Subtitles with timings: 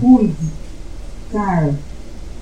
[0.00, 0.34] Hulk,
[1.32, 1.74] Carl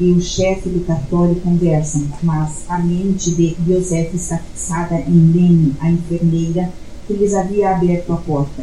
[0.00, 5.74] e o chefe do cartório conversam, mas a mente de Joseph está fixada em Lene,
[5.80, 6.72] a enfermeira,
[7.06, 8.62] que lhes havia aberto a porta.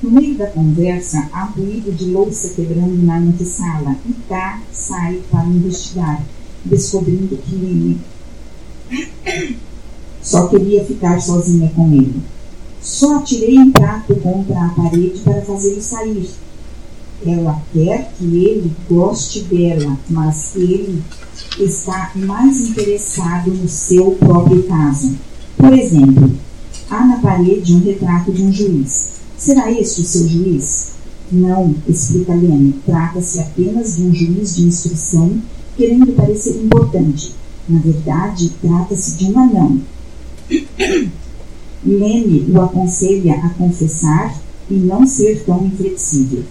[0.00, 5.46] No meio da conversa, há ruído de louça quebrando na antessala e K sai para
[5.46, 6.22] investigar,
[6.64, 7.98] descobrindo que Lene
[10.22, 12.22] só queria ficar sozinha com ele.
[12.80, 16.28] Só atirei um prato contra a parede para fazê-lo sair.
[17.24, 21.02] Ela quer que ele goste dela, mas ele
[21.58, 25.16] está mais interessado no seu próprio caso.
[25.56, 26.30] Por exemplo,
[26.90, 29.16] há na parede um retrato de um juiz.
[29.36, 30.88] Será este o seu juiz?
[31.30, 32.74] Não, explica Lene.
[32.84, 35.40] Trata-se apenas de um juiz de instrução
[35.76, 37.34] querendo parecer importante.
[37.68, 39.80] Na verdade, trata-se de um anão.
[41.84, 46.44] Lene o aconselha a confessar e não ser tão inflexível.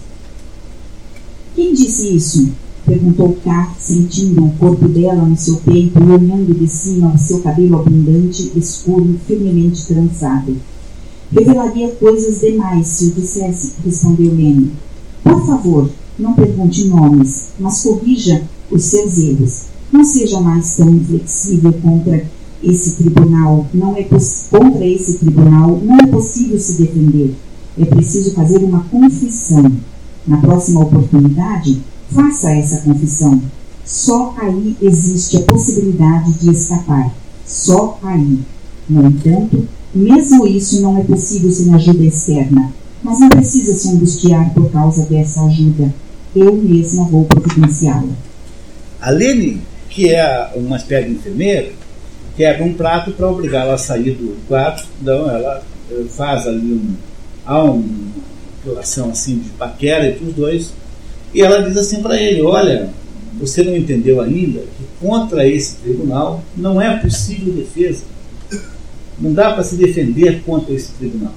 [1.56, 2.50] Quem disse isso?
[2.84, 7.40] Perguntou K, sentindo o corpo dela no seu peito e olhando de cima o seu
[7.40, 10.54] cabelo abundante, escuro, firmemente trançado.
[11.32, 14.72] Revelaria coisas demais se o dissesse, respondeu Lene.
[15.24, 19.62] Por favor, não pergunte nomes, mas corrija os seus erros.
[19.90, 22.22] Não seja mais tão inflexível contra
[22.62, 23.66] esse tribunal.
[23.72, 27.34] Não é contra esse tribunal não é possível se defender.
[27.78, 29.72] É preciso fazer uma confissão.
[30.26, 33.40] Na próxima oportunidade, faça essa confissão.
[33.84, 37.14] Só aí existe a possibilidade de escapar.
[37.46, 38.40] Só aí.
[38.88, 42.72] No entanto, mesmo isso não é possível sem ajuda externa.
[43.02, 45.94] Mas não precisa se angustiar por causa dessa ajuda.
[46.34, 48.12] Eu mesma vou providenciá-la.
[49.00, 51.72] A Lene, que é uma espécie de enfermeira,
[52.36, 54.88] quebra um prato para obrigá-la a sair do quarto.
[55.00, 55.62] Então ela
[56.10, 56.94] faz ali um.
[57.44, 58.05] Há uma
[58.70, 60.72] relação assim de paquera entre os dois.
[61.32, 62.90] E ela diz assim para ele: Olha,
[63.34, 68.04] você não entendeu ainda que contra esse tribunal não é possível defesa.
[69.18, 71.34] Não dá para se defender contra esse tribunal.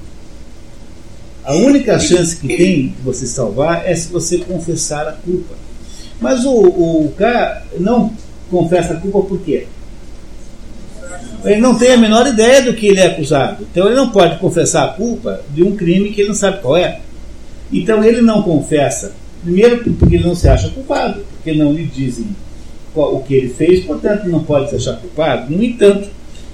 [1.44, 5.56] A única chance que tem de você salvar é se você confessar a culpa.
[6.20, 8.14] Mas o, o cara não
[8.52, 9.66] confessa a culpa por quê?
[11.44, 13.66] Ele não tem a menor ideia do que ele é acusado.
[13.72, 16.76] Então ele não pode confessar a culpa de um crime que ele não sabe qual
[16.76, 17.00] é.
[17.72, 19.14] Então ele não confessa,
[19.44, 22.28] primeiro porque ele não se acha culpado, porque não lhe dizem
[22.94, 25.54] qual, o que ele fez, portanto não pode se achar culpado.
[25.54, 26.10] No entanto,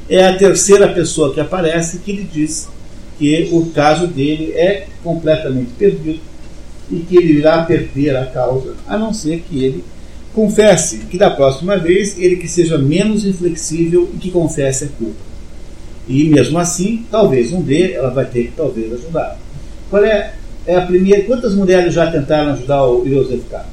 [0.09, 2.67] é a terceira pessoa que aparece que lhe diz
[3.17, 6.19] que o caso dele é completamente perdido
[6.91, 9.83] e que ele irá perder a causa, a não ser que ele
[10.33, 15.15] confesse, que da próxima vez ele que seja menos inflexível e que confesse a culpa.
[16.07, 19.39] E mesmo assim, talvez um dele, ela vai ter que talvez ajudar.
[19.89, 20.33] Qual é,
[20.65, 21.23] é a primeira?
[21.23, 23.65] Quantas mulheres já tentaram ajudar o Joseph K?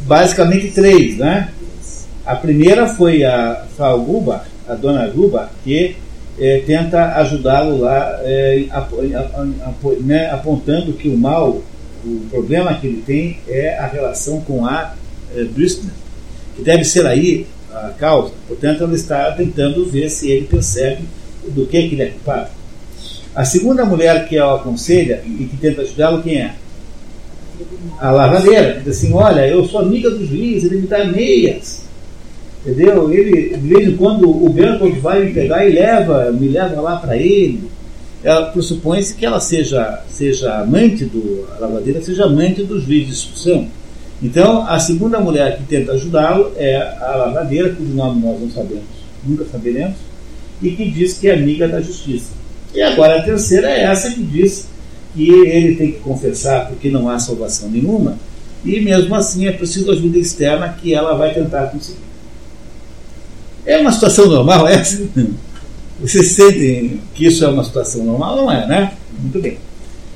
[0.00, 1.52] Basicamente três, né?
[2.24, 5.96] A primeira foi a Frau Guba, a dona Guba, que
[6.38, 8.66] é, tenta ajudá-lo lá, é,
[10.00, 11.62] né, apontando que o mal
[12.04, 14.94] o problema que ele tem é a relação com a
[15.34, 18.32] é, que deve ser aí a causa.
[18.48, 21.04] Portanto, ela está tentando ver se ele percebe
[21.48, 22.50] do que, que ele é culpado.
[23.34, 26.54] A segunda mulher que ela aconselha e que tenta ajudá-lo, quem é?
[27.98, 28.80] A lavadeira.
[28.84, 31.82] Diz assim: Olha, eu sou amiga do juiz, ele me dá meias.
[32.64, 33.12] Entendeu?
[33.12, 36.96] Ele, de vez em quando, o Bertolt vai me pegar e leva, me leva lá
[36.96, 37.70] para ele
[38.22, 43.12] ela pressupõe-se que ela seja, seja amante do a lavadeira, seja amante do juiz de
[43.12, 43.66] instrução.
[44.22, 48.84] Então, a segunda mulher que tenta ajudá-lo é a lavadeira, cujo nome nós não sabemos,
[49.24, 49.96] nunca saberemos,
[50.60, 52.32] e que diz que é amiga da justiça.
[52.74, 54.66] E agora a terceira é essa que diz
[55.14, 58.16] que ele tem que confessar porque não há salvação nenhuma,
[58.64, 61.98] e mesmo assim é preciso ajuda externa que ela vai tentar conseguir.
[63.66, 65.02] É uma situação normal essa?
[66.00, 68.36] Vocês sentem que isso é uma situação normal?
[68.36, 68.92] Não é, né?
[69.18, 69.58] Muito bem.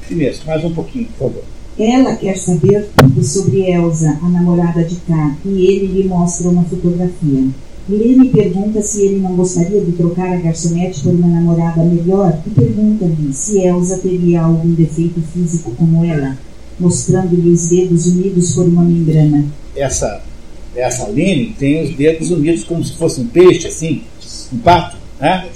[0.06, 1.44] Primeiro, mais um pouquinho, por favor.
[1.78, 6.62] Ela quer saber tudo sobre Elsa, a namorada de K, e ele lhe mostra uma
[6.64, 7.48] fotografia.
[7.88, 12.50] Lene pergunta se ele não gostaria de trocar a garçonete por uma namorada melhor e
[12.50, 16.38] pergunta-lhe se Elsa teria algum defeito físico como ela,
[16.80, 19.44] mostrando-lhe os dedos unidos por uma membrana.
[19.76, 20.22] Essa,
[20.74, 24.02] essa Lene tem os dedos unidos como se fosse um peixe, assim,
[24.50, 25.46] um pato, né?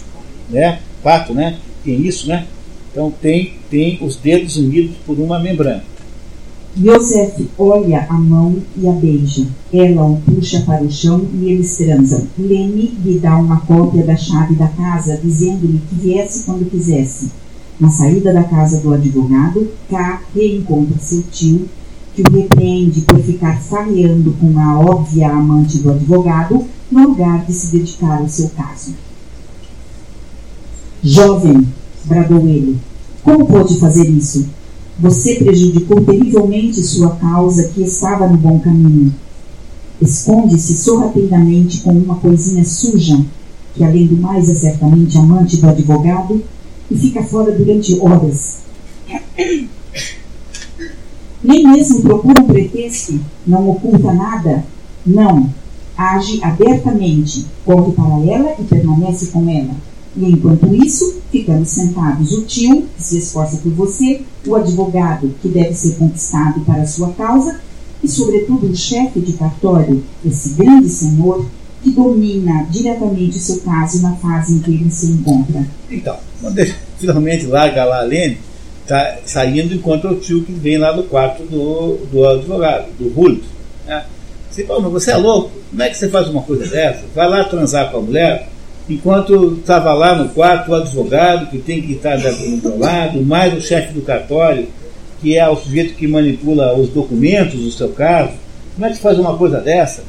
[0.50, 0.80] né?
[1.02, 1.58] Pato, né?
[1.82, 2.46] Tem isso, né?
[2.92, 5.82] Então tem, tem os dedos unidos por uma membrana.
[6.76, 9.46] Yosef olha a mão e a beija.
[9.72, 12.26] Ela o puxa para o chão e eles transam.
[12.38, 17.30] Leme lhe dá uma cópia da chave da casa, dizendo-lhe que viesse quando quisesse.
[17.80, 21.68] Na saída da casa do advogado, K reencontra seu tio
[22.14, 27.52] que o repreende por ficar farreando com a óbvia amante do advogado, no lugar de
[27.52, 28.94] se dedicar ao seu caso.
[31.00, 31.68] Jovem,
[32.04, 32.76] bradou ele,
[33.22, 34.48] como pôde fazer isso?
[34.98, 39.14] Você prejudicou terrivelmente sua causa que estava no bom caminho.
[40.02, 43.24] Esconde-se sorrateiramente com uma coisinha suja,
[43.74, 46.42] que além do mais é certamente amante do advogado,
[46.90, 48.58] e fica fora durante horas.
[51.44, 54.64] Nem mesmo procura um pretexto, não oculta nada,
[55.06, 55.48] não.
[55.96, 59.74] Age abertamente, corre para ela e permanece com ela.
[60.18, 65.48] E enquanto isso, ficamos sentados o tio, que se esforça por você, o advogado, que
[65.48, 67.60] deve ser conquistado para a sua causa,
[68.02, 71.46] e, sobretudo, o chefe de cartório, esse grande senhor,
[71.82, 75.64] que domina diretamente o seu caso na fase em que ele se encontra.
[75.88, 78.38] Então, quando ele finalmente larga lá a Lene,
[78.82, 83.44] está saindo encontra o tio que vem lá do quarto do, do advogado, do Rulto.
[83.86, 84.04] Né?
[84.50, 85.50] Você fala, mas você é louco?
[85.70, 87.04] Como é que você faz uma coisa dessa?
[87.14, 88.48] Vai lá transar com a mulher,
[88.88, 93.54] enquanto estava lá no quarto o advogado, que tem que estar do outro lado, mais
[93.54, 94.66] o chefe do cartório,
[95.20, 98.32] que é o sujeito que manipula os documentos do seu caso.
[98.74, 100.02] Como é que faz uma coisa dessa?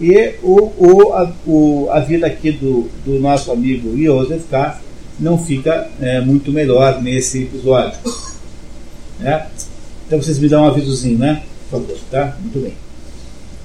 [0.00, 4.80] E o, o, a, o, a vida aqui do, do nosso amigo Joseph K
[5.18, 7.98] não fica é, muito melhor nesse episódio.
[9.20, 9.46] Né?
[10.06, 11.42] Então vocês me dão um avisozinho, né?
[11.70, 12.36] Por favor, tá?
[12.40, 12.74] Muito bem.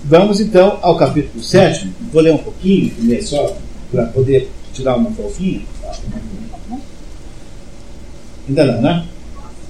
[0.04, 1.89] Vamos então ao capítulo 7.
[2.13, 3.57] Vou ler um pouquinho, primeiro só,
[3.92, 5.62] para poder tirar uma folguinha.
[8.48, 9.06] Ainda não, né?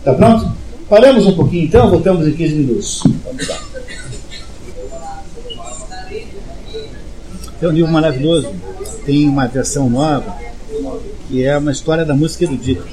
[0.04, 0.52] Tá pronto?
[0.90, 3.04] Paramos um pouquinho então, voltamos em 15 minutos.
[3.26, 3.58] Vamos lá.
[7.60, 8.54] É um livro maravilhoso.
[9.06, 10.38] Tem uma versão nova
[11.28, 12.84] que é uma história da música erudita.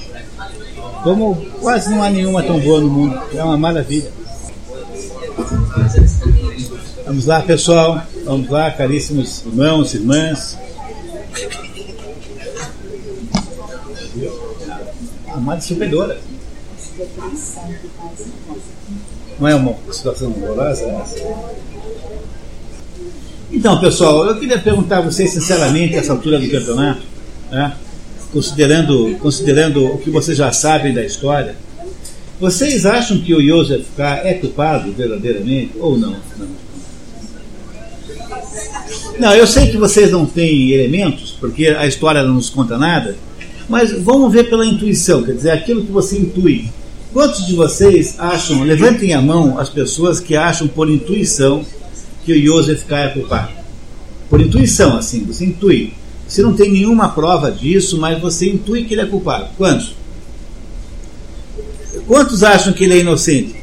[1.02, 3.20] Como quase não há nenhuma tão boa no mundo.
[3.34, 4.10] É uma maravilha.
[7.06, 8.02] Vamos lá, pessoal.
[8.24, 10.58] Vamos lá, caríssimos irmãos, irmãs.
[15.32, 16.18] Amada superiora.
[19.40, 21.16] Não é uma situação horrorosa essa?
[23.50, 27.02] Então, pessoal, eu queria perguntar a vocês sinceramente, essa altura do campeonato,
[27.50, 27.76] né?
[28.32, 31.56] considerando, considerando o que vocês já sabem da história,
[32.40, 34.22] vocês acham que o Joseph K.
[34.24, 36.16] é culpado verdadeiramente ou não?
[36.36, 36.48] Não,
[39.18, 43.16] não eu sei que vocês não têm elementos, porque a história não nos conta nada,
[43.68, 46.68] mas vamos ver pela intuição, quer dizer, aquilo que você intui.
[47.12, 51.64] Quantos de vocês acham, levantem a mão as pessoas que acham por intuição
[52.24, 53.52] que o Joseph é culpado?
[54.28, 55.92] Por intuição, assim, você intui.
[56.26, 59.48] Você não tem nenhuma prova disso, mas você intui que ele é culpado.
[59.56, 59.94] Quantos?
[62.06, 63.54] Quantos acham que ele é inocente?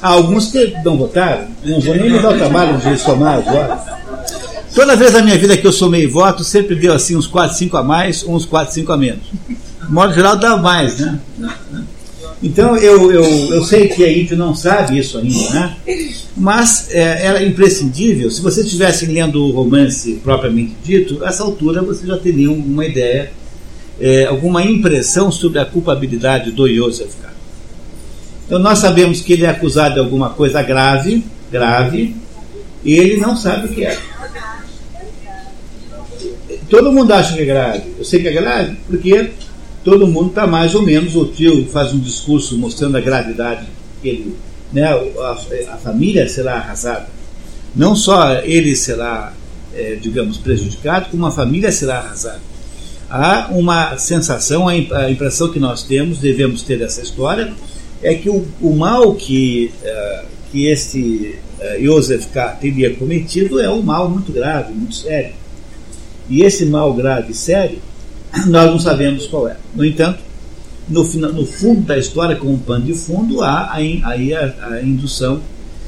[0.00, 1.48] Há alguns que não votaram.
[1.64, 4.03] Não vou nem me dar o trabalho de somar votos.
[4.74, 7.76] Toda vez na minha vida que eu somei votos, sempre deu assim uns 4, 5
[7.76, 9.22] a mais, uns 4, 5 a menos.
[9.86, 11.20] De modo geral, dá mais, né?
[12.42, 13.24] Então eu, eu,
[13.54, 15.76] eu sei que a gente não sabe isso ainda, né?
[16.36, 18.30] mas é, era imprescindível.
[18.30, 23.30] Se você estivesse lendo o romance propriamente dito, essa altura você já teria uma ideia,
[23.98, 27.32] é, alguma impressão sobre a culpabilidade do Joseph K.
[28.46, 32.14] Então nós sabemos que ele é acusado de alguma coisa grave, grave,
[32.84, 33.98] e ele não sabe o que é.
[36.68, 37.82] Todo mundo acha que é grave.
[37.98, 39.30] Eu sei que é grave porque
[39.84, 43.66] todo mundo está mais ou menos, o tio faz um discurso mostrando a gravidade
[44.00, 44.36] que ele,
[44.72, 47.06] né, a, a família será arrasada.
[47.76, 49.32] Não só ele será,
[49.74, 52.40] é, digamos, prejudicado, como a família será arrasada.
[53.10, 57.52] Há uma sensação, a impressão que nós temos, devemos ter dessa história,
[58.02, 62.48] é que o, o mal que, uh, que este uh, Joseph K.
[62.60, 65.32] teria cometido é um mal muito grave, muito sério.
[66.28, 67.78] E esse mal grave e sério
[68.46, 69.56] nós não sabemos qual é.
[69.74, 70.20] No entanto,
[70.88, 71.02] no,
[71.32, 75.40] no fundo da história, como pano de fundo, há aí a, a, indução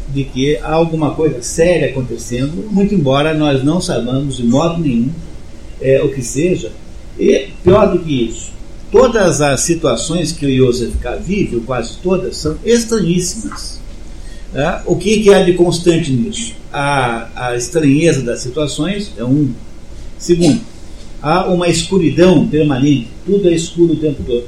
[0.09, 5.11] de que há alguma coisa séria acontecendo, muito embora nós não saibamos de modo nenhum
[5.81, 6.71] é, o que seja.
[7.19, 8.50] E pior do que isso,
[8.90, 11.16] todas as situações que o Joseph K.
[11.16, 13.81] vive, quase todas, são estranhíssimas.
[14.55, 16.55] É, o que, que há de constante nisso?
[16.73, 19.52] A, a estranheza das situações é um.
[20.18, 20.61] Segundo,
[21.23, 24.44] há uma escuridão permanente, tudo é escuro o tempo todo.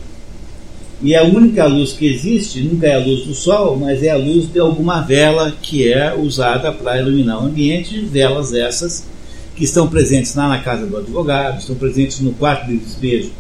[1.00, 4.16] E a única luz que existe nunca é a luz do sol, mas é a
[4.16, 9.06] luz de alguma vela que é usada para iluminar o ambiente, velas essas
[9.54, 13.30] que estão presentes lá na casa do advogado, estão presentes no quarto de despejo,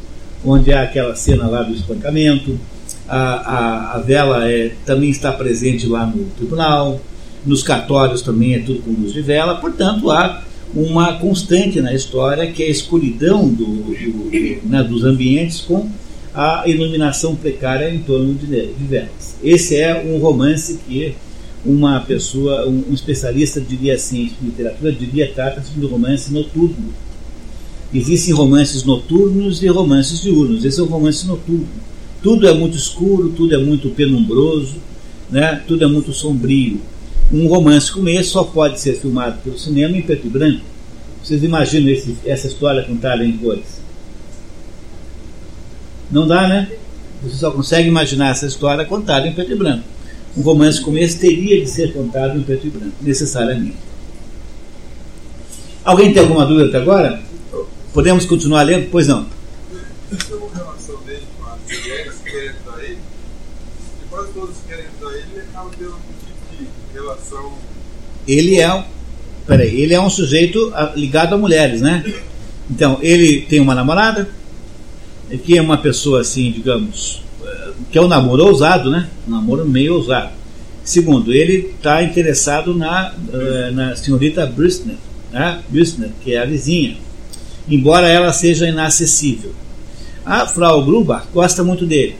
[0.44, 2.58] onde há aquela cena lá do espancamento,
[3.08, 7.00] a, a, a vela é, também está presente lá no tribunal,
[7.44, 10.42] nos cartórios também é tudo com luz de vela, portanto há
[10.82, 15.88] uma constante na história que é a escuridão do, do, né, dos ambientes com
[16.34, 19.04] a iluminação precária em torno de, de.
[19.42, 21.14] Esse é um romance que
[21.64, 26.92] uma pessoa, um, um especialista diria assim, em literatura, diria trata-se de um romance noturno.
[27.92, 30.64] Existem romances noturnos e romances diurnos.
[30.64, 31.66] Esse é um romance noturno.
[32.22, 34.76] Tudo é muito escuro, tudo é muito penumbroso,
[35.30, 35.62] né?
[35.66, 36.80] tudo é muito sombrio.
[37.32, 40.64] Um romance como esse só pode ser filmado pelo cinema em preto e branco.
[41.22, 43.82] Vocês imaginam esse, essa história contada em cores?
[46.10, 46.70] Não dá, né?
[47.22, 49.84] Você só consegue imaginar essa história contada em preto e branco.
[50.36, 53.76] Um romance como esse teria de ser contado em preto e branco, necessariamente.
[55.84, 57.20] Alguém tem alguma dúvida até agora?
[57.92, 58.88] Podemos continuar lendo?
[58.90, 59.26] Pois não.
[60.54, 62.98] relação dele com as mulheres que querem ele,
[64.02, 66.68] e quase todos querem ele, ele acaba tendo tipo de
[67.08, 67.52] relação.
[68.26, 68.84] Ele é,
[69.46, 72.04] peraí, ele é um sujeito ligado a mulheres, né?
[72.70, 74.28] Então, ele tem uma namorada,
[75.44, 79.08] que é uma pessoa assim, digamos, eh, que é um namoro ousado, né?
[79.26, 80.32] Um namoro meio ousado.
[80.84, 84.96] Segundo, ele está interessado na, eh, na senhorita Bristner,
[85.32, 85.62] né?
[86.22, 86.96] Que é a vizinha,
[87.68, 89.52] embora ela seja inacessível.
[90.24, 92.16] A Frau Gruber gosta muito dele.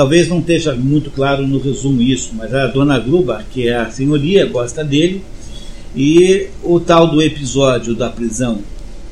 [0.00, 3.90] Talvez não esteja muito claro no resumo isso, mas a dona Gruber, que é a
[3.90, 5.22] senhoria, gosta dele.
[5.94, 8.60] E o tal do episódio da prisão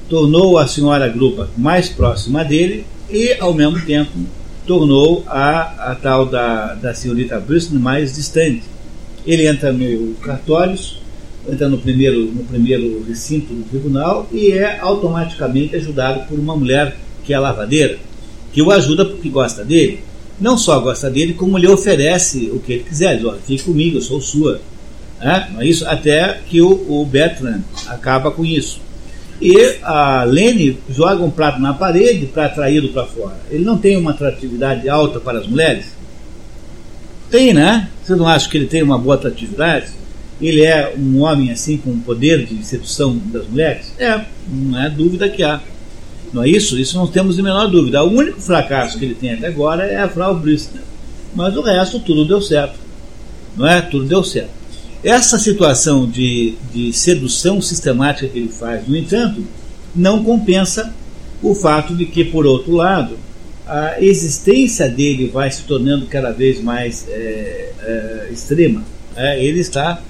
[0.08, 4.12] tornou a senhora Gruber mais próxima dele e, ao mesmo tempo,
[4.66, 8.62] tornou a, a tal da, da senhorita Bristol mais distante.
[9.26, 11.02] Ele entra no cartórios,
[11.46, 16.96] entra no primeiro, no primeiro recinto do tribunal e é automaticamente ajudado por uma mulher
[17.24, 17.98] que é lavadeira,
[18.54, 20.07] que o ajuda porque gosta dele.
[20.40, 23.16] Não só gosta dele, como lhe oferece o que ele quiser.
[23.16, 24.60] Diz, olha, fique comigo, eu sou sua.
[25.20, 25.66] É?
[25.66, 28.80] Isso até que o, o Bertrand acaba com isso.
[29.40, 33.36] E a Lene joga um prato na parede para atraí-lo para fora.
[33.50, 35.86] Ele não tem uma atratividade alta para as mulheres?
[37.30, 37.88] Tem, né?
[38.02, 39.88] Você não acha que ele tem uma boa atratividade?
[40.40, 43.92] Ele é um homem assim com poder de sedução das mulheres?
[43.98, 45.60] É, não é dúvida que há.
[46.32, 46.78] Não é isso?
[46.78, 48.02] Isso não temos a menor dúvida.
[48.02, 50.82] O único fracasso que ele tem até agora é a Frau Bristner.
[51.34, 52.78] Mas o resto tudo deu certo.
[53.56, 53.80] Não é?
[53.80, 54.50] Tudo deu certo.
[55.02, 59.44] Essa situação de, de sedução sistemática que ele faz, no entanto,
[59.94, 60.92] não compensa
[61.42, 63.16] o fato de que, por outro lado,
[63.66, 68.82] a existência dele vai se tornando cada vez mais é, é, extrema.
[69.14, 70.02] É, ele está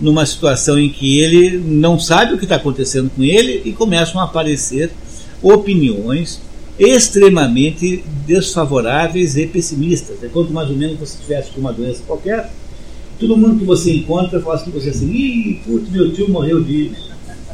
[0.00, 4.20] numa situação em que ele não sabe o que está acontecendo com ele e começam
[4.20, 4.90] a aparecer
[5.42, 6.40] opiniões
[6.78, 10.22] extremamente desfavoráveis e pessimistas.
[10.22, 12.50] É quanto mais ou menos você tivesse uma doença qualquer,
[13.18, 16.92] Todo mundo que você encontra fala assim você assim, ih, putz, meu tio morreu de.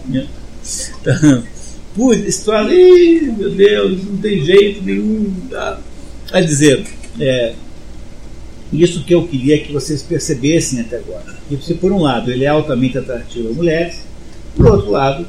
[0.09, 1.43] Então,
[1.95, 5.33] putz, história, ih, meu Deus, não tem jeito nenhum.
[5.49, 5.79] Tá?
[6.29, 6.85] Quer dizer,
[7.21, 7.55] é,
[8.73, 11.37] isso que eu queria que vocês percebessem até agora.
[11.49, 14.01] Que por um lado ele é altamente atrativo a mulheres,
[14.57, 15.27] por outro lado,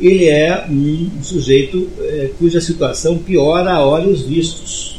[0.00, 4.96] ele é um sujeito é, cuja situação piora a olhos vistos.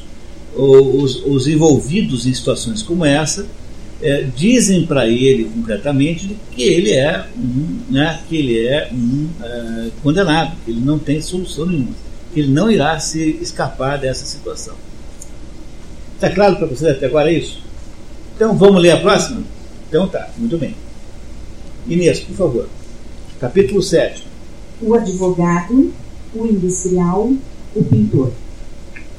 [0.56, 3.46] Os, os envolvidos em situações como essa
[4.01, 9.88] é, dizem para ele concretamente que ele é um, né, que ele é um é,
[10.01, 11.94] condenado, que ele não tem solução nenhuma,
[12.34, 14.75] que ele não irá se escapar dessa situação.
[16.16, 17.62] Está claro para vocês até agora isso?
[18.36, 19.44] Então vamos ler a próxima?
[19.88, 20.75] Então tá, muito bem.
[21.88, 22.70] Inês, por favor.
[23.39, 24.26] Capítulo 7.
[24.79, 25.91] O advogado,
[26.36, 27.31] o industrial,
[27.75, 28.31] o pintor.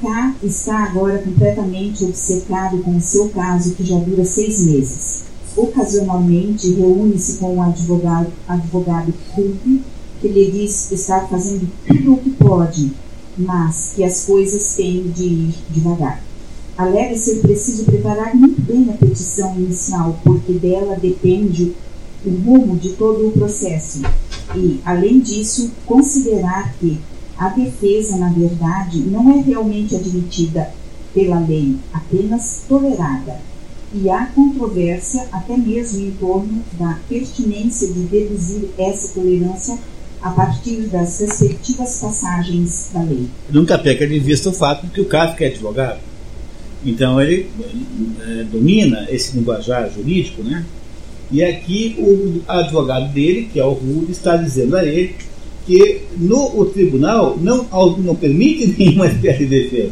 [0.01, 5.23] K está agora completamente obcecado com o seu caso que já dura seis meses.
[5.57, 9.81] Ocasionalmente reúne-se com o advogado, advogado Kulp,
[10.21, 12.91] que lhe diz estar fazendo tudo o que pode,
[13.37, 16.23] mas que as coisas têm de ir devagar.
[16.77, 21.73] Alega ser preciso preparar muito bem a petição inicial, porque dela depende
[22.25, 24.01] o rumo de todo o processo,
[24.55, 26.99] e, além disso, considerar que
[27.37, 30.71] a defesa, na verdade, não é realmente admitida
[31.13, 33.39] pela lei, apenas tolerada.
[33.93, 39.79] E há controvérsia até mesmo em torno da pertinência de deduzir essa tolerância
[40.21, 43.27] a partir das respectivas passagens da lei.
[43.49, 45.99] Nunca peca de vista o fato de que o Kafka é advogado.
[46.85, 47.49] Então ele
[48.21, 50.65] é, domina esse linguajar jurídico, né?
[51.31, 55.15] E aqui o advogado dele, que é o Rude, está dizendo a ele
[55.65, 57.67] que no, o tribunal não,
[57.97, 59.91] não permite nenhuma espécie de defesa.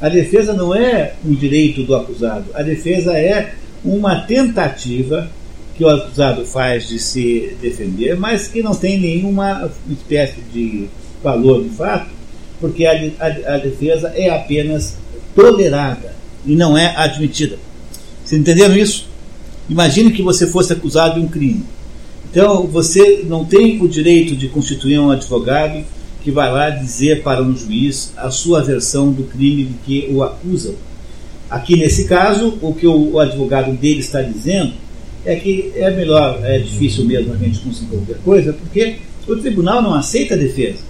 [0.00, 5.28] A defesa não é um direito do acusado, a defesa é uma tentativa
[5.76, 10.88] que o acusado faz de se defender, mas que não tem nenhuma espécie de
[11.22, 12.08] valor de fato,
[12.60, 14.96] porque a, a, a defesa é apenas
[15.34, 16.14] tolerada
[16.46, 17.58] e não é admitida.
[18.24, 19.08] Vocês entenderam isso?
[19.68, 21.64] Imagine que você fosse acusado de um crime.
[22.30, 25.84] Então, você não tem o direito de constituir um advogado
[26.22, 30.22] que vai lá dizer para um juiz a sua versão do crime de que o
[30.22, 30.74] acusam.
[31.48, 34.72] Aqui nesse caso, o que o advogado dele está dizendo
[35.24, 38.96] é que é melhor, é difícil mesmo a gente conseguir qualquer coisa, porque
[39.26, 40.80] o tribunal não aceita a defesa.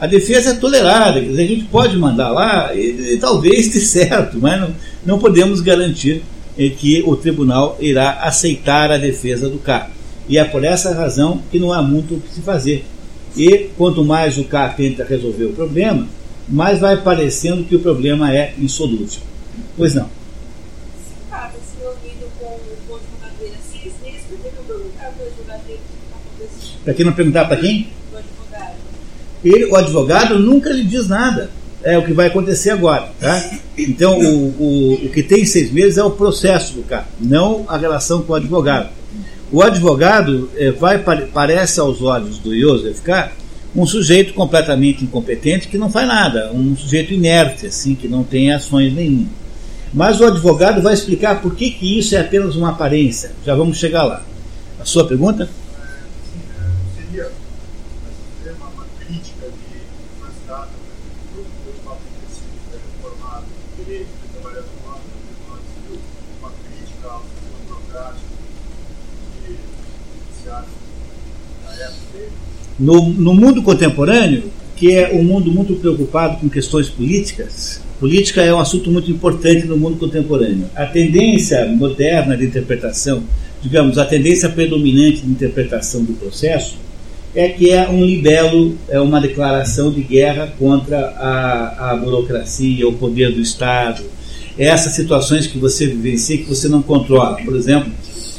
[0.00, 4.60] A defesa é tolerada, a gente pode mandar lá e, e talvez esteja certo, mas
[4.60, 4.70] não,
[5.04, 6.22] não podemos garantir
[6.58, 9.90] eh, que o tribunal irá aceitar a defesa do cara.
[10.28, 12.84] E é por essa razão que não há muito o que se fazer.
[13.36, 16.06] E quanto mais o cara tenta resolver o problema,
[16.48, 19.20] mais vai parecendo que o problema é insolúvel.
[19.76, 20.08] Pois não.
[26.84, 27.88] Para quem não perguntar para quem?
[29.44, 31.50] Ele, o advogado nunca lhe diz nada.
[31.82, 33.08] É o que vai acontecer agora.
[33.20, 33.50] Tá?
[33.76, 37.76] Então, o, o, o que tem seis meses é o processo do cara, não a
[37.76, 38.90] relação com o advogado.
[39.50, 40.98] O advogado é, vai,
[41.32, 43.32] parece aos olhos do Joseph K.
[43.74, 48.52] um sujeito completamente incompetente que não faz nada, um sujeito inerte, assim, que não tem
[48.52, 49.28] ações nenhuma.
[49.92, 53.32] Mas o advogado vai explicar por que, que isso é apenas uma aparência.
[53.46, 54.22] Já vamos chegar lá.
[54.78, 55.48] A sua pergunta?
[72.78, 74.44] No, no mundo contemporâneo,
[74.76, 79.66] que é um mundo muito preocupado com questões políticas, política é um assunto muito importante
[79.66, 80.66] no mundo contemporâneo.
[80.76, 83.24] A tendência moderna de interpretação,
[83.60, 86.76] digamos, a tendência predominante de interpretação do processo
[87.34, 92.92] é que é um libelo, é uma declaração de guerra contra a, a burocracia, o
[92.92, 94.02] poder do Estado,
[94.56, 97.36] essas situações que você vivencia que você não controla.
[97.44, 97.92] Por exemplo,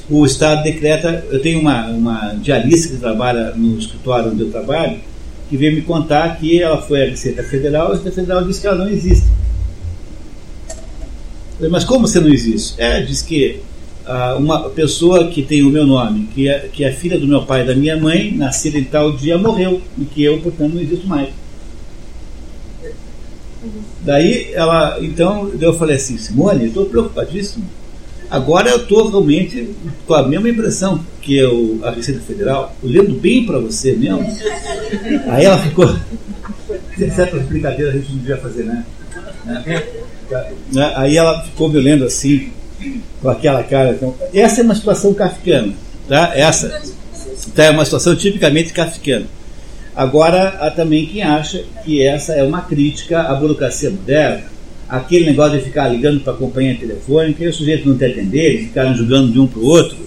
[0.09, 1.25] o Estado decreta.
[1.29, 4.99] Eu tenho uma, uma que trabalha no escritório onde eu trabalho,
[5.49, 8.61] que veio me contar que ela foi à Receita Federal e a Receita Federal disse
[8.61, 9.27] que ela não existe.
[11.55, 12.81] Falei, mas como você não existe?
[12.81, 13.59] É, diz que
[14.05, 17.43] ah, uma pessoa que tem o meu nome, que é, que é filha do meu
[17.43, 20.81] pai e da minha mãe, nascida em tal dia, morreu, e que eu, portanto, não
[20.81, 21.29] existo mais.
[24.01, 27.65] Daí ela, então, eu falei assim, Simone, estou preocupadíssimo
[28.29, 33.45] Agora eu estou realmente com a mesma impressão que eu, a Receita Federal, olhando bem
[33.45, 34.21] para você mesmo.
[35.27, 35.95] Aí ela ficou.
[37.15, 38.85] Certas brincadeiras a gente não devia fazer, né?
[40.71, 40.93] né?
[40.95, 42.51] Aí ela ficou me olhando assim,
[43.21, 43.91] com aquela cara.
[43.91, 45.73] Então, essa é uma situação kafkiana.
[46.07, 46.31] Tá?
[46.35, 46.81] Essa
[47.55, 49.25] tá, é uma situação tipicamente kafkiana.
[49.95, 54.43] Agora, há também quem acha que essa é uma crítica à burocracia moderna
[54.89, 58.55] aquele negócio de ficar ligando para a companhia telefônica e o sujeito não te atender,
[58.55, 59.97] e ficarem jogando de um para o outro,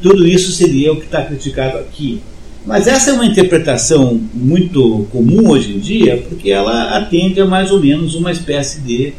[0.00, 2.20] tudo isso seria o que está criticado aqui.
[2.64, 7.70] Mas essa é uma interpretação muito comum hoje em dia, porque ela atende a mais
[7.70, 9.14] ou menos uma espécie de,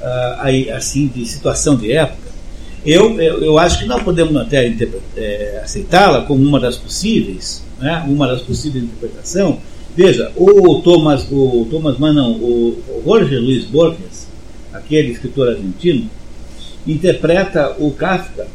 [0.00, 2.24] uh, assim, de situação de época.
[2.86, 4.72] Eu, eu, eu acho que nós podemos até
[5.16, 9.56] é, aceitá-la como uma das possíveis, né, uma das possíveis interpretações.
[9.96, 14.23] Veja, o Thomas, o Thomas Mann, não, o Jorge Luiz Borges,
[14.74, 16.10] aquele escritor argentino,
[16.86, 18.46] interpreta o Kafka,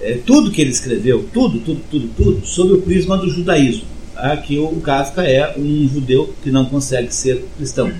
[0.00, 3.86] é, tudo que ele escreveu, tudo, tudo, tudo, tudo, sob o prisma do judaísmo.
[4.12, 4.36] Tá?
[4.36, 7.90] Que o Kafka é um judeu que não consegue ser cristão.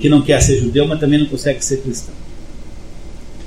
[0.00, 2.14] Que não quer ser judeu, mas também não consegue ser cristão.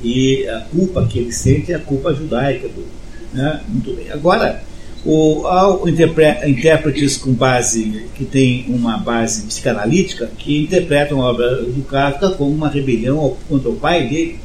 [0.01, 2.67] E a culpa que ele sente é a culpa judaica.
[2.69, 2.85] Do,
[3.33, 3.61] né?
[3.67, 4.09] Muito bem.
[4.11, 4.63] Agora,
[5.05, 11.81] o, ao intérpretes com base que tem uma base psicanalítica que interpretam a obra do
[11.83, 14.39] Kafka como uma rebelião contra o pai dele.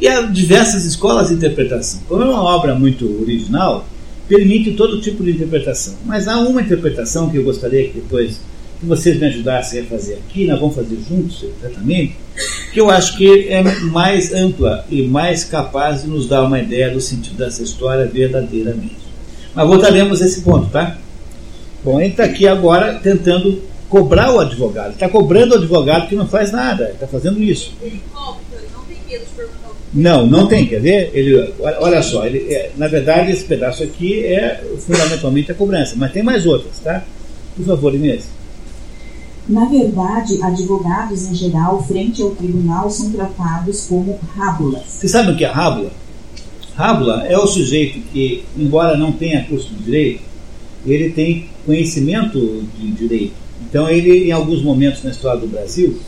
[0.00, 2.00] E há diversas escolas de interpretação.
[2.08, 3.86] Como é uma obra muito original,
[4.28, 5.94] permite todo tipo de interpretação.
[6.04, 8.40] Mas há uma interpretação que eu gostaria que depois
[8.80, 12.16] que vocês me ajudassem a fazer aqui, nós vamos fazer juntos, exatamente,
[12.72, 16.90] que eu acho que é mais ampla e mais capaz de nos dar uma ideia
[16.90, 19.01] do sentido dessa história verdadeiramente.
[19.54, 20.96] Mas voltaremos a esse ponto, tá?
[21.84, 24.92] Bom, ele está aqui agora tentando cobrar o advogado.
[24.92, 26.90] Está cobrando o advogado que não faz nada.
[26.90, 27.74] Está fazendo isso.
[27.82, 29.62] Ele cobra, ele não tem medo de perguntar
[29.94, 31.10] não, não tem, quer ver?
[31.12, 36.12] Ele, olha só, ele, é, na verdade esse pedaço aqui é fundamentalmente a cobrança, mas
[36.12, 37.04] tem mais outras, tá?
[37.54, 38.24] Por favor, Inês.
[39.46, 44.84] Na verdade, advogados em geral, frente ao tribunal, são tratados como rábulas.
[44.86, 45.90] Você sabe o que é rábula?
[46.76, 50.22] Rábula é o sujeito que, embora não tenha curso de direito,
[50.86, 53.34] ele tem conhecimento de direito.
[53.68, 55.98] Então, ele, em alguns momentos na história do Brasil,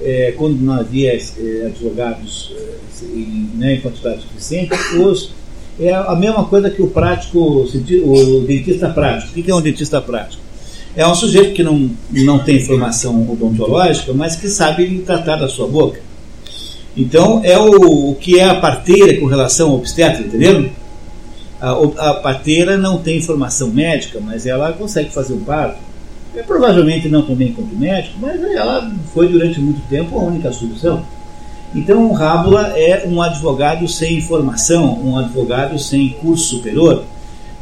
[0.00, 5.32] é, quando não havia é, advogados é, em, né, em quantidade suficiente, os,
[5.78, 9.38] é a mesma coisa que o prático, o dentista prático.
[9.38, 10.42] O que é um dentista prático?
[10.94, 15.68] É um sujeito que não, não tem formação odontológica, mas que sabe tratar da sua
[15.68, 16.00] boca.
[16.96, 20.70] Então, é o, o que é a parteira com relação ao obstetra, entendeu?
[21.60, 21.70] A,
[22.10, 25.78] a parteira não tem formação médica, mas ela consegue fazer um parto.
[26.34, 30.52] É, provavelmente não tão bem quanto médico, mas ela foi durante muito tempo a única
[30.52, 31.04] solução.
[31.74, 37.04] Então, o Rábula é um advogado sem formação, um advogado sem curso superior,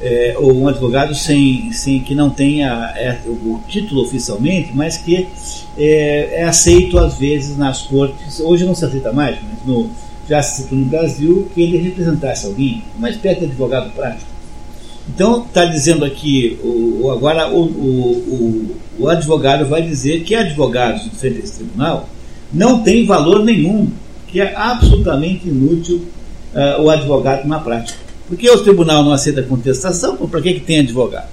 [0.00, 5.28] é, ou um advogado sem, sem que não tenha é, o título oficialmente, mas que
[5.76, 8.40] é, é, aceito às vezes nas cortes.
[8.40, 9.90] Hoje não se aceita mais, mas no,
[10.28, 14.38] já se aceitou no Brasil que ele representasse alguém, uma espécie de advogado prático.
[15.08, 21.10] Então está dizendo aqui, o, agora o, o, o, advogado vai dizer que advogados de
[21.10, 22.08] frente a esse tribunal
[22.52, 23.90] não tem valor nenhum,
[24.26, 26.04] que é absolutamente inútil
[26.54, 28.07] uh, o advogado na prática.
[28.28, 31.28] Porque o tribunal não aceita contestação, para que, que tem advogado?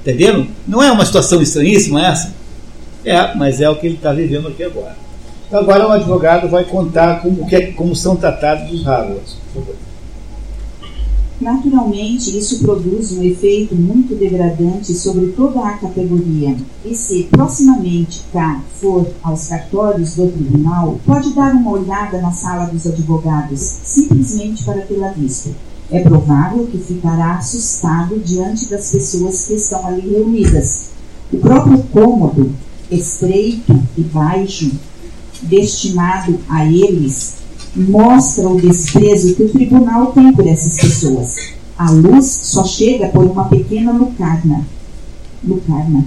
[0.00, 0.46] Entenderam?
[0.66, 2.34] Não é uma situação estranhíssima essa?
[3.04, 4.96] É, mas é o que ele está vivendo aqui agora.
[5.46, 9.36] Então, agora o advogado vai contar como, que, é, como são tratados os rábulas.
[11.40, 16.56] Naturalmente, isso produz um efeito muito degradante sobre toda a categoria.
[16.84, 22.66] E se proximamente K for aos cartórios do tribunal, pode dar uma olhada na sala
[22.66, 25.54] dos advogados, simplesmente para tê-la visto.
[25.94, 30.86] É provável que ficará assustado diante das pessoas que estão ali reunidas.
[31.32, 32.50] O próprio cômodo,
[32.90, 34.72] estreito e baixo,
[35.42, 37.36] destinado a eles,
[37.76, 41.36] mostra o desprezo que o tribunal tem por essas pessoas.
[41.78, 44.66] A luz só chega por uma pequena lucarna,
[45.44, 46.04] lucarna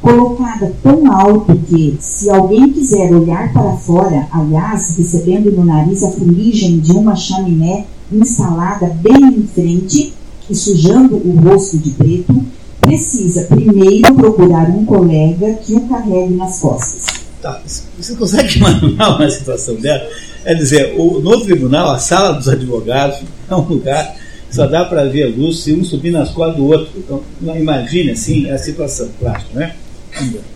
[0.00, 6.12] colocada tão alto que, se alguém quiser olhar para fora, aliás, recebendo no nariz a
[6.12, 10.12] fuligem de uma chaminé instalada bem em frente
[10.48, 12.44] e sujando o rosto de preto,
[12.80, 17.04] precisa primeiro procurar um colega que o carregue nas costas.
[17.42, 17.60] Tá,
[17.98, 20.08] você consegue imaginar uma situação dela?
[20.44, 23.18] É dizer, o, no tribunal, a sala dos advogados
[23.50, 24.14] é um lugar
[24.48, 26.88] que só dá para ver a luz se um subir nas costas do outro.
[26.96, 27.22] Então,
[27.56, 29.74] imagine assim a situação, plástico, né?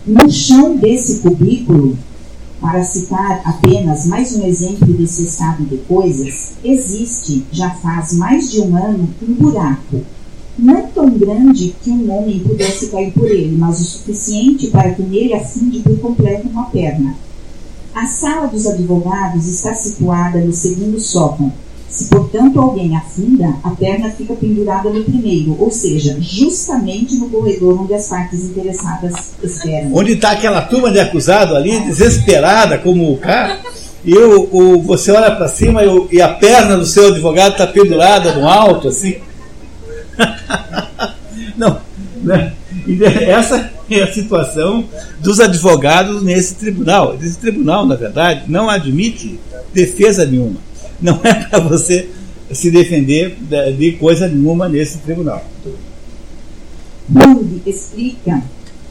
[0.07, 1.97] No chão desse cubículo
[2.61, 8.61] para citar apenas mais um exemplo desse estado de coisas, existe, já faz mais de
[8.61, 10.01] um ano, um buraco.
[10.59, 15.01] Não tão grande que um homem pudesse cair por ele, mas o suficiente para que
[15.01, 17.15] nele afunde por completo uma perna.
[17.95, 21.51] A sala dos advogados está situada no segundo sótão,
[21.91, 27.81] se, portanto, alguém afunda, a perna fica pendurada no primeiro, ou seja, justamente no corredor
[27.81, 29.93] onde as partes interessadas esperam.
[29.93, 33.59] Onde está aquela turma de acusado ali, desesperada, como o cara,
[34.05, 37.51] e o, o você olha para cima e, o, e, a perna do seu advogado
[37.51, 39.17] está pendurada no alto, assim.
[41.57, 41.77] Não,
[42.23, 42.53] né?
[43.27, 44.85] essa é a situação
[45.19, 47.17] dos advogados nesse tribunal.
[47.21, 49.37] Esse tribunal, na verdade, não admite
[49.73, 50.70] defesa nenhuma
[51.01, 52.09] não é para você
[52.51, 53.37] se defender
[53.77, 55.43] de coisa nenhuma nesse tribunal.
[57.09, 58.43] Jung explica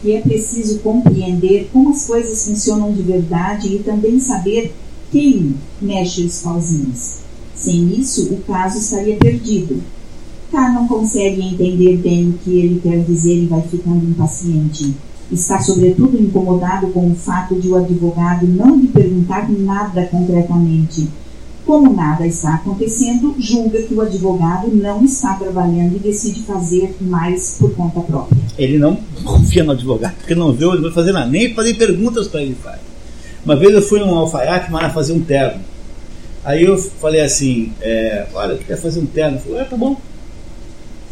[0.03, 4.75] que é preciso compreender como as coisas funcionam de verdade e também saber
[5.13, 7.19] quem mexe os pauzinhos.
[7.55, 9.83] Sem isso, o caso estaria perdido.
[10.51, 14.95] K não consegue entender bem o que ele quer dizer e vai ficando impaciente.
[15.31, 21.09] Está, sobretudo, incomodado com o fato de o advogado não lhe perguntar nada concretamente
[21.71, 27.59] como nada está acontecendo, julga que o advogado não está trabalhando e decide fazer mais
[27.61, 28.37] por conta própria.
[28.59, 32.27] Ele não confia no advogado, porque não vê o advogado fazer nada, nem fazer perguntas
[32.27, 32.81] para ele faz.
[33.45, 35.61] Uma vez eu fui um alfaiate, mas fazer um terno.
[36.45, 39.37] Aí eu falei assim, é, olha, tu quer fazer um terno?
[39.37, 39.97] Eu falei, ah, tá bom.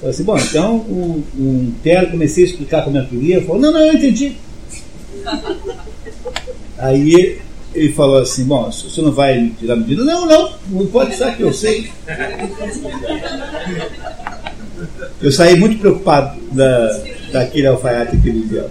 [0.01, 3.62] falei assim, bom, então um, um terno, comecei a explicar como eu queria, ele falou,
[3.62, 4.37] não, não, eu entendi.
[6.77, 7.38] Aí
[7.74, 10.04] ele falou assim: Bom, você não vai tirar medida?
[10.04, 11.90] Não, não, não pode ser que eu sei.
[15.20, 17.02] Eu saí muito preocupado da,
[17.33, 18.70] daquele alfaiate que ele deu.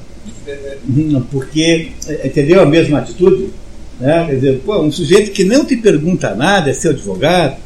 [1.29, 1.91] Porque,
[2.23, 3.49] entendeu a mesma atitude?
[3.99, 4.25] Né?
[4.25, 7.57] Quer dizer, pô, um sujeito que não te pergunta nada, é seu advogado,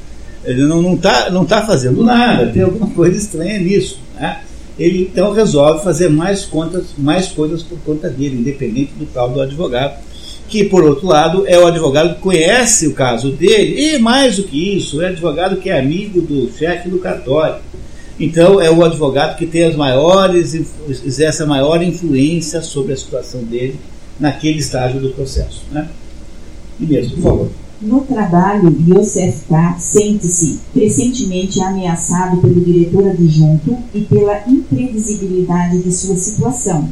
[0.43, 3.99] ele não está tá, não tá fazendo nada, tem alguma coisa estranha nisso.
[4.15, 4.41] Né?
[4.77, 9.41] ele então resolve fazer mais, contas, mais coisas por conta dele, independente do tal do
[9.41, 9.99] advogado,
[10.51, 14.43] que por outro lado é o advogado que conhece o caso dele, e mais do
[14.43, 17.61] que isso, é advogado que é amigo do chefe do cartório.
[18.19, 20.53] Então é o advogado que tem as maiores,
[21.05, 23.79] exerce a maior influência sobre a situação dele
[24.19, 25.63] naquele estágio do processo.
[25.71, 25.87] Né?
[26.79, 27.49] E mesmo, por favor.
[27.81, 29.77] No trabalho, Yosef K.
[29.79, 36.89] sente-se crescentemente ameaçado pelo diretor adjunto e pela imprevisibilidade de sua situação.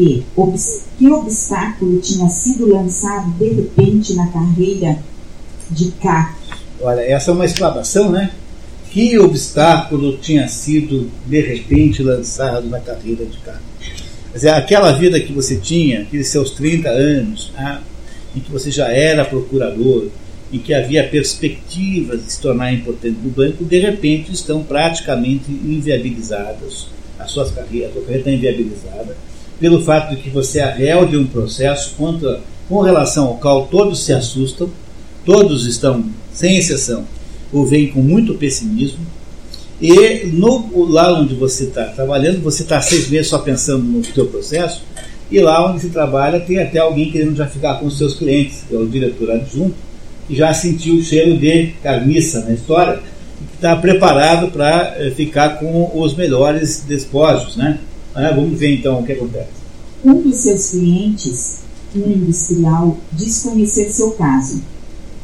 [0.00, 0.24] Que,
[0.98, 4.96] que obstáculo tinha sido lançado de repente na carreira
[5.70, 6.34] de K?
[6.80, 8.30] Olha, essa é uma exclamação, né?
[8.90, 13.60] Que obstáculo tinha sido de repente lançado na carreira de K?
[14.32, 17.80] Quer dizer, aquela vida que você tinha, aqueles seus 30 anos, ah,
[18.34, 20.06] em que você já era procurador,
[20.50, 26.88] em que havia perspectivas de se tornar importante no banco, de repente estão praticamente inviabilizadas.
[27.18, 29.29] As suas carreiras, a sua carreira está inviabilizada
[29.60, 33.66] pelo fato de que você é réu de um processo contra, com relação ao qual
[33.66, 34.70] todos se assustam,
[35.24, 37.04] todos estão, sem exceção,
[37.52, 39.04] ou veem com muito pessimismo,
[39.80, 44.26] e no, lá onde você está trabalhando, você está seis meses só pensando no seu
[44.26, 44.82] processo,
[45.30, 48.64] e lá onde se trabalha tem até alguém querendo já ficar com os seus clientes,
[48.68, 49.74] que é o diretor adjunto,
[50.26, 55.58] que já sentiu o cheiro de carniça na história, que está preparado para eh, ficar
[55.58, 57.56] com os melhores despojos.
[57.56, 57.78] Né?
[58.14, 59.48] Ah, vamos ver então o que acontece.
[60.04, 61.60] Um dos seus clientes,
[61.94, 64.62] um industrial, diz conhecer seu caso.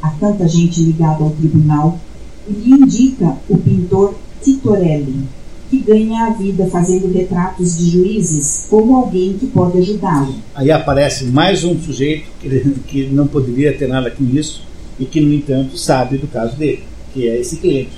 [0.01, 1.99] Há tanta gente ligada ao tribunal
[2.47, 5.23] e lhe indica o pintor Titorelli,
[5.69, 10.35] que ganha a vida fazendo retratos de juízes como alguém que pode ajudá-lo.
[10.55, 14.63] Aí aparece mais um sujeito que, que não poderia ter nada com isso
[14.99, 17.97] e que, no entanto, sabe do caso dele, que é esse cliente.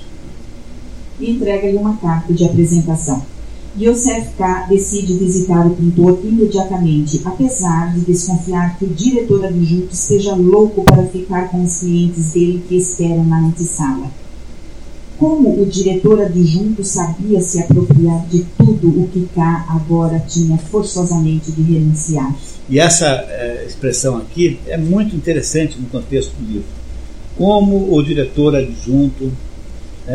[1.20, 3.24] E entrega-lhe uma carta de apresentação.
[3.78, 4.66] Yosef K.
[4.68, 11.06] decide visitar o pintor imediatamente, apesar de desconfiar que o diretor adjunto esteja louco para
[11.06, 14.10] ficar com os clientes dele que esperam na antessala.
[15.16, 21.52] Como o diretor adjunto sabia se apropriar de tudo o que cá agora tinha forçosamente
[21.52, 22.34] de renunciar?
[22.68, 26.68] E essa é, expressão aqui é muito interessante no contexto do livro.
[27.36, 29.30] Como o diretor adjunto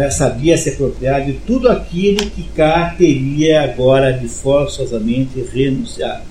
[0.09, 6.23] sabia se apropriar de tudo aquilo que cá teria agora de forçosamente renunciar.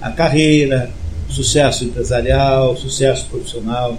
[0.00, 0.90] A carreira,
[1.28, 3.98] sucesso empresarial, sucesso profissional,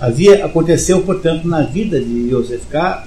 [0.00, 3.06] Havia, aconteceu, portanto, na vida de Joseph K.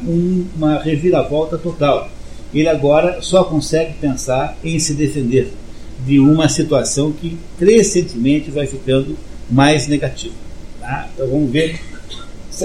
[0.55, 2.09] uma reviravolta total.
[2.53, 5.51] Ele agora só consegue pensar em se defender
[6.05, 9.17] de uma situação que crescentemente vai ficando
[9.49, 10.33] mais negativa.
[10.79, 11.07] Tá?
[11.13, 11.79] Então vamos ver.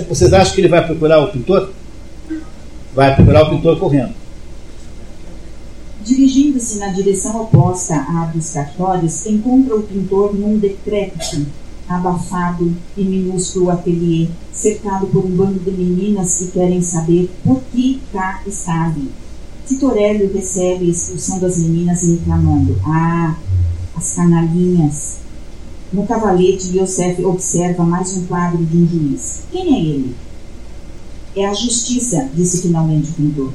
[0.09, 1.71] Vocês acham que ele vai procurar o pintor?
[2.95, 4.15] Vai procurar o pintor correndo.
[6.05, 11.47] Dirigindo-se na direção oposta à dos cartórios, encontra o pintor num decrépito
[11.89, 18.01] abafado e minúsculo ateliê, cercado por um bando de meninas que querem saber por que
[18.13, 19.11] cá está ali.
[19.67, 23.37] Titorelli recebe a expulsão das meninas reclamando: Ah,
[23.97, 25.19] as canalinhas.
[25.93, 29.43] No cavalete, Yosef observa mais um quadro de um juiz.
[29.53, 30.15] Quem é ele?
[31.35, 33.53] É a justiça, disse finalmente o pintor.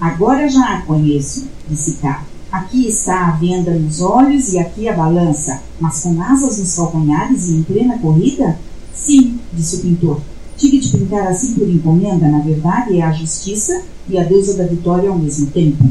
[0.00, 2.24] Agora já a conheço, disse Cá.
[2.52, 7.48] Aqui está a venda nos olhos e aqui a balança, mas com asas nos calcanhares
[7.48, 8.58] e em plena corrida?
[8.94, 10.20] Sim, disse o pintor.
[10.56, 14.64] Tive de pintar assim por encomenda, na verdade é a justiça e a deusa da
[14.64, 15.84] vitória ao mesmo tempo.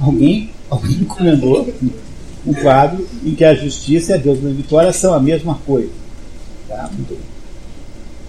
[0.00, 1.68] Alguém, alguém encomendou
[2.46, 5.90] um quadro em que a justiça e a deusa da vitória são a mesma coisa.
[6.66, 6.90] Tá?
[6.92, 7.33] Muito bem.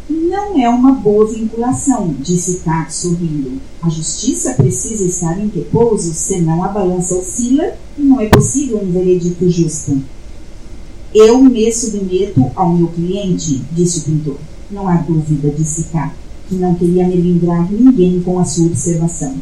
[0.07, 3.53] Não é uma boa vinculação, disse Kat sorrindo.
[3.81, 8.91] A justiça precisa estar em repouso, senão a balança oscila e não é possível um
[8.91, 9.99] veredito justo.
[11.11, 14.37] Eu me submeto ao meu cliente, disse o pintor.
[14.69, 16.13] Não há dúvida, disse Kat,
[16.47, 19.35] que não queria melindrar ninguém com a sua observação.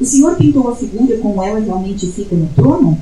[0.00, 2.96] O senhor pintou a figura como ela realmente fica no trono?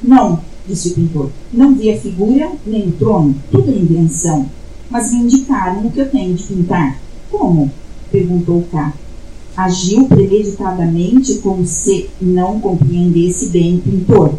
[0.00, 1.30] Não, disse o pintor.
[1.52, 3.34] Não vi a figura nem o trono.
[3.50, 4.48] Tudo é invenção
[4.92, 6.98] mas me indicaram o que eu tenho de pintar.
[7.30, 7.72] Como?
[8.10, 8.92] perguntou K.
[9.56, 14.34] Agiu premeditadamente como se não compreendesse bem o pintor.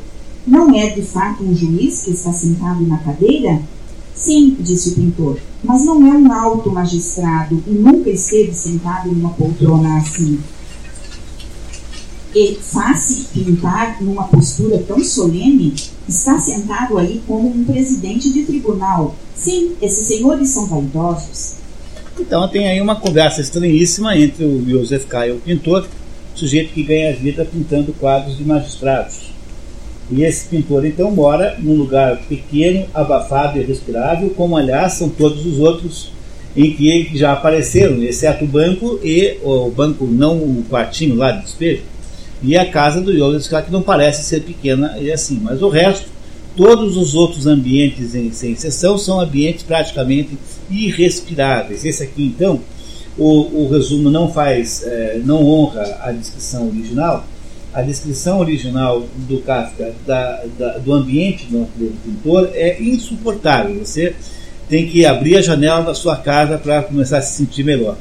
[0.45, 3.59] Não é de fato um juiz que está sentado na cadeira?
[4.13, 9.13] Sim, disse o pintor, mas não é um alto magistrado e nunca esteve sentado em
[9.13, 10.37] uma poltrona assim.
[12.35, 15.73] E faz-se pintar numa postura tão solene,
[16.07, 21.55] está sentado aí como um presidente de tribunal, Sim, esses senhores são vaidosos.
[22.19, 25.31] Então tem aí uma conversa estranhíssima entre o Joseph K.
[25.31, 25.87] o pintor,
[26.35, 29.33] sujeito que ganha vida pintando quadros de magistrados.
[30.11, 35.45] E esse pintor então mora num lugar pequeno, abafado e respirável, como aliás são todos
[35.45, 36.13] os outros
[36.55, 41.41] em que já apareceram, exceto o banco e o banco, não o quartinho lá de
[41.41, 41.81] despejo,
[42.43, 46.08] e a casa do Joseph que não parece ser pequena e assim, mas o resto,
[46.56, 50.38] todos os outros ambientes, em, sem exceção, são ambientes praticamente
[50.69, 51.86] irrespiráveis.
[51.86, 52.60] Esse aqui, então,
[53.17, 57.25] o, o resumo não faz, é, não honra a descrição original.
[57.73, 61.65] A descrição original do Kafka da, da, do ambiente do
[62.03, 63.79] pintor é insuportável.
[63.84, 64.13] Você
[64.69, 67.97] tem que abrir a janela da sua casa para começar a se sentir melhor.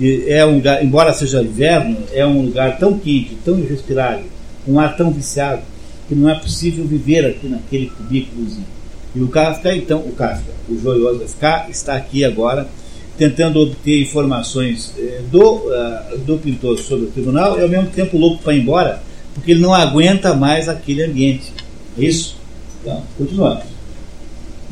[0.00, 4.26] É um lugar, embora seja inverno, é um lugar tão quente, tão irrespirável,
[4.66, 5.62] um ar tão viciado,
[6.06, 8.66] que não é possível viver aqui naquele cubículozinho.
[9.14, 12.68] E o Kafka, então, o Kafka, o Joio K, está aqui agora
[13.16, 18.16] tentando obter informações eh, do, uh, do pintor sobre o tribunal e ao mesmo tempo
[18.16, 19.02] louco para ir embora,
[19.34, 21.52] porque ele não aguenta mais aquele ambiente.
[21.98, 22.36] É isso?
[22.80, 23.64] Então, continuamos.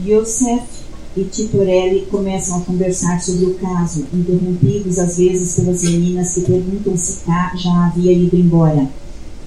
[0.06, 0.75] Yosef
[1.16, 6.94] e Titorelli começam a conversar sobre o caso, interrompidos às vezes pelas meninas que perguntam
[6.94, 8.87] se K já havia ido embora.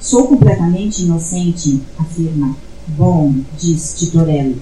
[0.01, 2.57] Sou completamente inocente, afirma.
[2.87, 4.59] Bom, diz Titorelli.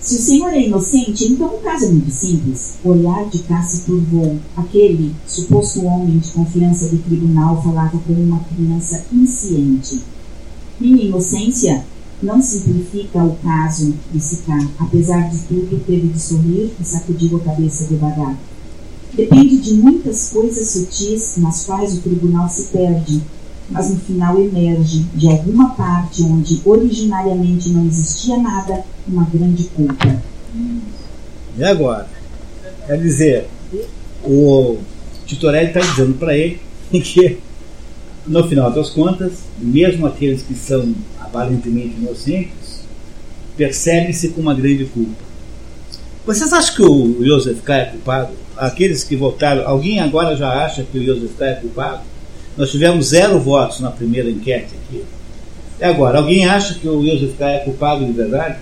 [0.00, 2.74] Se o senhor é inocente, então o caso é muito simples.
[2.84, 4.36] O olhar de K se turvou.
[4.56, 10.00] Aquele suposto homem de confiança do tribunal falava como uma criança insciente.
[10.78, 11.84] Minha inocência
[12.22, 14.52] não simplifica o caso, disse K.
[14.78, 18.36] Apesar de tudo, teve de sorrir e sacudiu a cabeça devagar.
[19.14, 23.22] Depende de muitas coisas sutis nas quais o tribunal se perde,
[23.70, 30.22] mas no final emerge, de alguma parte onde originariamente não existia nada, uma grande culpa.
[31.56, 32.08] E agora?
[32.86, 33.48] Quer dizer,
[34.24, 34.78] o
[35.24, 37.38] Titorelli está dizendo para ele que,
[38.26, 40.94] no final das contas, mesmo aqueles que são
[41.36, 42.86] aparentemente inocentes,
[43.56, 45.26] percebem-se com uma grande culpa.
[46.24, 48.32] Vocês acham que o Joseph K é culpado?
[48.56, 52.00] Aqueles que votaram, alguém agora já acha que o Joseph K é culpado?
[52.56, 55.04] Nós tivemos zero votos na primeira enquete aqui.
[55.78, 58.56] E agora, alguém acha que o Joseph K é culpado de verdade?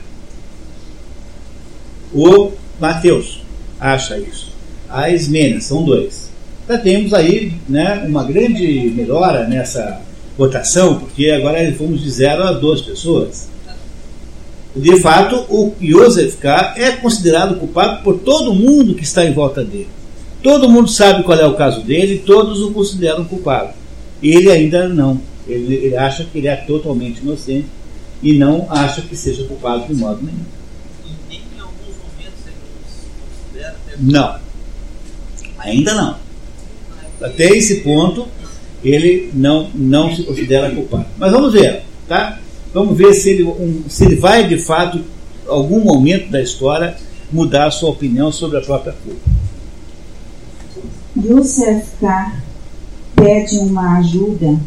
[2.12, 3.42] O Mateus
[3.80, 4.52] acha isso.
[4.88, 6.28] A Ismênia, são dois.
[6.68, 10.00] Já temos aí né, uma grande melhora nessa
[10.36, 13.48] votação, porque agora fomos de 0 a 2 pessoas.
[14.74, 16.74] De fato, o Joseph K.
[16.76, 19.88] é considerado culpado por todo mundo que está em volta dele.
[20.42, 23.72] Todo mundo sabe qual é o caso dele, todos o consideram culpado.
[24.22, 25.20] Ele ainda não.
[25.46, 27.66] Ele, ele acha que ele é totalmente inocente
[28.22, 30.44] e não acha que seja culpado de modo nenhum.
[31.30, 32.56] E em alguns momentos ele
[33.52, 33.76] considera.
[33.98, 34.38] Não.
[35.58, 36.16] Ainda não.
[37.22, 38.26] Até esse ponto,
[38.84, 41.06] ele não, não se considera culpado.
[41.18, 42.38] Mas vamos ver, tá?
[42.72, 45.00] Vamos ver se ele, um, se ele vai de fato,
[45.48, 46.96] algum momento da história,
[47.32, 49.20] mudar a sua opinião sobre a própria culpa.
[51.16, 52.32] Youssef K.
[53.14, 54.58] pede uma ajuda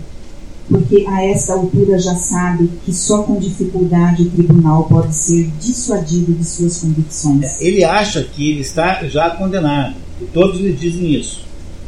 [0.70, 6.34] porque a esta altura já sabe que só com dificuldade o tribunal pode ser dissuadido
[6.34, 7.62] de suas convicções.
[7.62, 11.46] Ele acha que ele está já condenado, e todos lhe dizem isso.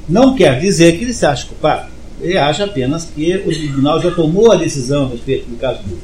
[0.07, 1.89] Não quer dizer que ele se acha culpado.
[2.21, 6.01] Ele acha apenas que o tribunal já tomou a decisão a respeito do caso dele.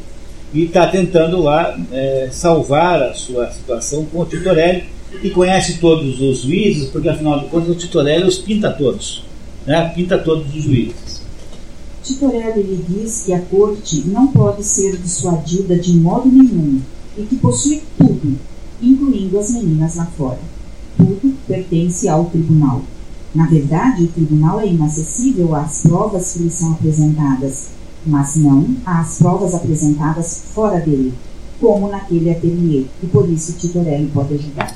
[0.54, 4.86] E está tentando lá é, salvar a sua situação com o Titorelli,
[5.22, 9.26] que conhece todos os juízes, porque afinal de contas o Titorelli os pinta todos.
[9.66, 9.92] Né?
[9.94, 11.22] Pinta todos os juízes.
[12.04, 16.80] Titorelli lhe diz que a corte não pode ser dissuadida de modo nenhum
[17.18, 18.38] e que possui tudo,
[18.82, 20.40] incluindo as meninas lá fora.
[20.96, 22.84] Tudo pertence ao tribunal.
[23.36, 27.68] Na verdade, o tribunal é inacessível às provas que lhe são apresentadas,
[28.06, 31.14] mas não às provas apresentadas fora dele,
[31.60, 34.74] como naquele ateliê, e por isso Titorelli pode ajudar.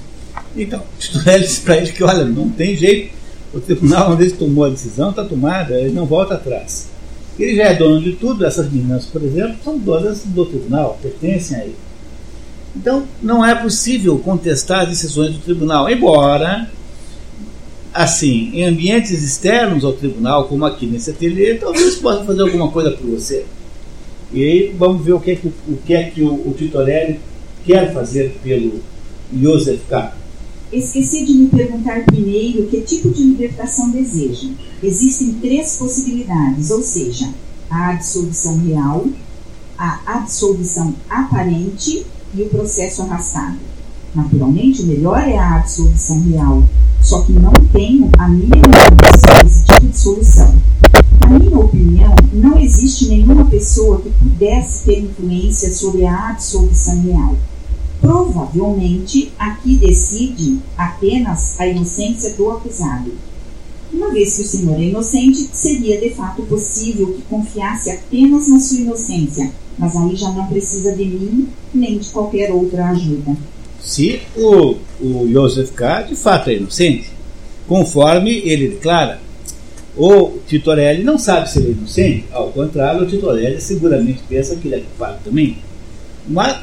[0.57, 3.13] Então, Titorelli disse para ele que, olha, não tem jeito,
[3.53, 6.87] o tribunal, onde ele tomou a decisão, está tomada, ele não volta atrás.
[7.39, 11.57] Ele já é dono de tudo, essas meninas, por exemplo, são donas do tribunal, pertencem
[11.57, 11.77] a ele.
[12.75, 16.69] Então, não é possível contestar as decisões do tribunal, embora
[17.99, 22.91] assim, em ambientes externos ao tribunal, como aqui nesse ateliê, talvez possa fazer alguma coisa
[22.91, 23.45] por você.
[24.31, 26.55] E aí vamos ver o que é que o, que é que o, o
[27.65, 28.79] quer fazer pelo
[29.37, 30.15] Joseph K.
[30.71, 34.47] Esqueci de me perguntar primeiro que tipo de libertação deseja.
[34.81, 37.27] Existem três possibilidades, ou seja,
[37.69, 39.07] a absolvição real,
[39.77, 43.68] a absolvição aparente e o processo arrastado.
[44.15, 46.63] Naturalmente, o melhor é a absolvição real,
[47.01, 50.55] só que não tenho a mínima noção desse tipo de solução.
[51.29, 57.35] minha opinião, não existe nenhuma pessoa que pudesse ter influência sobre a absolvição real.
[58.01, 63.11] Provavelmente, aqui decide apenas a inocência do acusado.
[63.93, 68.59] Uma vez que o senhor é inocente, seria de fato possível que confiasse apenas na
[68.59, 73.35] sua inocência, mas aí já não precisa de mim nem de qualquer outra ajuda.
[73.81, 76.03] Se o, o Joseph K.
[76.03, 77.09] de fato é inocente,
[77.67, 79.19] conforme ele declara.
[79.95, 84.67] O Titorelli não sabe se ele é inocente, ao contrário, o Titorelli seguramente pensa que
[84.67, 85.57] ele é culpado também.
[86.27, 86.57] Mas,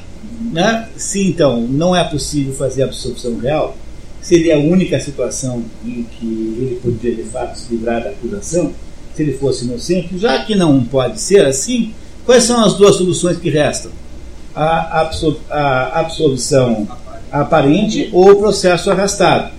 [0.53, 3.77] né, se então não é possível fazer a absolução real,
[4.23, 8.73] seria a única situação em que ele poderia de fato se livrar da acusação,
[9.15, 11.95] se ele fosse inocente, já que não pode ser assim,
[12.25, 13.91] quais são as duas soluções que restam?
[14.55, 16.89] A, absol a absolvição
[17.31, 19.51] aparente ou processo arrastado.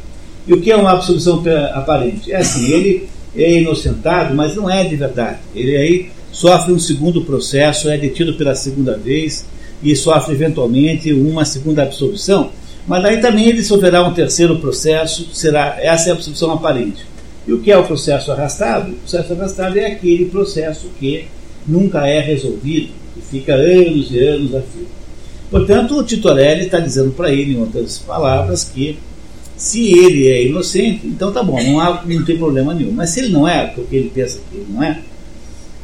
[0.47, 1.43] E o que é uma absolvição
[1.73, 2.31] aparente?
[2.31, 5.39] É assim, ele é inocentado, mas não é de verdade.
[5.53, 9.45] Ele aí sofre um segundo processo, é detido pela segunda vez
[9.83, 12.49] e sofre eventualmente uma segunda absolvição
[12.87, 17.05] mas aí também ele sofrerá um terceiro processo, será essa é a absolvição aparente.
[17.45, 18.93] E o que é o processo arrastado?
[18.93, 21.25] O processo arrastado é aquele processo que
[21.67, 24.87] nunca é resolvido, e fica anos e anos a fio.
[25.49, 28.99] Portanto, o Titorelli está dizendo para ele, em outras palavras, que
[29.55, 32.91] se ele é inocente, então tá bom, não, há, não tem problema nenhum.
[32.91, 35.01] Mas se ele não é, porque ele pensa que ele não é,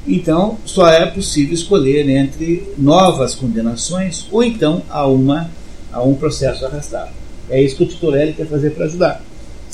[0.07, 5.49] então só é possível escolher entre novas condenações ou então a uma
[5.91, 7.11] a um processo arrastado.
[7.49, 9.23] É isso que o Titorelli quer fazer para ajudar.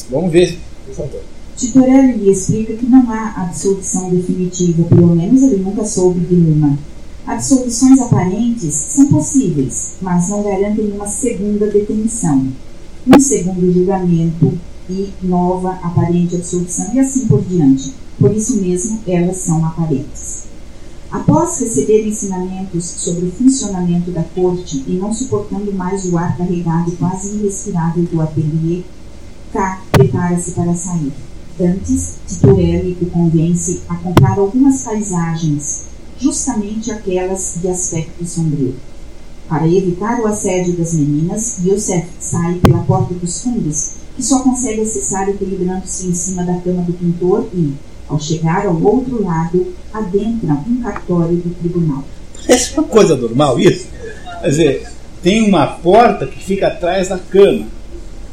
[0.10, 1.22] Vamos ver, por favor.
[1.56, 6.78] Titorelli explica que não há absolvição definitiva, pelo menos ele nunca soube de uma.
[7.30, 12.48] Absolvições aparentes são possíveis, mas não garantem uma segunda detenção,
[13.06, 14.58] um segundo julgamento
[14.90, 17.94] e nova aparente absolvição e assim por diante.
[18.18, 20.46] Por isso mesmo, elas são aparentes.
[21.12, 26.92] Após receber ensinamentos sobre o funcionamento da corte e não suportando mais o ar carregado
[26.94, 28.82] quase irrespirável do ateliê,
[29.54, 31.14] K prepara-se para sair.
[31.62, 35.89] Antes, Titorelli o convence a comprar algumas paisagens,
[36.20, 38.76] justamente aquelas de aspecto sombrio.
[39.48, 44.82] Para evitar o assédio das meninas, Yosef sai pela porta dos fundos, que só consegue
[44.82, 47.74] acessar equilibrando-se em cima da cama do pintor e,
[48.08, 52.04] ao chegar ao outro lado, adentra um cartório do tribunal.
[52.46, 53.88] Parece uma coisa normal isso.
[54.42, 54.88] Quer dizer,
[55.24, 57.66] tem uma porta que fica atrás da cama.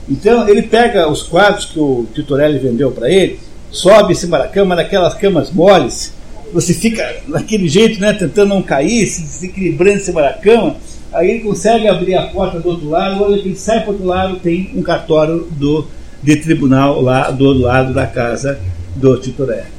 [0.09, 4.47] Então ele pega os quadros que o Titorelli vendeu para ele, sobe em cima da
[4.47, 6.13] cama, naquelas camas moles,
[6.53, 10.77] você fica daquele jeito, né, tentando não cair, se, se equilibrando em cima da cama.
[11.13, 13.93] Aí ele consegue abrir a porta do outro lado, olha que ele sai para o
[13.93, 15.87] outro lado, tem um cartório do,
[16.23, 18.59] de tribunal lá do outro lado da casa
[18.95, 19.77] do Titorelli.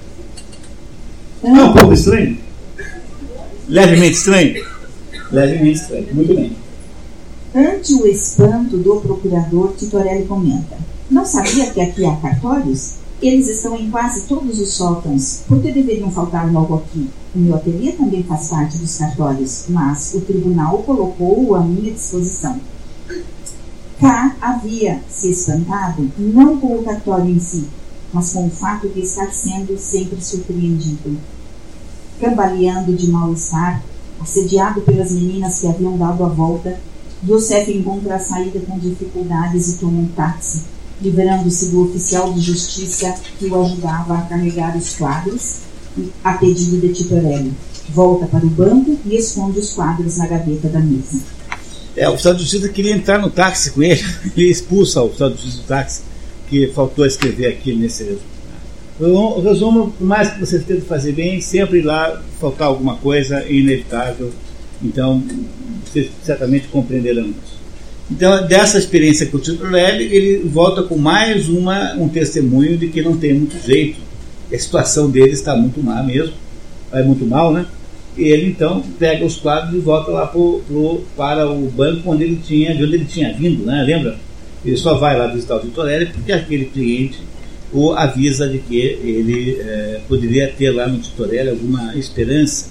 [1.43, 2.37] Não é um pouco estranho?
[3.67, 4.65] Levemente estranho?
[5.31, 6.07] Levemente estranho.
[6.13, 6.51] Muito bem.
[7.53, 10.77] Ante o espanto do procurador, Titorelli comenta:
[11.09, 12.95] Não sabia que aqui há cartórios?
[13.19, 15.41] Eles estão em quase todos os sótãos.
[15.47, 17.09] Por que deveriam faltar logo aqui?
[17.33, 22.59] O meu ateliê também faz parte dos cartórios, mas o tribunal colocou-o à minha disposição.
[23.99, 27.67] K havia se espantado não com o cartório em si,
[28.13, 31.17] mas com o fato de estar sendo sempre surpreendido.
[32.19, 33.83] Cambaleando de mal-estar,
[34.21, 36.79] assediado pelas meninas que haviam dado a volta,
[37.27, 40.61] Yosef encontra a saída com dificuldades e toma um táxi,
[41.01, 45.59] livrando-se do oficial de justiça que o ajudava a carregar os quadros
[46.23, 47.53] a pedido de Titorelli.
[47.89, 51.21] Volta para o banco e esconde os quadros na gaveta da mesa.
[51.95, 54.03] É, o oficial de justiça queria entrar no táxi com ele,
[54.35, 56.01] ele expulsa o oficial de justiça do táxi
[56.49, 58.37] que faltou escrever aqui nesse resumo.
[58.99, 63.53] O resumo, por mais que você tente fazer bem, sempre lá faltar alguma coisa é
[63.53, 64.31] inevitável.
[64.81, 65.23] Então,
[65.85, 67.56] vocês certamente compreenderão isso.
[68.09, 73.01] Então, dessa experiência com o Titorelli, ele volta com mais uma, um testemunho de que
[73.01, 73.99] não tem muito jeito.
[74.51, 76.33] A situação dele está muito má mesmo.
[76.91, 77.65] É muito mal, né?
[78.17, 82.23] E ele então pega os quadros e volta lá pro, pro, para o banco onde
[82.23, 83.83] ele tinha, de onde ele tinha vindo, né?
[83.83, 84.17] Lembra?
[84.65, 87.19] Ele só vai lá visitar o Titorelli porque aquele cliente
[87.71, 92.69] o avisa de que ele é, poderia ter lá no Titorelli alguma esperança.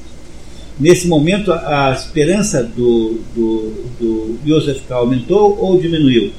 [0.78, 4.94] Nesse momento, a, esperança do, do, do Joseph K.
[4.94, 6.32] aumentou ou diminuiu?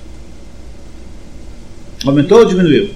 [2.05, 2.91] Aumentou ou diminuiu?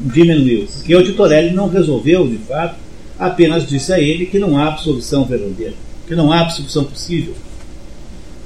[0.00, 0.66] Diminuiu.
[0.66, 2.76] Porque o Titorelli não resolveu, de fato,
[3.18, 5.74] apenas disse a ele que não há absolvição verdadeira,
[6.06, 7.34] que não há absolvição possível.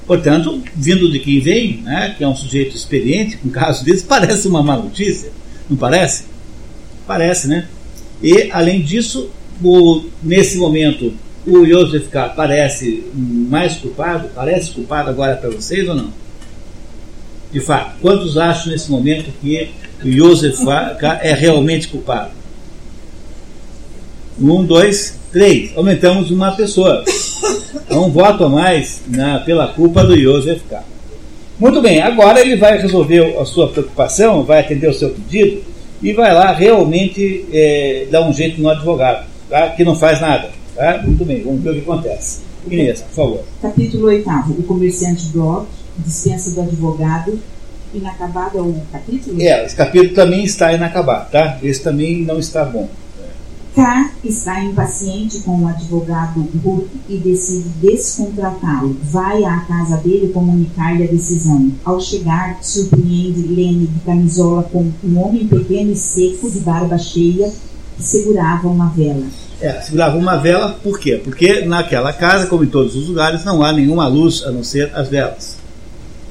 [0.04, 4.48] Portanto, vindo de quem vem, né, que é um sujeito experiente, um caso desse, parece
[4.48, 5.30] uma má notícia,
[5.70, 6.24] não parece?
[7.06, 7.68] Parece, né?
[8.20, 9.30] E, além disso,
[9.62, 11.14] o, nesse momento
[11.46, 12.28] o Joseph K.
[12.30, 14.30] parece mais culpado?
[14.34, 16.10] Parece culpado agora para vocês ou não?
[17.52, 19.70] De fato, quantos acham nesse momento que
[20.04, 20.58] o Joseph
[20.98, 21.20] K.
[21.22, 22.30] é realmente culpado?
[24.40, 25.76] Um, dois, três.
[25.76, 27.04] Aumentamos uma pessoa.
[27.90, 30.82] Um voto a mais na, pela culpa do Joseph K.
[31.58, 35.62] Muito bem, agora ele vai resolver a sua preocupação, vai atender o seu pedido
[36.02, 39.68] e vai lá realmente é, dar um jeito no advogado, tá?
[39.68, 40.50] que não faz nada.
[40.74, 41.02] Tá?
[41.02, 42.40] Muito bem, vamos ver o que acontece.
[42.66, 43.44] Inês, por favor.
[43.60, 44.28] Capítulo 8.
[44.58, 45.66] O comerciante Brock
[45.98, 47.38] dispensa do advogado.
[47.94, 49.40] Inacabado é o capítulo?
[49.40, 51.58] É, esse capítulo também está inacabado, tá?
[51.62, 52.88] Esse também não está bom.
[53.74, 58.96] K está impaciente com o advogado Ruth e decide descontratá-lo.
[59.02, 61.70] Vai à casa dele comunicar-lhe a decisão.
[61.84, 67.50] Ao chegar, surpreende Lene de camisola com um homem pequeno e seco de barba cheia
[67.96, 69.24] que segurava uma vela.
[69.62, 71.20] É, segurava uma vela, por quê?
[71.22, 74.90] Porque naquela casa, como em todos os lugares, não há nenhuma luz a não ser
[74.92, 75.56] as velas.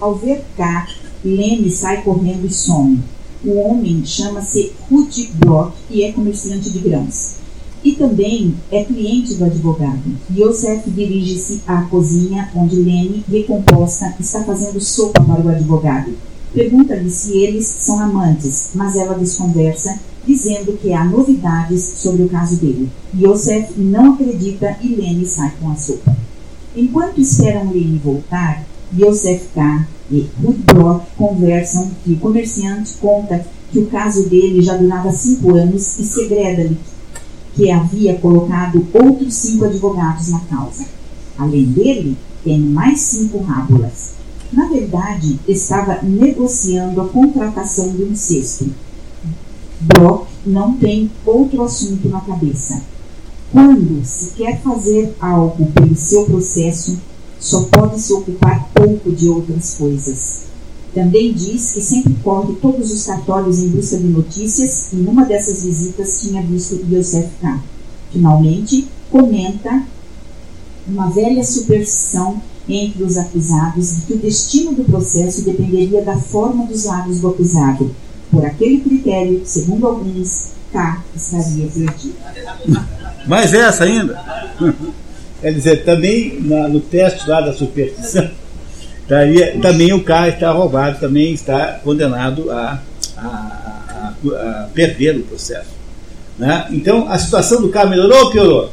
[0.02, 0.88] Ao ver K,
[1.24, 3.00] Lene sai correndo e some.
[3.46, 7.36] O homem chama-se Rudy Brock e é comerciante de grãos.
[7.82, 10.04] E também é cliente do advogado.
[10.36, 16.12] Yosef dirige-se à cozinha onde Lene, recomposta, está fazendo sopa para o advogado.
[16.54, 22.58] Pergunta-lhe se eles são amantes, mas ela desconversa, dizendo que há novidades sobre o caso
[22.58, 22.90] dele.
[23.18, 26.16] Yosef não acredita e Lene sai com a sopa.
[26.76, 28.64] Enquanto esperam Lene voltar,
[28.98, 35.12] Yosef K e Ruth conversam que o comerciante conta que o caso dele já durava
[35.12, 36.78] cinco anos e segreda-lhe
[37.56, 40.86] que havia colocado outros cinco advogados na causa.
[41.38, 44.12] Além dele, tem mais cinco rábulas.
[44.52, 48.70] Na verdade, estava negociando a contratação de um sexto.
[49.82, 52.82] Brock não tem outro assunto na cabeça.
[53.52, 56.98] Quando se quer fazer algo pelo seu processo,
[57.40, 60.44] só pode se ocupar pouco de outras coisas.
[60.94, 65.64] Também diz que sempre corre todos os cartórios em busca de notícias e numa dessas
[65.64, 67.60] visitas tinha visto Yosef K.
[68.12, 69.84] Finalmente, comenta
[70.88, 76.66] uma velha superstição entre os acusados de que o destino do processo dependeria da forma
[76.66, 77.92] dos lábios do acusado.
[78.32, 82.16] Por aquele critério, segundo alguns, K estaria perdido.
[83.28, 84.18] Mais essa ainda?
[85.42, 88.30] Quer dizer, também na, no teste lá da superstição,
[89.62, 92.80] também o carro está roubado, também está condenado a,
[93.18, 95.72] a, a, a perder o processo.
[96.38, 96.68] Né?
[96.72, 98.72] Então, a situação do carro melhorou ou piorou?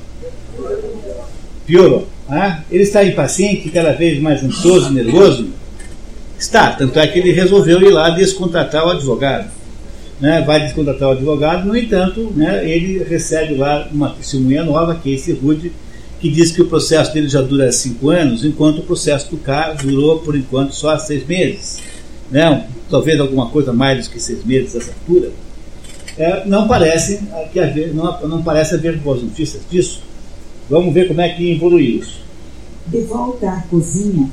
[1.66, 2.08] Piorou.
[2.28, 2.62] Né?
[2.70, 5.48] Ele está impaciente, cada vez mais ansioso, nervoso?
[6.38, 9.50] Está, tanto é que ele resolveu ir lá descontratar o advogado.
[10.20, 10.42] Né?
[10.42, 15.14] Vai descontratar o advogado, no entanto, né, ele recebe lá uma testemunha nova, que é
[15.14, 15.72] esse Rude,
[16.20, 19.74] que diz que o processo dele já dura cinco anos, enquanto o processo do cara
[19.74, 21.78] durou, por enquanto, só seis meses.
[22.30, 22.66] Né?
[22.90, 25.30] Talvez alguma coisa mais do que seis meses essa altura.
[26.16, 27.20] É, não, parece
[27.52, 30.02] que haver, não, não parece haver boas notícias disso.
[30.68, 32.20] Vamos ver como é que evoluiu isso.
[32.86, 34.28] De volta à cozinha,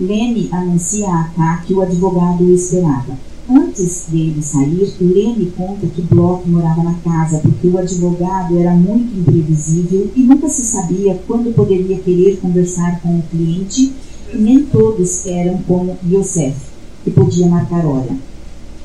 [0.00, 3.18] Lene anuncia a K que o advogado o esperava.
[3.46, 9.14] Antes dele sair, Lene conta que Bloch morava na casa porque o advogado era muito
[9.18, 13.92] imprevisível e nunca se sabia quando poderia querer conversar com o cliente
[14.32, 16.56] e nem todos eram como Yosef,
[17.04, 18.16] que podia marcar hora.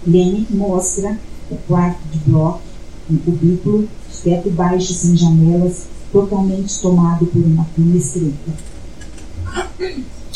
[0.05, 1.17] Lene mostra
[1.49, 2.59] o quarto de Bloch,
[3.09, 3.87] um cubículo,
[4.21, 8.51] teto baixo sem janelas, totalmente tomado por uma cama estreita.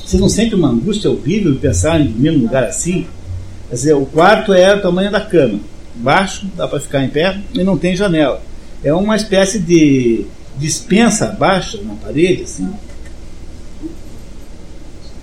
[0.09, 3.05] Você não sente uma angústia horrível de pensar em num lugar assim?
[3.69, 5.59] Quer dizer, o quarto é o tamanho da cama.
[5.97, 8.41] Baixo, dá para ficar em pé e não tem janela.
[8.83, 10.25] É uma espécie de
[10.57, 12.67] dispensa baixa na parede, assim.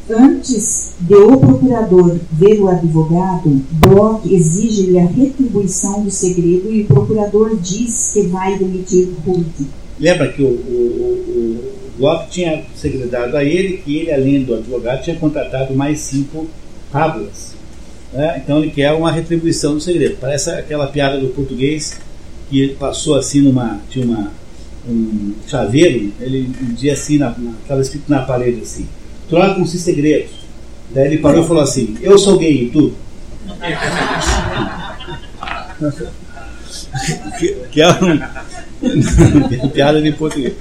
[0.08, 6.86] Antes de o procurador ver o advogado, Bloch exige-lhe a retribuição do segredo e o
[6.86, 9.66] procurador diz que vai demitir Ruth.
[9.98, 15.02] Lembra que o, o, o, Bloch tinha segredado a ele que ele, além do advogado,
[15.02, 16.48] tinha contratado mais cinco
[16.92, 17.54] rábulas.
[18.12, 18.40] Né?
[18.42, 20.16] Então ele quer uma retribuição do segredo.
[20.20, 21.98] Parece aquela piada do português
[22.48, 23.80] que ele passou assim numa.
[23.90, 24.30] tinha uma,
[24.88, 28.86] um chaveiro, ele dizia assim, estava escrito na parede assim,
[29.28, 30.30] trocam-se segredos.
[30.90, 32.94] Daí ele parou e falou assim, eu sou gay e tu?
[37.72, 38.20] que, é um,
[39.70, 40.54] piada de português.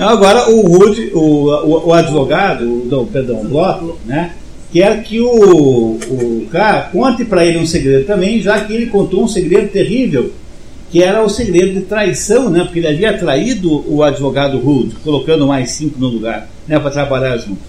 [0.00, 4.32] Agora o Rude, o, o, o advogado, o, não, perdão, o Bloco, né?
[4.72, 9.24] quer que o, o cara conte para ele um segredo também, já que ele contou
[9.24, 10.32] um segredo terrível
[10.90, 12.64] que era o segredo de traição, né?
[12.64, 16.78] porque ele havia traído o advogado Hood, colocando mais cinco no lugar, né?
[16.80, 17.60] para trabalhar junto.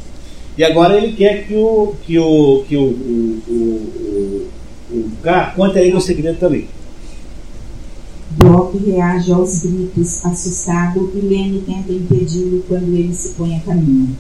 [0.57, 4.49] E agora ele quer que o que o que o, o, o,
[4.91, 6.67] o, o K conte a ele o segredo também.
[8.37, 14.15] Brock reage aos gritos, assustado, e Lenny tenta impedi-lo quando ele se põe a caminho.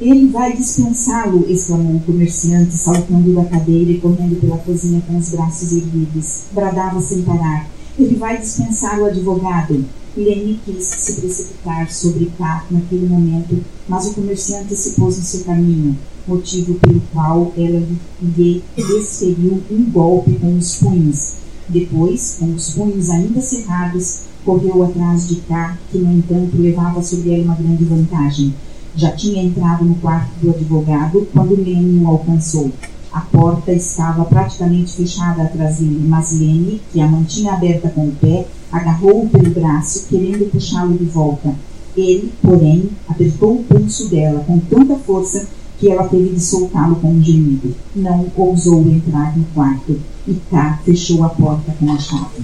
[0.00, 5.30] Ele vai dispensá-lo, exclamou o comerciante, saltando da cadeira e correndo pela cozinha com os
[5.30, 6.44] braços erguidos.
[6.52, 7.68] Bradava sem parar.
[7.98, 9.84] Ele vai dispensar o advogado.
[10.16, 15.44] Lenny quis se precipitar sobre K naquele momento, mas o comerciante se pôs no seu
[15.44, 17.86] caminho, motivo pelo qual ela
[18.22, 21.45] lhe desferiu um golpe com os punhos.
[21.68, 27.34] Depois, com os punhos ainda cerrados, correu atrás de K, que no entanto levava sobre
[27.34, 28.54] ela uma grande vantagem.
[28.94, 32.70] Já tinha entrado no quarto do advogado quando Lenny o alcançou.
[33.12, 38.12] A porta estava praticamente fechada atrás dele, mas Lenny, que a mantinha aberta com o
[38.12, 41.54] pé, agarrou-o pelo braço, querendo puxá-lo de volta.
[41.96, 45.48] Ele, porém, apertou o pulso dela com tanta força
[45.78, 47.74] que ela teve de soltá-lo com um gemido.
[47.94, 52.42] Não ousou entrar no quarto e K fechou a porta com a chave.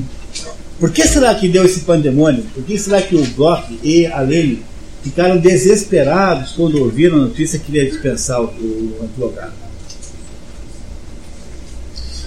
[0.78, 2.44] Por que será que deu esse pandemônio?
[2.54, 4.62] Por que será que o Glock e a Lenny
[5.02, 9.52] ficaram desesperados quando ouviram a notícia que ia dispensar o, o advogado.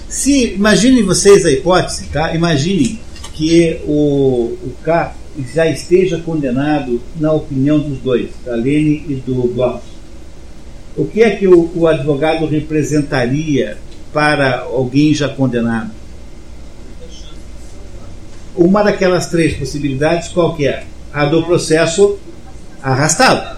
[0.08, 2.34] Se imaginem vocês a hipótese, tá?
[2.34, 2.98] Imaginem
[3.34, 5.14] que o, o K
[5.54, 9.82] já esteja condenado na opinião dos dois, da Lene e do Bloch.
[10.96, 13.76] O que é que o, o advogado representaria
[14.12, 15.90] para alguém já condenado?
[18.56, 20.84] Uma daquelas três possibilidades, qual que é?
[21.12, 22.18] A do processo
[22.82, 23.56] arrastado.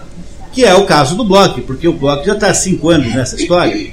[0.51, 3.37] Que é o caso do Bloch, porque o Bloch já está há cinco anos nessa
[3.37, 3.91] história.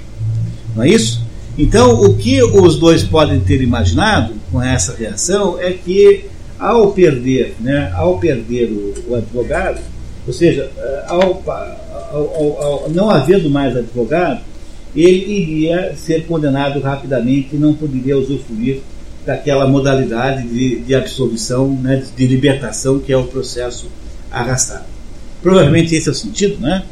[0.74, 1.24] Não é isso?
[1.56, 6.24] Então, o que os dois podem ter imaginado com essa reação é que,
[6.58, 9.80] ao perder, né, ao perder o, o advogado,
[10.26, 11.04] ou seja, eh,
[12.16, 14.40] ao, ao, ao, não havendo mais advogado,
[14.94, 18.80] ele iria ser condenado rapidamente e não poderia usufruir
[19.26, 23.88] daquela modalidade de, de absolvição, né, de libertação que é o processo
[24.30, 24.84] arrastado.
[25.42, 26.84] Provavelmente esse é o sentido, né?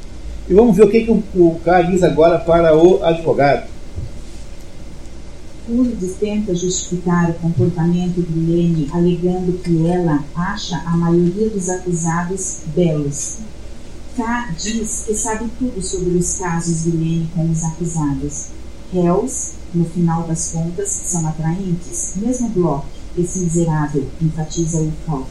[0.49, 3.67] E vamos ver o que, que o, o cara diz agora para o advogado.
[5.67, 12.59] Lourdes tenta justificar o comportamento de Lene, alegando que ela acha a maioria dos acusados
[12.77, 13.39] belos.
[14.17, 18.47] K diz que sabe tudo sobre os casos de Lene com os acusados.
[18.93, 22.13] Réus, no final das contas, são atraentes.
[22.17, 22.85] Mesmo Bloch,
[23.19, 25.27] esse miserável, enfatiza o Falk.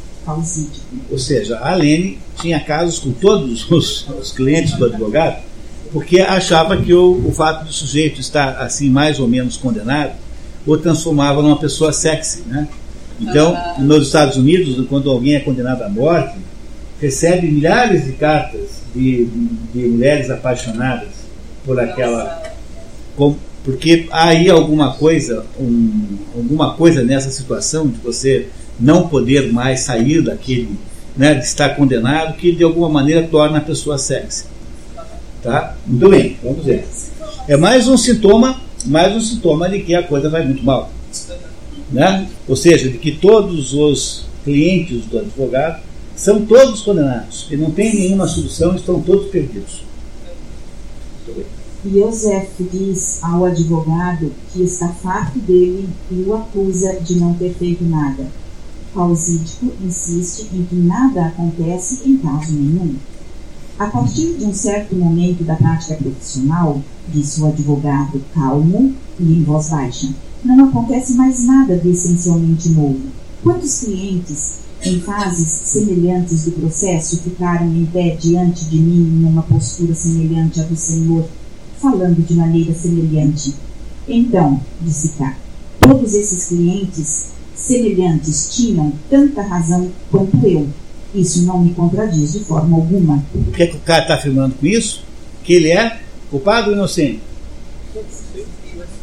[1.12, 5.44] Ou seja, a Lene tinha casos com todos os, os clientes do advogado,
[5.92, 10.14] porque achava que o, o fato do sujeito estar assim mais ou menos condenado
[10.66, 12.70] o transformava numa pessoa sexy, né?
[13.20, 16.38] Então, nos Estados Unidos, quando alguém é condenado à morte,
[17.04, 19.28] recebe milhares de cartas de,
[19.74, 21.10] de mulheres apaixonadas
[21.66, 22.42] por aquela,
[23.18, 28.48] com, porque há aí alguma coisa, um, alguma coisa nessa situação de você
[28.80, 30.70] não poder mais sair daquele,
[31.16, 34.46] né, de estar condenado, que de alguma maneira torna a pessoa sexy.
[35.42, 35.76] Tá?
[35.86, 36.88] Muito bem, vamos ver.
[37.50, 40.90] É mais um sintoma, mais um sintoma de que a coisa vai muito mal.
[41.92, 42.30] Né?
[42.48, 45.82] Ou seja, de que todos os clientes do advogado
[46.16, 49.84] são todos condenados e não tem nenhuma solução, estão todos perdidos.
[51.86, 57.84] Joseph diz ao advogado que está farto dele e o acusa de não ter feito
[57.84, 58.28] nada.
[58.94, 62.96] Pausídico insiste em que nada acontece em caso nenhum.
[63.78, 69.44] A partir de um certo momento da prática profissional, disse o advogado calmo e em
[69.44, 70.08] voz baixa,
[70.44, 73.02] não acontece mais nada de essencialmente novo.
[73.42, 79.94] Quantos clientes, em fases semelhantes do processo, ficaram em pé diante de mim numa postura
[79.94, 81.26] semelhante à do Senhor,
[81.80, 83.54] falando de maneira semelhante?
[84.08, 85.36] Então, disse K,
[85.80, 90.68] todos esses clientes semelhantes tinham tanta razão quanto eu.
[91.16, 93.24] Isso não me contradiz de forma alguma.
[93.34, 95.04] O que, é que o cara está afirmando com isso?
[95.44, 97.20] Que ele é culpado ou inocente?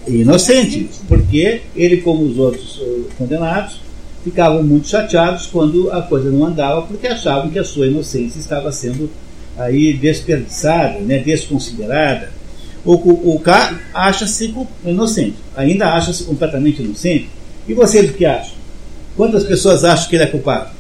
[0.07, 3.81] Inocente, porque ele, como os outros uh, condenados,
[4.25, 8.71] ficavam muito chateados quando a coisa não andava, porque achavam que a sua inocência estava
[8.71, 9.11] sendo
[9.59, 12.31] aí desperdiçada, né, desconsiderada.
[12.85, 14.55] O, o, o K acha-se
[14.85, 17.29] inocente, ainda acha-se completamente inocente,
[17.69, 18.55] e vocês o que acham?
[19.17, 20.71] Quantas pessoas acham que ele é culpado?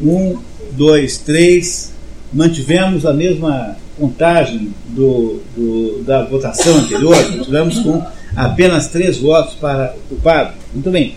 [0.00, 0.38] Um,
[0.72, 1.92] dois, três.
[2.32, 8.02] Mantivemos a mesma contagem do, do, da votação anterior, tivemos com
[8.34, 10.54] apenas três votos para o culpado.
[10.74, 11.14] Muito bem.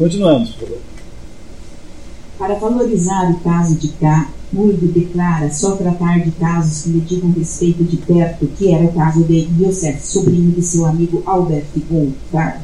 [0.00, 0.56] Continuamos.
[2.38, 7.30] Para valorizar o caso de K, Murdo declara só tratar de casos que lhe digam
[7.32, 12.62] respeito de perto, que era o caso de Yosef, sobrinho de seu amigo Albert Goldgar.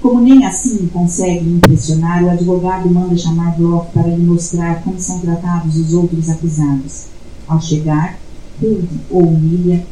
[0.00, 5.20] Como nem assim consegue impressionar, o advogado manda chamar Bloch para lhe mostrar como são
[5.20, 7.08] tratados os outros acusados.
[7.46, 8.18] Ao chegar,
[8.62, 9.84] Huld ou humilha,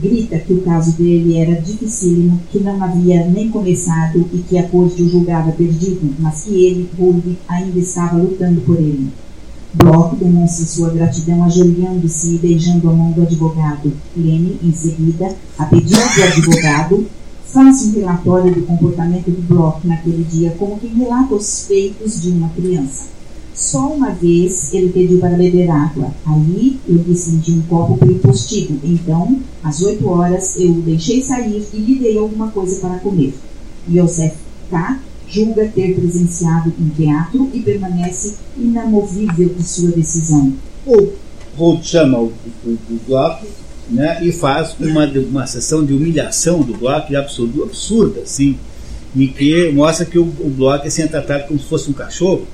[0.00, 4.68] grita que o caso dele era dificílimo, que não havia nem começado e que a
[4.68, 9.10] corte o julgava perdido, mas que ele, Huld, ainda estava lutando por ele.
[9.74, 13.92] Bloch demonstra sua gratidão ajoelhando-se e beijando a mão do advogado.
[14.16, 17.06] Lene, em seguida, a pedido do advogado,
[17.44, 22.30] faz um relatório do comportamento do Bloch naquele dia, como quem relata os feitos de
[22.30, 23.15] uma criança.
[23.56, 26.12] Só uma vez ele pediu para beber água.
[26.26, 28.78] Aí eu senti um copo pelo postigo.
[28.84, 33.32] Então, às oito horas, eu o deixei sair e lhe dei alguma coisa para comer.
[33.90, 34.36] Yosef
[34.70, 35.00] K.
[35.26, 40.52] julga ter presenciado um teatro e permanece inamovível de sua decisão.
[40.86, 41.12] O
[41.56, 42.32] Holt chama o,
[42.64, 43.42] o, o Bloch
[43.88, 48.58] né, e faz uma, uma sessão de humilhação do Bloch absurdo, absurda, assim,
[49.16, 52.46] em que mostra que o, o Bloch assim, tratado como se fosse um cachorro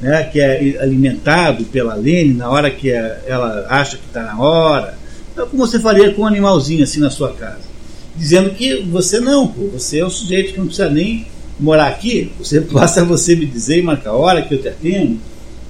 [0.00, 4.96] né, que é alimentado pela Lene na hora que ela acha que está na hora,
[5.36, 7.68] é como você faria com um animalzinho assim na sua casa,
[8.16, 11.26] dizendo que você não, pô, você é um sujeito que não precisa nem
[11.58, 15.18] morar aqui, você basta você me dizer e marcar a hora que eu te atendo.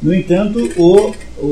[0.01, 1.47] No entanto, o, o,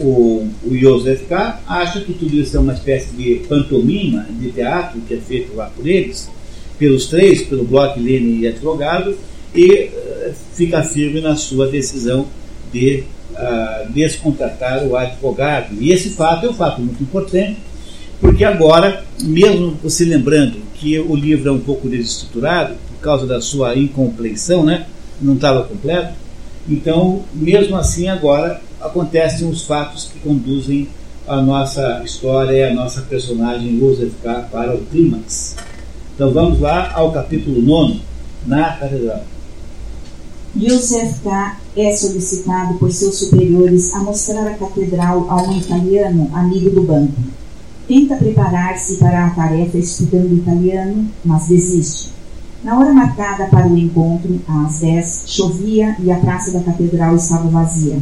[0.00, 1.60] o, o Joseph K.
[1.64, 5.66] acha que tudo isso é uma espécie de pantomima de teatro que é feito lá
[5.66, 6.28] por eles,
[6.76, 9.16] pelos três, pelo Bloch, Lene e advogado,
[9.54, 12.26] e uh, fica firme na sua decisão
[12.72, 15.74] de uh, descontratar o advogado.
[15.80, 17.58] E esse fato é um fato muito importante,
[18.20, 23.40] porque agora, mesmo você lembrando que o livro é um pouco desestruturado, por causa da
[23.40, 24.86] sua incompreensão, né?
[25.20, 26.14] não estava completo,
[26.68, 30.88] então, mesmo assim, agora acontecem os fatos que conduzem
[31.26, 33.78] a nossa história e a nossa personagem
[34.22, 34.48] K.
[34.50, 35.56] para o clímax.
[36.14, 38.00] Então vamos lá ao capítulo 9,
[38.46, 39.24] na Catedral.
[40.56, 41.56] Yosef K.
[41.76, 47.20] é solicitado por seus superiores a mostrar a catedral a um italiano amigo do banco.
[47.88, 52.12] Tenta preparar-se para a tarefa estudando italiano, mas desiste.
[52.62, 57.48] Na hora marcada para o encontro, às 10, chovia e a praça da catedral estava
[57.48, 57.98] vazia.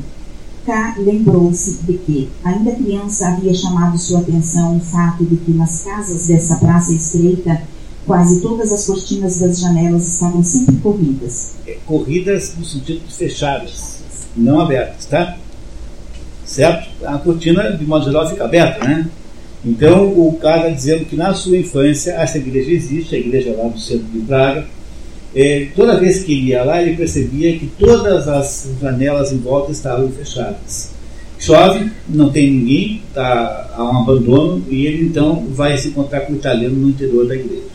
[0.67, 5.83] K lembrou-se de que, ainda criança, havia chamado sua atenção o fato de que nas
[5.83, 7.63] casas dessa praça estreita
[8.07, 11.53] Quase todas as cortinas das janelas estavam sempre corridas.
[11.67, 13.99] É, corridas no sentido de fechadas,
[14.37, 15.37] não abertas, tá?
[16.45, 16.89] Certo?
[17.07, 19.09] A cortina, de modo geral, fica aberta, né?
[19.65, 23.79] Então, o cara dizendo que na sua infância essa igreja existe, a igreja lá do
[23.79, 24.67] centro de Praga.
[25.35, 29.71] É, toda vez que ele ia lá, ele percebia que todas as janelas em volta
[29.71, 30.91] estavam fechadas.
[31.39, 36.35] Chove, não tem ninguém, tá, há um abandono, e ele então vai se encontrar com
[36.35, 37.72] o italiano no interior da igreja.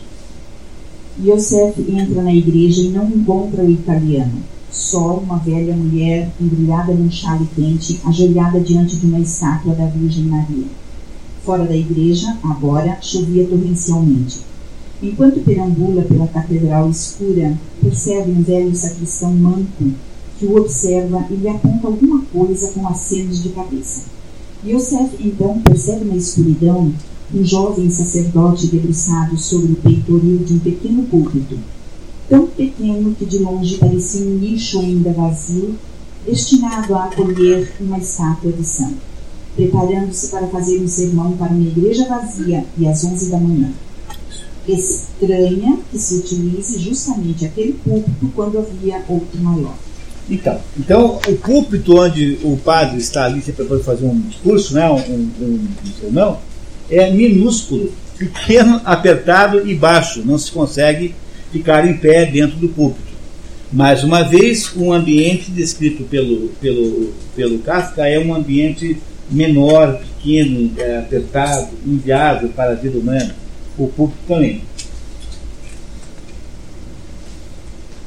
[1.20, 4.40] Yosef entra na igreja e não encontra o italiano.
[4.70, 10.24] Só uma velha mulher embrulhada num chale quente, ajoelhada diante de uma estátua da Virgem
[10.24, 10.66] Maria.
[11.44, 14.40] Fora da igreja, agora, chovia torrencialmente.
[15.02, 19.92] Enquanto perambula pela catedral escura, percebe um velho sacristão manco
[20.38, 24.04] que o observa e lhe aponta alguma coisa com acenos de cabeça.
[24.64, 26.92] Yosef então percebe na escuridão
[27.34, 31.58] um jovem sacerdote debruçado sobre o peitoril de um pequeno púlpito,
[32.28, 35.74] tão pequeno que de longe parecia um nicho ainda vazio,
[36.26, 38.96] destinado a acolher uma estátua de santo,
[39.56, 43.70] preparando-se para fazer um sermão para uma igreja vazia e às onze da manhã.
[44.66, 49.74] Estranha que se utilize justamente aquele púlpito quando havia outro maior.
[50.28, 54.96] Então, então o púlpito onde o padre está ali preparando fazer um discurso, né, um,
[54.96, 56.38] um, um sermão,
[56.90, 61.14] é minúsculo, pequeno, apertado e baixo, não se consegue
[61.52, 63.08] ficar em pé dentro do púlpito.
[63.72, 68.96] Mais uma vez, um ambiente descrito pelo, pelo, pelo Kafka é um ambiente
[69.30, 73.34] menor, pequeno, é, apertado, inviável para a vida humana.
[73.76, 74.62] O púlpito também.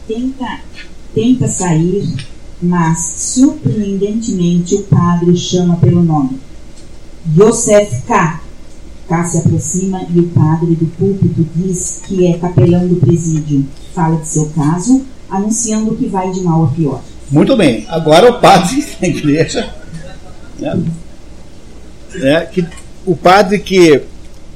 [0.07, 0.59] Tenta,
[1.13, 2.11] tenta sair,
[2.61, 6.39] mas surpreendentemente o padre chama pelo nome.
[7.37, 8.41] Yosef K.
[9.11, 13.65] Se aproxima e o padre do púlpito diz que é capelão do presídio.
[13.93, 17.01] Fala de seu caso, anunciando que vai de mal a pior.
[17.29, 19.75] Muito bem, agora o padre da igreja.
[20.59, 20.83] Né,
[22.15, 22.65] é, que,
[23.05, 24.01] o padre que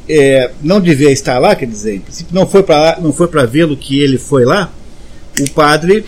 [0.07, 2.01] é, não devia estar lá, quer dizer,
[2.31, 4.71] não foi para não foi para vê-lo que ele foi lá.
[5.37, 6.05] O padre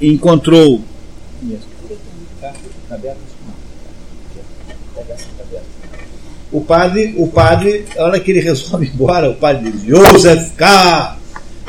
[0.00, 0.82] encontrou.
[6.52, 10.52] O padre, o padre, a hora que ele resolve ir embora, o padre diz: Joseph
[10.56, 11.18] K.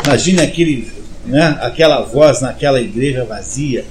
[0.05, 0.91] Imagine aquele,
[1.25, 3.86] né, aquela voz naquela igreja vazia.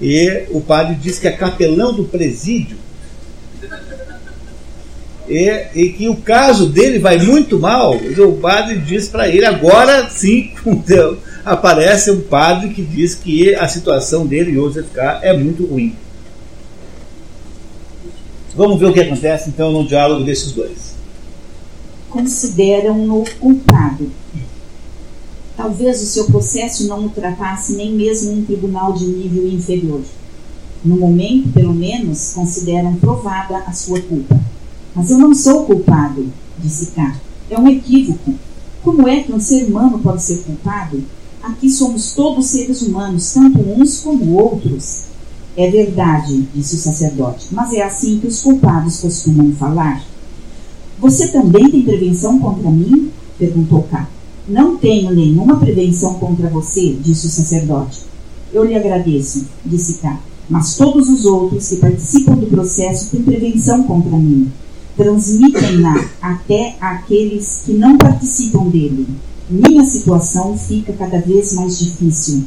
[0.00, 2.76] E o padre diz que é capelão do presídio.
[5.28, 7.94] E, e que o caso dele vai muito mal.
[7.94, 10.52] O padre diz para ele: agora sim,
[11.44, 15.94] aparece um padre que diz que a situação dele, Joseph K., é muito ruim.
[18.58, 20.96] Vamos ver o que acontece então no diálogo desses dois.
[22.10, 24.10] Consideram-no culpado.
[25.56, 30.00] Talvez o seu processo não o tratasse nem mesmo um tribunal de nível inferior.
[30.84, 34.36] No momento, pelo menos, consideram provada a sua culpa.
[34.92, 36.26] Mas eu não sou culpado,
[36.58, 37.14] disse K.
[37.48, 38.34] É um equívoco.
[38.82, 41.04] Como é que um ser humano pode ser culpado?
[41.40, 45.02] Aqui somos todos seres humanos, tanto uns como outros.
[45.58, 50.04] É verdade, disse o sacerdote, mas é assim que os culpados costumam falar.
[51.00, 53.10] Você também tem prevenção contra mim?
[53.36, 54.08] perguntou K.
[54.48, 58.02] Não tenho nenhuma prevenção contra você, disse o sacerdote.
[58.52, 60.20] Eu lhe agradeço, disse K.
[60.48, 64.52] Mas todos os outros que participam do processo têm prevenção contra mim.
[64.96, 69.08] Transmitem-na até àqueles que não participam dele.
[69.50, 72.44] Minha situação fica cada vez mais difícil.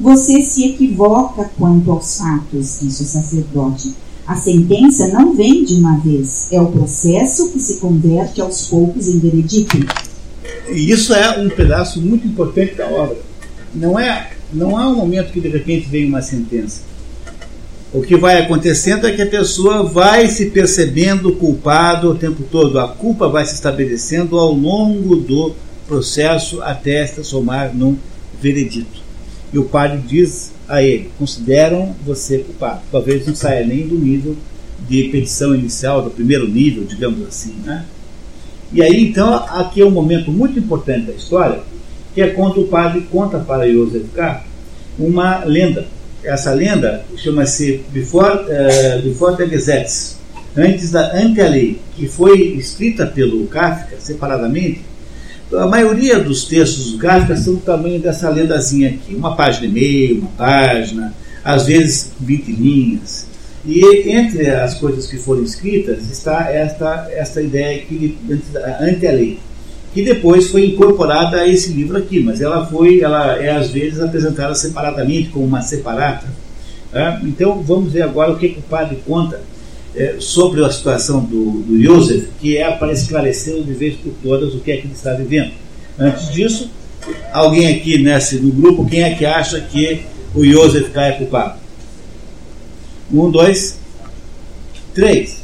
[0.00, 3.94] Você se equivoca quanto aos fatos, disse o sacerdote.
[4.24, 9.08] A sentença não vem de uma vez, é o processo que se converte aos poucos
[9.08, 9.76] em veredito.
[10.70, 13.16] E isso é um pedaço muito importante da obra.
[13.74, 16.82] Não é, não há um momento que de repente vem uma sentença.
[17.92, 22.78] O que vai acontecendo é que a pessoa vai se percebendo culpado o tempo todo.
[22.78, 25.54] A culpa vai se estabelecendo ao longo do
[25.88, 27.96] processo até se transformar num
[28.40, 29.07] veredito.
[29.52, 32.82] E o padre diz a ele: consideram você culpado.
[32.90, 34.36] Talvez não saia nem do nível
[34.88, 37.54] de petição inicial, do primeiro nível, digamos assim.
[37.64, 37.84] Né?
[38.72, 41.60] E aí, então, aqui é um momento muito importante da história,
[42.14, 44.44] que é quando o padre conta para Joseph K.
[44.98, 45.86] uma lenda.
[46.22, 50.18] Essa lenda chama-se Before, uh, Before the Gesetz,
[50.56, 54.82] antes da ante a lei, que foi escrita pelo Kafka separadamente
[55.52, 59.68] a maioria dos textos do Kafka são do tamanho dessa lendazinha aqui, uma página e
[59.68, 63.26] meia, uma página, às vezes 20 linhas.
[63.64, 68.16] E entre as coisas que foram escritas está esta, esta ideia que
[68.80, 69.38] ante a lei,
[69.92, 74.00] que depois foi incorporada a esse livro aqui, mas ela foi, ela é às vezes
[74.00, 76.26] apresentada separadamente como uma separata.
[76.92, 77.20] Tá?
[77.24, 79.40] Então vamos ver agora o que, que o padre conta
[79.98, 84.54] é, sobre a situação do, do Joseph, que é para esclarecer de vez por todas
[84.54, 85.50] o que é que ele está vivendo.
[85.98, 86.70] Antes disso,
[87.32, 90.02] alguém aqui nesse, no grupo, quem é que acha que
[90.34, 91.58] o Joseph cai culpado?
[93.12, 93.80] Um, dois,
[94.94, 95.42] três.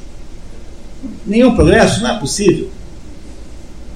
[1.27, 2.01] Nenhum progresso?
[2.03, 2.71] Não é possível.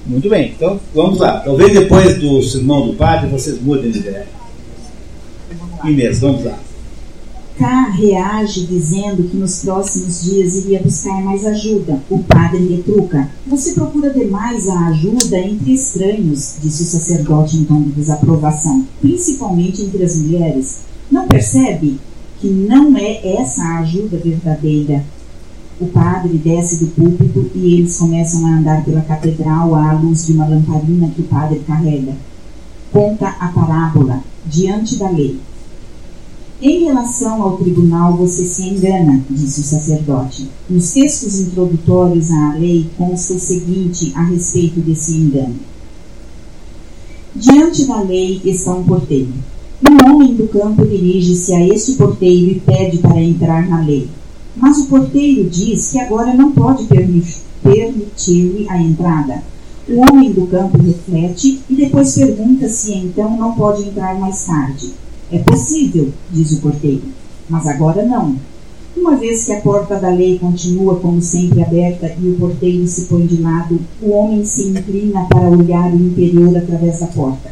[0.05, 1.39] Muito bem, então vamos lá.
[1.39, 4.27] Talvez depois do sermão do padre vocês mudem de ideia.
[5.85, 6.59] Inês, vamos lá.
[7.59, 11.99] K reage dizendo que nos próximos dias iria buscar mais ajuda.
[12.09, 17.81] O padre retruca: Você procura demais a ajuda entre estranhos, disse o sacerdote em tom
[17.81, 20.77] de desaprovação, principalmente entre as mulheres.
[21.11, 21.99] Não percebe
[22.39, 25.03] que não é essa a ajuda verdadeira?
[25.81, 30.31] O padre desce do púlpito e eles começam a andar pela catedral à luz de
[30.31, 32.13] uma lamparina que o padre carrega.
[32.93, 35.37] Conta a parábola diante da lei.
[36.61, 40.49] Em relação ao tribunal, você se engana, disse o sacerdote.
[40.69, 45.55] Nos textos introdutórios à lei consta o seguinte a respeito desse engano.
[47.33, 49.31] Diante da lei está um porteiro.
[49.89, 54.09] Um homem do campo dirige-se a este porteiro e pede para entrar na lei.
[54.57, 56.85] Mas o porteiro diz que agora não pode
[57.63, 59.41] permitir-lhe a entrada.
[59.87, 64.91] O homem do campo reflete e depois pergunta se então não pode entrar mais tarde.
[65.31, 67.03] É possível, diz o porteiro,
[67.47, 68.35] mas agora não.
[68.97, 73.03] Uma vez que a porta da lei continua como sempre aberta e o porteiro se
[73.03, 77.51] põe de lado, o homem se inclina para olhar o interior através da porta.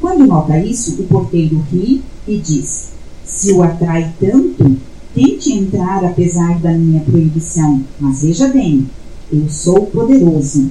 [0.00, 2.88] Quando nota isso, o porteiro ri e diz:
[3.24, 4.76] Se o atrai tanto,
[5.14, 8.86] tente entrar apesar da minha proibição, mas veja bem,
[9.30, 10.70] eu sou poderoso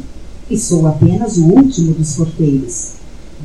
[0.50, 3.01] e sou apenas o último dos porteiros.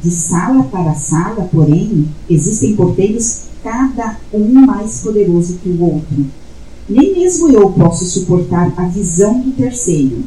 [0.07, 6.27] De sala para sala, porém, existem porteiros cada um mais poderoso que o outro.
[6.89, 10.23] Nem mesmo eu posso suportar a visão do terceiro.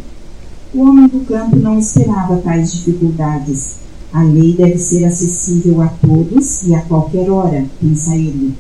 [0.74, 3.76] O homem do campo não esperava tais dificuldades.
[4.12, 8.54] A lei deve ser acessível a todos e a qualquer hora, pensa ele.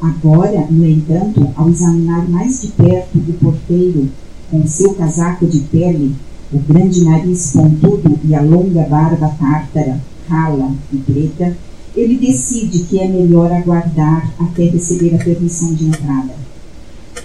[0.00, 4.08] Agora, no entanto, ao examinar mais de perto o porteiro,
[4.48, 6.14] com seu casaco de pele,
[6.52, 10.00] o grande nariz pontudo e a longa barba tártara,
[10.30, 11.56] rala e preta,
[11.96, 16.34] ele decide que é melhor aguardar até receber a permissão de entrada.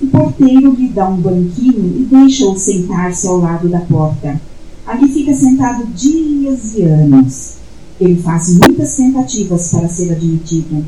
[0.01, 4.41] O porteiro lhe dá um banquinho e deixa-o sentar-se ao lado da porta.
[4.88, 7.53] Ali fica sentado dias e anos.
[8.01, 10.84] Ele faz muitas tentativas para ser admitido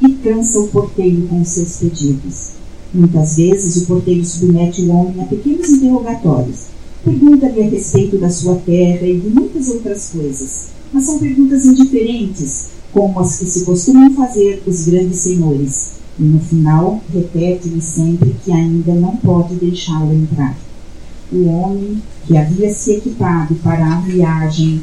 [0.00, 2.50] e cansa o porteiro com seus pedidos.
[2.94, 6.66] Muitas vezes o porteiro submete o homem a pequenos interrogatórios.
[7.04, 12.66] Pergunta-lhe a respeito da sua terra e de muitas outras coisas, mas são perguntas indiferentes,
[12.92, 18.50] como as que se costumam fazer os grandes senhores, e no final repete-lhe sempre que
[18.50, 20.56] ainda não pode deixá-lo entrar.
[21.30, 24.82] O homem, que havia se equipado para a viagem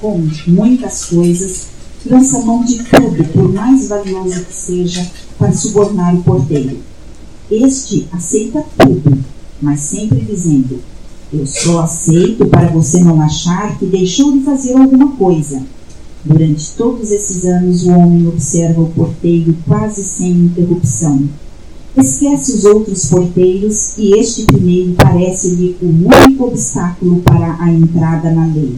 [0.00, 1.68] com muitas coisas,
[2.04, 6.78] lança mão de tudo, por mais valioso que seja, para subornar o porteiro.
[7.50, 9.18] Este aceita tudo,
[9.62, 10.80] mas sempre dizendo:
[11.36, 15.62] Eu só aceito para você não achar que deixou de fazer alguma coisa
[16.24, 21.28] Durante todos esses anos, o homem observa o porteiro quase sem interrupção.
[21.94, 28.46] Esquece os outros porteiros e este primeiro parece-lhe o único obstáculo para a entrada na
[28.46, 28.74] lei.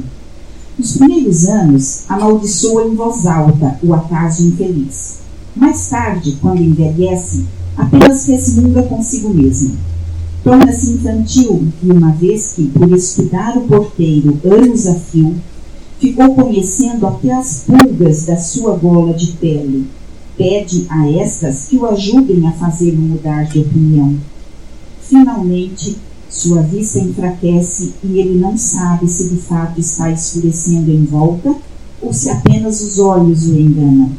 [0.77, 5.19] Nos primeiros anos, amaldiçoa em voz alta o acaso infeliz.
[5.55, 7.47] Mais tarde, quando envelhece,
[7.77, 9.77] apenas resmunga consigo mesmo.
[10.47, 15.35] Torna-se infantil e, uma vez que, por estudar o porteiro anos a fio,
[15.99, 19.89] ficou conhecendo até as pulgas da sua gola de pele.
[20.39, 24.15] Pede a estas que o ajudem a fazer mudar de opinião.
[25.01, 25.97] Finalmente,
[26.31, 31.57] sua vista enfraquece e ele não sabe se de fato está escurecendo em volta
[32.01, 34.13] ou se apenas os olhos o enganam.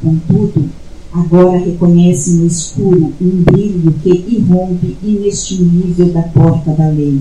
[0.00, 0.70] Contudo,
[1.14, 7.20] agora reconhece no escuro um brilho que irrompe inextinguível da porta da lei.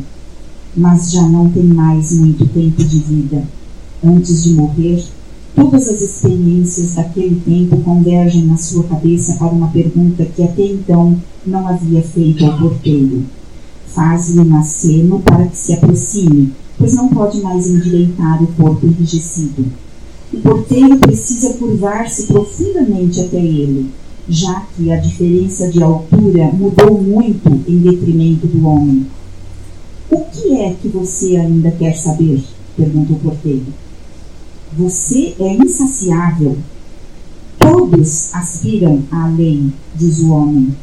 [0.75, 3.43] Mas já não tem mais muito tempo de vida
[4.03, 5.03] antes de morrer,
[5.55, 11.17] todas as experiências daquele tempo convergem na sua cabeça para uma pergunta que até então
[11.45, 13.23] não havia feito ao porteiro.
[13.87, 19.65] Faz-lhe um aceno para que se aproxime, pois não pode mais endireitar o corpo enrijecido.
[20.33, 23.91] O porteiro precisa curvar-se profundamente até ele,
[24.27, 29.05] já que a diferença de altura mudou muito em detrimento do homem.
[30.09, 32.43] O que é que você ainda quer saber?
[32.75, 33.67] pergunta o porteiro.
[34.75, 36.57] Você é insaciável.
[37.59, 40.75] Todos aspiram à lei, diz o homem.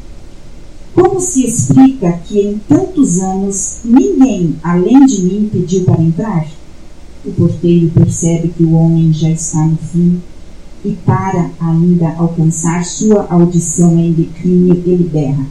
[0.95, 6.60] Como se explica que em tantos anos ninguém, além de mim, pediu para entrar?
[7.23, 10.21] O porteiro percebe que o homem já está no fim
[10.83, 15.45] e, para ainda alcançar sua audição em declínio, ele berra.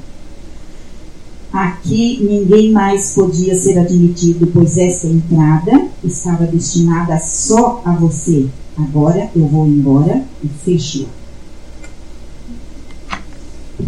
[1.53, 8.47] Aqui ninguém mais podia ser admitido, pois essa entrada estava destinada só a você.
[8.77, 11.07] Agora eu vou embora e fecho.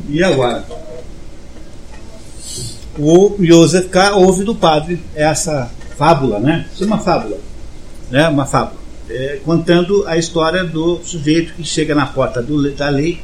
[0.08, 0.64] E agora?
[2.98, 4.16] O Joseph K.
[4.16, 6.66] ouve do padre essa fábula, né?
[6.74, 7.38] Isso é uma fábula,
[8.12, 8.28] né?
[8.28, 8.80] Uma fábula.
[9.10, 13.20] É, contando a história do sujeito que chega na porta do, da lei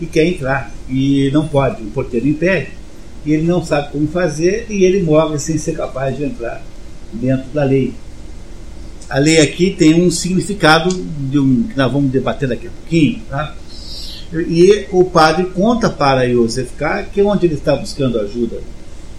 [0.00, 2.68] e quer entrar e não pode, o porteiro impede
[3.24, 6.62] e ele não sabe como fazer e ele morre sem ser capaz de entrar
[7.12, 7.92] dentro da lei.
[9.10, 13.22] A lei aqui tem um significado de um, que nós vamos debater daqui a pouquinho.
[13.28, 13.54] Tá?
[14.32, 18.60] E o padre conta para Yosef K que onde ele está buscando ajuda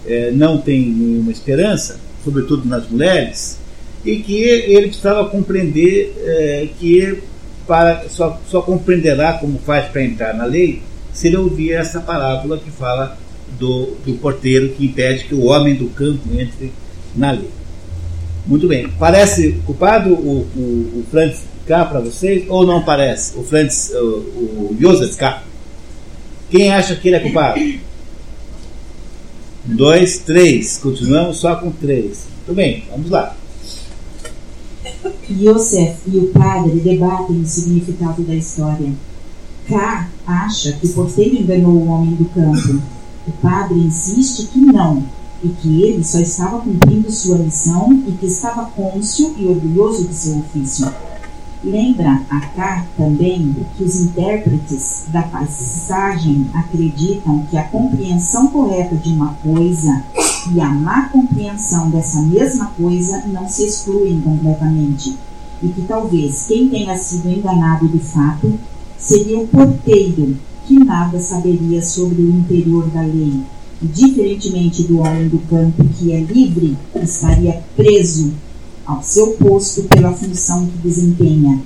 [0.06, 3.58] é, não tem nenhuma esperança, sobretudo nas mulheres,
[4.04, 7.18] e que ele precisava compreender é, que
[7.66, 10.82] para, só, só compreenderá como faz para entrar na lei
[11.12, 13.18] se ele ouvir essa parábola que fala
[13.58, 16.72] do, do porteiro que impede que o homem do campo entre
[17.14, 17.50] na lei.
[18.46, 18.88] Muito bem.
[18.98, 21.32] Parece culpado o, o, o
[21.66, 23.36] K para vocês ou não parece?
[23.36, 25.42] O Francis, o, o Joseph K.
[26.50, 27.60] Quem acha que ele é culpado?
[29.64, 30.78] Dois, três.
[30.78, 32.26] Continuamos só com três.
[32.38, 33.36] Muito bem, vamos lá.
[35.30, 38.92] Yosef e o padre debatem o significado da história.
[39.66, 42.80] K acha que o porteiro enganou o homem do campo
[43.28, 45.04] o padre insiste que não,
[45.44, 50.14] e que ele só estava cumprindo sua missão e que estava cônscio e orgulhoso de
[50.14, 50.90] seu ofício.
[51.62, 59.34] Lembra acá também que os intérpretes da passagem acreditam que a compreensão correta de uma
[59.34, 60.04] coisa
[60.54, 65.16] e a má compreensão dessa mesma coisa não se excluem completamente,
[65.60, 68.56] e que talvez quem tenha sido enganado de fato
[68.96, 73.42] seria o porteiro, que nada saberia sobre o interior da lei,
[73.82, 78.32] e diferentemente do homem do campo que é livre, estaria preso
[78.88, 81.60] ao seu posto pela função que desempenha.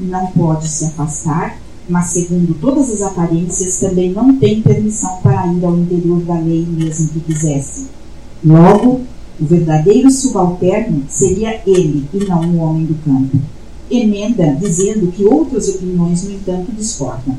[0.00, 1.58] Não pode se afastar,
[1.88, 6.64] mas segundo todas as aparências também não tem permissão para ir ao interior da lei
[6.64, 7.86] mesmo que quisesse.
[8.44, 9.00] Logo,
[9.40, 13.38] o verdadeiro subalterno seria ele e não o homem do campo.
[13.90, 17.36] Emenda dizendo que outras opiniões, no entanto, discordam.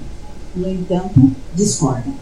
[0.54, 2.14] No entanto, discordam.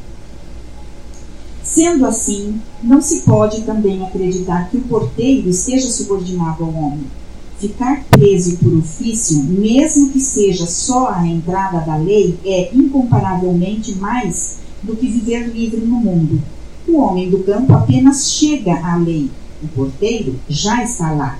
[1.67, 7.05] Sendo assim, não se pode também acreditar que o porteiro esteja subordinado ao homem.
[7.59, 14.59] Ficar preso por ofício, mesmo que seja só a entrada da lei, é incomparavelmente mais
[14.81, 16.41] do que viver livre no mundo.
[16.87, 19.29] O homem do campo apenas chega à lei,
[19.61, 21.37] o porteiro já está lá.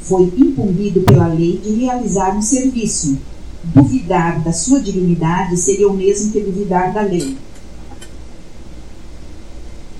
[0.00, 3.16] Foi incumbido pela lei de realizar um serviço.
[3.62, 7.36] Duvidar da sua dignidade seria o mesmo que duvidar da lei.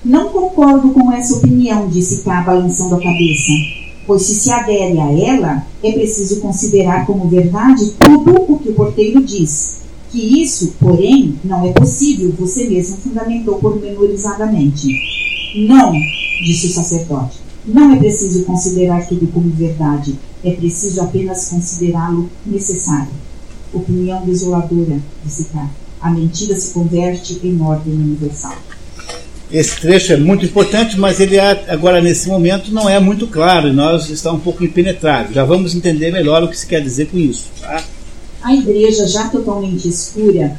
[0.09, 3.51] Não concordo com essa opinião, disse Cá, balançando a cabeça,
[4.07, 8.73] pois se se adere a ela, é preciso considerar como verdade tudo o que o
[8.73, 9.81] porteiro diz.
[10.11, 14.87] Que isso, porém, não é possível, você mesmo fundamentou pormenorizadamente.
[15.67, 15.93] Não,
[16.43, 17.37] disse o sacerdote.
[17.63, 23.13] Não é preciso considerar tudo como verdade, é preciso apenas considerá-lo necessário.
[23.71, 25.69] Opinião desoladora, disse Cá.
[26.01, 28.55] A mentira se converte em ordem universal.
[29.51, 34.09] Esse trecho é muito importante, mas ele agora nesse momento não é muito claro nós
[34.09, 35.33] está um pouco impenetrável.
[35.33, 37.47] Já vamos entender melhor o que se quer dizer com isso.
[37.59, 37.83] Tá?
[38.43, 40.57] A igreja, já totalmente escura,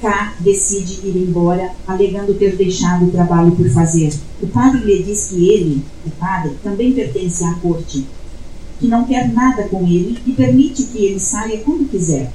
[0.00, 4.12] K decide ir embora, alegando ter deixado o trabalho por fazer.
[4.40, 8.04] O padre lhe diz que ele, o padre, também pertence à corte,
[8.80, 12.32] que não quer nada com ele e permite que ele saia quando quiser.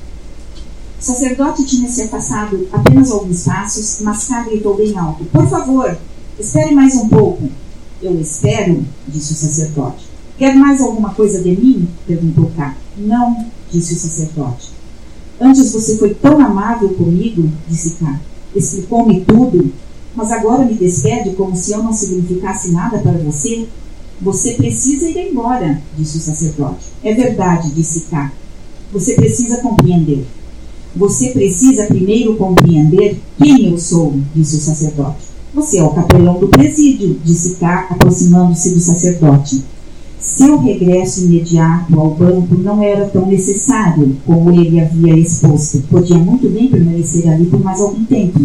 [0.99, 5.95] O sacerdote tinha se afastado apenas alguns passos, mas Cá gritou bem alto: Por favor,
[6.39, 7.47] espere mais um pouco.
[8.01, 10.07] Eu espero, disse o sacerdote.
[10.39, 11.87] Quer mais alguma coisa de mim?
[12.07, 12.75] perguntou Cá.
[12.97, 14.71] Não, disse o sacerdote.
[15.39, 18.19] Antes você foi tão amável comigo, disse Cá.
[18.55, 19.71] Explicou-me tudo,
[20.15, 23.67] mas agora me despede como se eu não significasse nada para você?
[24.19, 26.87] Você precisa ir embora, disse o sacerdote.
[27.03, 28.31] É verdade, disse Cá.
[28.91, 30.25] Você precisa compreender.
[30.97, 35.27] Você precisa primeiro compreender quem eu sou, disse o sacerdote.
[35.53, 39.63] Você é o capelão do presídio, disse Cá, aproximando-se do sacerdote.
[40.19, 45.83] Seu regresso imediato ao banco não era tão necessário como ele havia exposto.
[45.87, 48.41] Podia muito bem permanecer ali por mais algum tempo.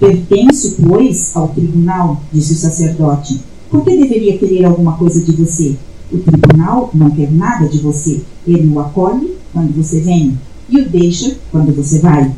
[0.00, 3.40] Pertenço, pois, ao tribunal, disse o sacerdote.
[3.70, 5.76] Por que deveria querer alguma coisa de você?
[6.12, 8.20] O tribunal não quer nada de você.
[8.44, 10.36] Ele o acolhe quando você vem
[10.70, 12.30] e o deixa quando você vai.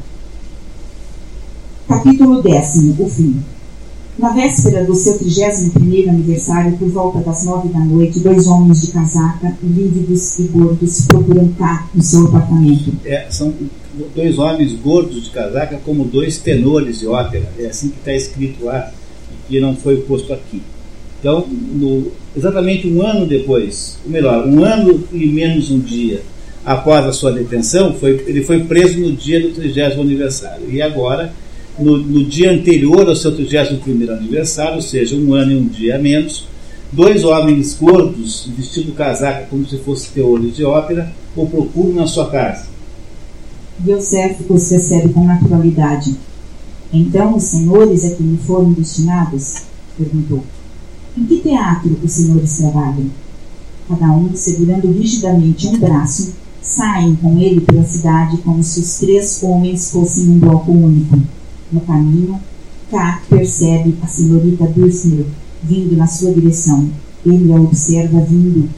[1.86, 3.36] Capítulo décimo, o fim.
[4.18, 8.92] Na véspera do seu 31 aniversário, por volta das nove da noite, dois homens de
[8.92, 12.92] casaca, lívidos e gordos, procuram cá no seu apartamento.
[13.04, 13.52] É, são
[14.14, 17.50] dois homens gordos de casaca como dois tenores de ópera.
[17.58, 18.92] É assim que está escrito lá,
[19.30, 20.62] e que não foi posto aqui.
[21.18, 26.22] Então, no, exatamente um ano depois, ou melhor, um ano e menos um dia
[26.64, 30.70] após a sua detenção, foi, ele foi preso no dia do 30 aniversário.
[30.70, 31.32] E agora,
[31.78, 35.96] no, no dia anterior ao seu 31 aniversário, ou seja, um ano e um dia
[35.96, 36.46] a menos,
[36.92, 42.30] dois homens gordos, vestindo casaca como se fossem teores de ópera, o procuram na sua
[42.30, 42.66] casa.
[43.86, 46.14] Yosef os recebe com naturalidade.
[46.92, 49.62] Então os senhores a que me foram destinados?
[49.96, 50.44] Perguntou.
[51.16, 53.10] Em que teatro os senhores trabalham?
[53.88, 59.42] Cada um segurando rigidamente um braço saem com ele pela cidade como se os três
[59.42, 61.18] homens fossem um bloco único.
[61.72, 62.40] No caminho,
[62.90, 65.26] K percebe a senhorita Dursner
[65.62, 66.88] vindo na sua direção.
[67.26, 68.68] Ele a observa vindo.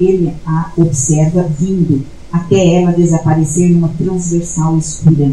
[0.00, 5.32] Ele a observa vindo, até ela desaparecer numa transversal escura.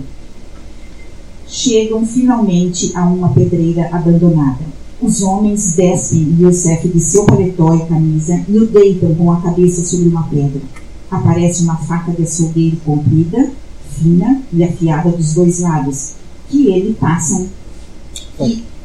[1.48, 4.66] Chegam finalmente a uma pedreira abandonada.
[5.00, 9.86] Os homens descem Yosef de seu paletó e camisa e o deitam com a cabeça
[9.86, 10.62] sobre uma pedra
[11.10, 13.50] aparece uma faca de açougueiro comprida,
[13.98, 16.14] fina e afiada dos dois lados,
[16.50, 17.48] que ele passam.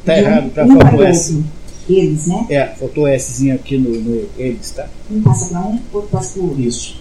[0.00, 0.64] Está errado, tá?
[0.64, 1.42] Um S.
[1.88, 2.46] Eles, né?
[2.48, 4.88] É, faltou Szinho aqui no, no eles, tá?
[5.10, 6.60] Um passa para um, outro passa para outro.
[6.60, 7.00] Isso.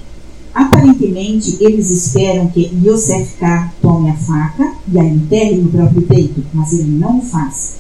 [0.54, 3.72] Aparentemente, eles esperam que Yosef K.
[3.82, 7.76] tome a faca e a enterre no próprio peito, mas ele não o faz.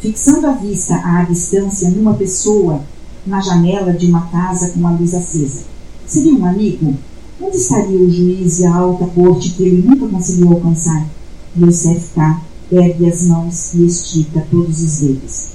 [0.00, 2.82] Fixando a vista à distância numa pessoa
[3.26, 5.64] na janela de uma casa com a luz acesa.
[6.06, 6.94] Seria um amigo?
[7.40, 11.06] Onde estaria o juiz e a alta corte que ele nunca conseguiu alcançar?
[11.58, 12.40] Yosef K.
[12.70, 15.46] ergue as mãos e estica todos os dedos.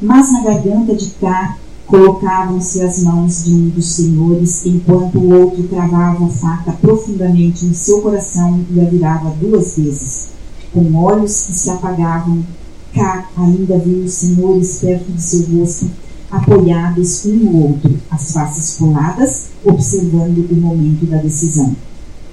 [0.00, 5.62] Mas na garganta de K colocavam-se as mãos de um dos senhores, enquanto o outro
[5.64, 10.28] travava a faca profundamente no seu coração e a virava duas vezes.
[10.72, 12.44] Com olhos que se apagavam,
[12.92, 15.90] K ainda viu os senhores perto de seu rosto,
[16.32, 21.76] apoiados um no outro, as faces coladas, observando o momento da decisão.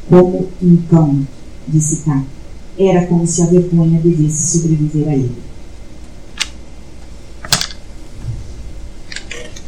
[0.08, 1.28] Como um cão,
[1.68, 2.24] disse K.
[2.78, 5.32] Era como se a vergonha devesse sobreviver a ele.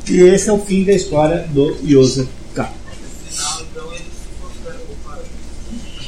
[0.09, 2.73] E esse é o fim da história do Joseph K.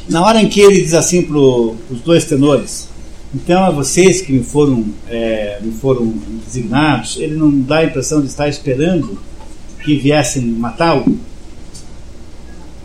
[0.09, 2.87] Na hora em que ele diz assim para os dois tenores,
[3.33, 6.13] então a vocês que me foram, é, me foram
[6.45, 9.19] designados, ele não dá a impressão de estar esperando
[9.83, 11.17] que viessem matá-lo?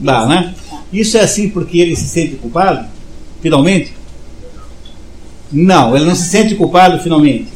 [0.01, 0.55] Dá, né?
[0.93, 2.87] Isso é assim porque ele se sente culpado?
[3.43, 3.93] Finalmente?
[5.53, 7.49] Não, ele não se sente culpado finalmente.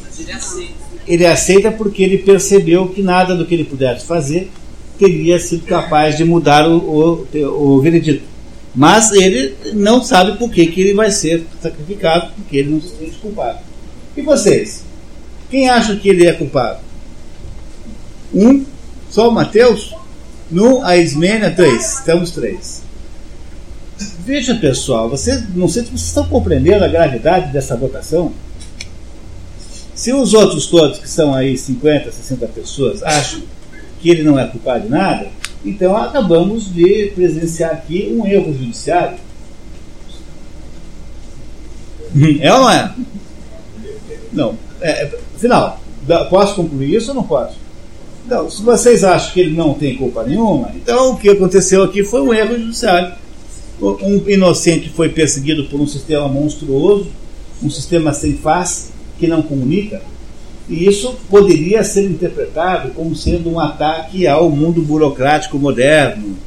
[1.07, 4.51] Ele aceita porque ele percebeu que nada do que ele pudesse fazer
[4.97, 8.32] teria sido capaz de mudar o, o, o veredito.
[8.75, 12.89] Mas ele não sabe por que, que ele vai ser sacrificado, porque ele não se
[12.89, 13.59] sente culpado.
[14.17, 14.83] E vocês?
[15.49, 16.79] Quem acha que ele é culpado?
[18.33, 18.65] Um,
[19.09, 19.93] só Mateus?
[20.49, 21.99] No, a Ismênia, três.
[21.99, 22.81] Estamos três.
[24.25, 28.33] Veja, pessoal, vocês, não sei se vocês estão compreendendo a gravidade dessa votação.
[29.93, 33.41] Se os outros todos, que são aí 50, 60 pessoas, acham
[34.01, 35.27] que ele não é culpado de nada,
[35.63, 39.17] então acabamos de presenciar aqui um erro judiciário.
[42.41, 42.93] É ou não é?
[44.31, 44.57] Não.
[44.81, 45.81] É, afinal,
[46.29, 47.57] posso concluir isso ou não posso?
[48.25, 52.03] Então, se vocês acham que ele não tem culpa nenhuma, então o que aconteceu aqui
[52.03, 53.13] foi um erro judiciário.
[53.81, 57.07] Um inocente foi perseguido por um sistema monstruoso,
[57.61, 60.01] um sistema sem face, que não comunica,
[60.69, 66.37] e isso poderia ser interpretado como sendo um ataque ao mundo burocrático moderno.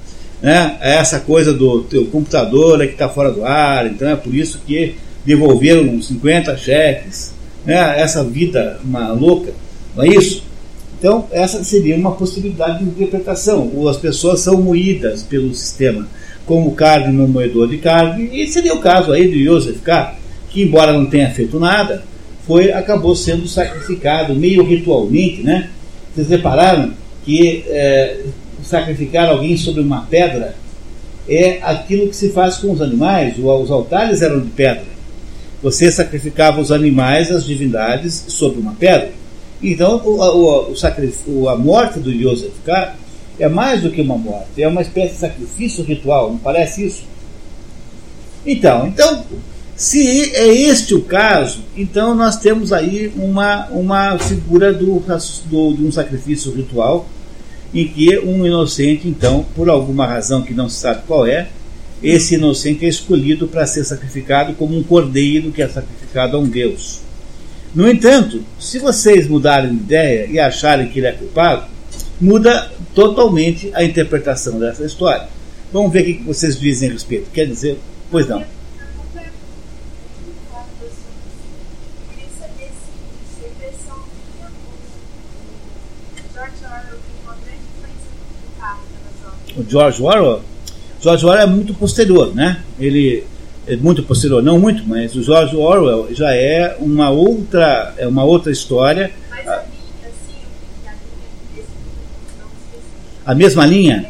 [0.41, 0.77] Né?
[0.81, 4.61] Essa coisa do teu computador é que está fora do ar, então é por isso
[4.67, 4.95] que
[5.25, 7.35] devolveram 50 cheques.
[7.65, 8.01] Né?
[8.01, 9.53] Essa vida uma louca,
[9.95, 10.45] não é isso?
[10.99, 13.71] Então, essa seria uma possibilidade de interpretação.
[13.75, 16.09] Ou as pessoas são moídas pelo sistema,
[16.47, 20.15] como carne no moedor de carne, e seria o caso aí de Joseph K.,
[20.49, 22.03] que, embora não tenha feito nada,
[22.47, 25.71] foi acabou sendo sacrificado meio ritualmente, né?
[26.15, 26.93] Vocês repararam
[27.25, 28.21] que é,
[28.63, 30.55] sacrificar alguém sobre uma pedra
[31.29, 33.37] é aquilo que se faz com os animais.
[33.39, 34.85] Os altares eram de pedra.
[35.63, 39.11] Você sacrificava os animais, as divindades, sobre uma pedra.
[39.63, 40.75] Então, o, o,
[41.27, 42.95] o a morte do Yosef K
[43.39, 47.05] é mais do que uma morte, é uma espécie de sacrifício ritual, não parece isso?
[48.47, 49.25] Então, então
[49.77, 55.03] se é este o caso, então nós temos aí uma, uma figura do,
[55.51, 57.07] do, de um sacrifício ritual
[57.75, 61.49] em que um inocente, então, por alguma razão que não se sabe qual é,
[62.03, 66.49] esse inocente é escolhido para ser sacrificado como um cordeiro que é sacrificado a um
[66.49, 67.01] Deus.
[67.75, 71.67] No entanto, se vocês mudarem de ideia e acharem que ele é culpado,
[72.19, 75.29] muda totalmente a interpretação dessa história.
[75.71, 77.31] Vamos ver o que vocês dizem a respeito.
[77.31, 77.79] Quer dizer,
[78.11, 78.56] pois não.
[89.57, 90.43] O George Orwell,
[91.01, 92.63] George Orwell é muito posterior, né?
[92.79, 93.25] Ele
[93.67, 98.25] é muito posterior, não muito, mas o George Orwell já é uma outra, é uma
[98.25, 99.11] outra história.
[99.31, 99.65] Mas a, linha,
[100.05, 100.47] assim,
[103.25, 104.07] a mesma linha?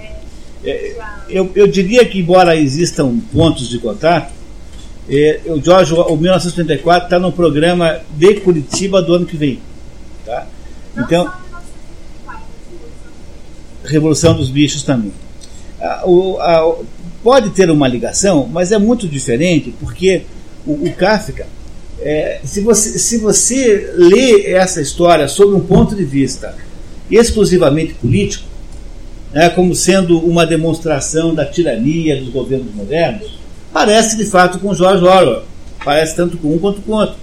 [0.64, 0.97] É,
[1.28, 4.32] eu, eu diria que, embora existam pontos de contato,
[5.09, 9.60] é, o George o 1934 está no programa de Curitiba do ano que vem.
[10.24, 10.47] Tá?
[10.97, 11.32] Então,
[13.85, 15.12] Revolução dos Bichos também
[16.05, 16.77] o, a,
[17.23, 20.23] pode ter uma ligação, mas é muito diferente, porque
[20.67, 21.47] o, o Kafka,
[22.01, 26.55] é, se, você, se você lê essa história sob um ponto de vista
[27.11, 28.45] exclusivamente político,
[29.33, 33.39] né, como sendo uma demonstração da tirania dos governos modernos,
[33.73, 35.43] parece de fato com George Orwell,
[35.85, 37.17] parece tanto com um quanto com outro.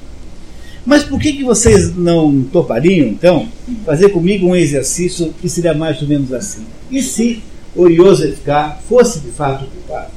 [0.85, 3.47] Mas por que, que vocês não topariam, então,
[3.85, 6.65] fazer comigo um exercício que seria mais ou menos assim?
[6.91, 7.41] E se
[7.75, 8.77] o Joseph K.
[8.87, 10.11] fosse de fato culpado.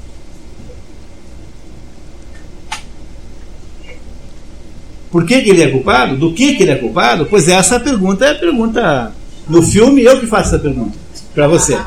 [5.10, 6.16] Por que, que, ele é culpado?
[6.16, 7.26] Do que, que ele é culpado?
[7.26, 9.12] Pois essa pergunta é a pergunta.
[9.48, 10.98] No filme, eu que faço essa pergunta
[11.34, 11.78] para você.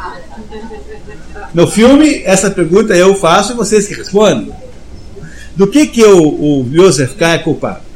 [1.53, 4.51] No filme, essa pergunta eu faço e vocês que respondem.
[5.55, 7.33] Do que, que o, o Joseph K.
[7.33, 7.88] é culpado?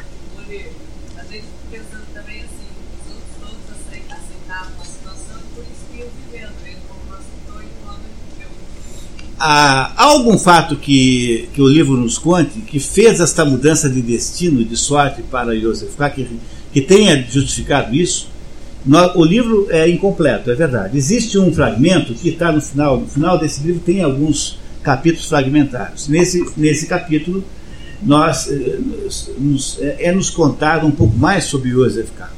[9.45, 14.63] Há algum fato que, que o livro nos conte que fez esta mudança de destino,
[14.63, 16.27] de sorte para Joseph K., que,
[16.71, 18.29] que tenha justificado isso?
[18.85, 20.97] No- o livro é incompleto, é verdade.
[20.97, 23.01] Existe um fragmento que está no final.
[23.01, 26.07] No final desse livro tem alguns capítulos fragmentados.
[26.07, 27.43] Nesse, nesse capítulo,
[28.01, 28.79] nós, eh,
[29.37, 32.29] nos- é, é nos contado um pouco mais sobre Joseph K.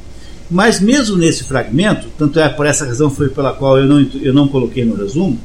[0.50, 4.34] Mas mesmo nesse fragmento, tanto é por essa razão foi pela qual eu não, eu
[4.34, 5.38] não coloquei no resumo,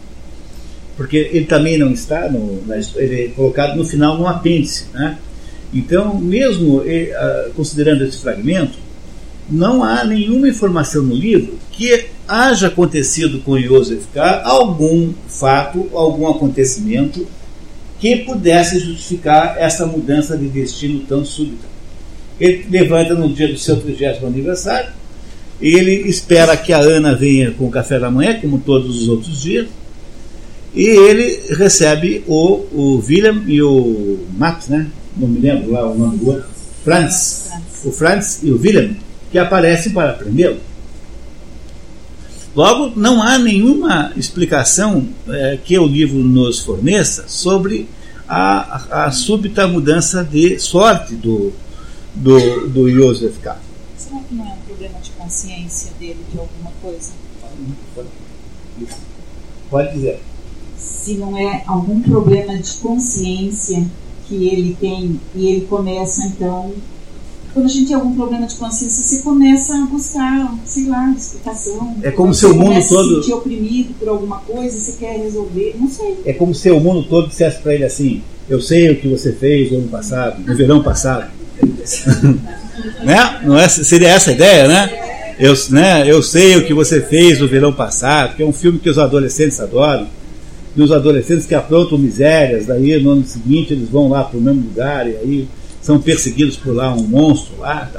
[1.00, 2.62] porque ele também não está no,
[2.94, 5.16] ele é colocado no final no apêndice, né?
[5.72, 8.76] Então, mesmo eh, ah, considerando esse fragmento,
[9.48, 14.42] não há nenhuma informação no livro que haja acontecido com Joseph K.
[14.44, 17.26] algum fato, algum acontecimento
[17.98, 21.66] que pudesse justificar essa mudança de destino tão súbita.
[22.38, 24.90] Ele levanta no dia do seu 30 aniversário,
[25.62, 29.40] ele espera que a Ana venha com o café da manhã, como todos os outros
[29.40, 29.66] dias,
[30.74, 34.90] e ele recebe o, o William e o Max, né?
[35.16, 36.48] não me lembro lá o nome do outro,
[36.84, 37.50] Franz,
[37.84, 38.94] o Franz e o William,
[39.30, 40.58] que aparecem para prendê-lo.
[42.54, 47.88] Logo, não há nenhuma explicação eh, que o livro nos forneça sobre
[48.28, 51.52] a, a, a súbita mudança de sorte do,
[52.14, 53.56] do, do Joseph K.
[53.96, 57.12] Será que não é um problema de consciência dele de alguma coisa?
[59.70, 60.20] Pode dizer.
[60.80, 63.86] Se não é algum problema de consciência
[64.26, 66.72] que ele tem e ele começa então.
[67.52, 71.96] Quando a gente tem algum problema de consciência, você começa a buscar, sei lá, explicação.
[72.00, 75.74] É como se o mundo todo- se sentir oprimido por alguma coisa, você quer resolver,
[75.78, 76.16] não sei.
[76.24, 79.32] É como se o mundo todo dissesse para ele assim: Eu sei o que você
[79.32, 81.30] fez no ano passado, no verão passado.
[83.04, 83.40] né?
[83.44, 85.34] Não é, seria essa a ideia, né?
[85.38, 86.04] Eu, né?
[86.06, 88.98] eu sei o que você fez no verão passado, que é um filme que os
[88.98, 90.06] adolescentes adoram.
[90.76, 94.40] E os adolescentes que aprontam misérias, daí no ano seguinte eles vão lá para o
[94.40, 95.48] mesmo lugar e aí
[95.82, 97.90] são perseguidos por lá um monstro lá.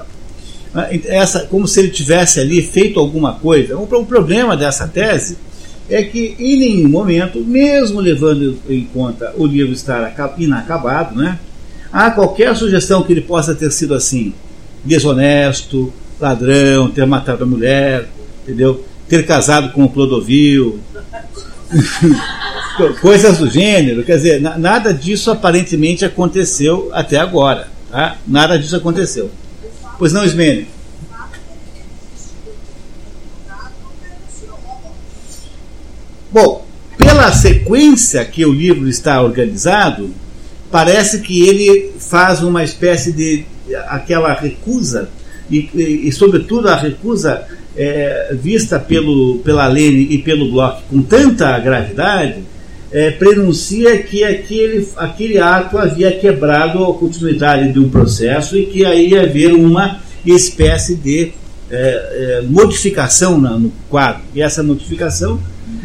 [0.74, 3.78] Ah, Essa, como se ele tivesse ali feito alguma coisa.
[3.78, 5.38] O o problema dessa tese
[5.90, 11.38] é que em nenhum momento, mesmo levando em conta o livro estar aca- inacabado, né,
[11.92, 14.34] há qualquer sugestão que ele possa ter sido assim,
[14.86, 18.08] desonesto, ladrão, ter matado a mulher,
[18.44, 18.86] entendeu?
[19.10, 20.80] Ter casado com o Clodovil,
[23.00, 24.04] coisas do gênero.
[24.04, 27.68] Quer dizer, na- nada disso aparentemente aconteceu até agora.
[27.90, 28.18] Tá?
[28.28, 29.30] Nada disso aconteceu.
[29.98, 30.66] Pois não, Ismênio?
[36.32, 36.66] Bom,
[36.98, 40.12] pela sequência que o livro está organizado,
[40.72, 43.46] parece que ele faz uma espécie de
[43.88, 45.10] aquela recusa
[45.50, 47.46] e, e, e, sobretudo a recusa
[47.76, 52.44] é, vista pelo pela Lene e pelo Bloch com tanta gravidade
[52.92, 58.86] é, prenuncia que aquele aquele ato havia quebrado a continuidade de um processo e que
[58.86, 61.32] aí ia haver uma espécie de
[61.70, 65.40] é, é, modificação na, no quadro e essa modificação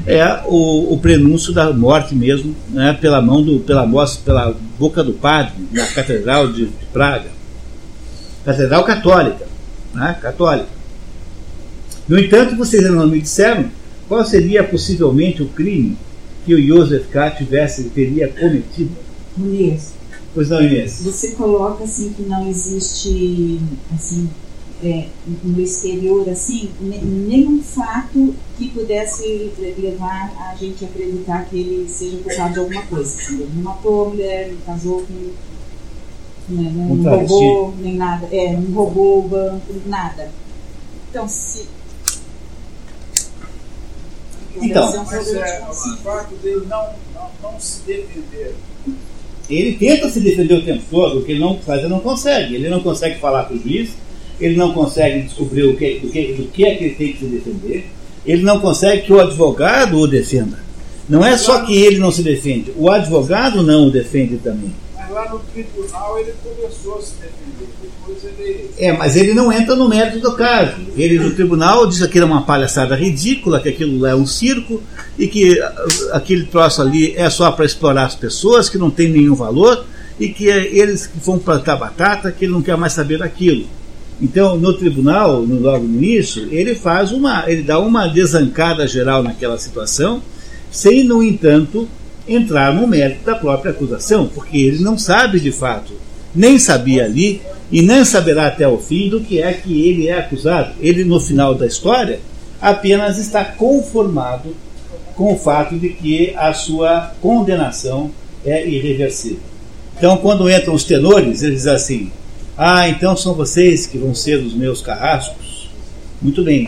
[0.04, 3.86] é o, o prenúncio da morte mesmo, né, pela mão do, pela
[4.24, 7.28] pela boca do padre na catedral de, de Praga,
[8.44, 9.46] catedral católica,
[9.92, 10.68] né, católica.
[12.08, 13.66] No entanto, vocês ainda não me disseram
[14.08, 15.96] qual seria possivelmente o crime
[16.46, 17.30] que o Joseph K.
[17.32, 18.92] tivesse teria cometido.
[19.36, 19.92] Inês,
[20.32, 21.02] Pois não, Inês?
[21.02, 23.60] você coloca assim que não existe
[23.94, 24.30] assim
[24.84, 25.06] é,
[25.42, 31.88] no exterior assim ne- nenhum fato que pudesse levar a gente a acreditar que ele
[31.88, 33.18] seja culpado de alguma coisa.
[33.18, 35.14] Assim, ele não matou a mulher, não casou com
[36.48, 40.30] né, não, não roubou nem nada, é, não roubou o banco, nada.
[41.10, 41.66] Então se
[44.60, 45.04] Então.
[45.04, 46.02] Mas é, o consciência.
[46.02, 48.54] fato dele não, não, não se defender.
[49.48, 52.54] Ele tenta se defender o tempo todo, o que ele não faz, ele não consegue.
[52.56, 53.90] Ele não consegue falar com o juiz,
[54.40, 57.18] ele não consegue descobrir o que, do, que, do que é que ele tem que
[57.20, 57.86] se defender,
[58.24, 60.58] ele não consegue que o advogado o defenda.
[61.08, 64.72] Não é só que ele não se defende, o advogado não o defende também.
[64.96, 67.45] Mas lá no tribunal ele começou a se defender.
[68.78, 70.76] É, mas ele não entra no mérito do caso.
[70.96, 74.82] Ele no tribunal diz que aquilo é uma palhaçada ridícula, que aquilo é um circo
[75.18, 79.08] e que ah, aquele troço ali é só para explorar as pessoas, que não tem
[79.08, 79.84] nenhum valor
[80.20, 83.66] e que é eles que vão plantar batata, que ele não quer mais saber daquilo.
[84.20, 89.22] Então, no tribunal, no, logo no início, ele faz uma, ele dá uma desancada geral
[89.22, 90.22] naquela situação,
[90.70, 91.86] sem, no entanto,
[92.26, 95.92] entrar no mérito da própria acusação, porque ele não sabe de fato,
[96.34, 97.40] nem sabia ali
[97.70, 100.74] e nem saberá até o fim do que é que ele é acusado.
[100.80, 102.20] Ele, no final da história,
[102.60, 104.54] apenas está conformado
[105.14, 108.10] com o fato de que a sua condenação
[108.44, 109.40] é irreversível.
[109.96, 112.12] Então, quando entram os tenores, eles dizem assim:
[112.56, 115.70] Ah, então são vocês que vão ser os meus carrascos?
[116.20, 116.66] Muito bem.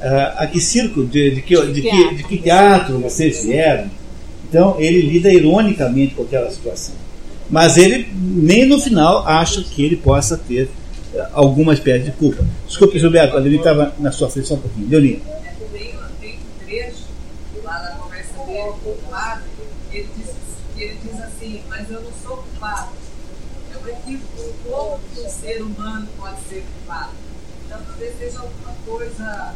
[0.00, 3.90] Uh, a que circo, de, de, que, de, que, de que teatro vocês vieram?
[4.48, 6.94] Então, ele lida ironicamente com aquela situação.
[7.50, 10.70] Mas ele, nem no final, acha que ele possa ter
[11.12, 12.46] uh, alguma espécie de culpa.
[12.66, 14.88] Desculpe, Gilberto, a Leonie estava na sua frente só um pouquinho.
[14.88, 15.22] Leonie.
[15.72, 15.90] Tem,
[16.20, 17.04] tem um trecho
[17.64, 19.44] lá da conversa dele com o padre,
[19.92, 20.28] ele diz,
[20.76, 22.90] ele diz assim, mas eu não sou culpado.
[23.74, 24.54] É um equívoco.
[24.70, 27.10] Como que um ser humano pode ser culpado?
[27.66, 29.54] Então, talvez seja alguma coisa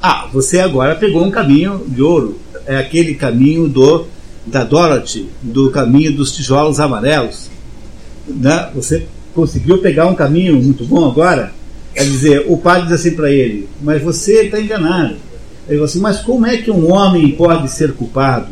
[0.00, 2.38] ah, você agora pegou um caminho de ouro.
[2.66, 4.06] É aquele caminho do
[4.46, 7.50] da Dorothy, do caminho dos tijolos amarelos.
[8.26, 8.70] Né?
[8.74, 11.52] Você conseguiu pegar um caminho muito bom agora.
[11.94, 15.16] É dizer, o padre diz assim para ele, mas você está enganado.
[15.66, 18.48] Ele falou assim, mas como é que um homem pode ser culpado?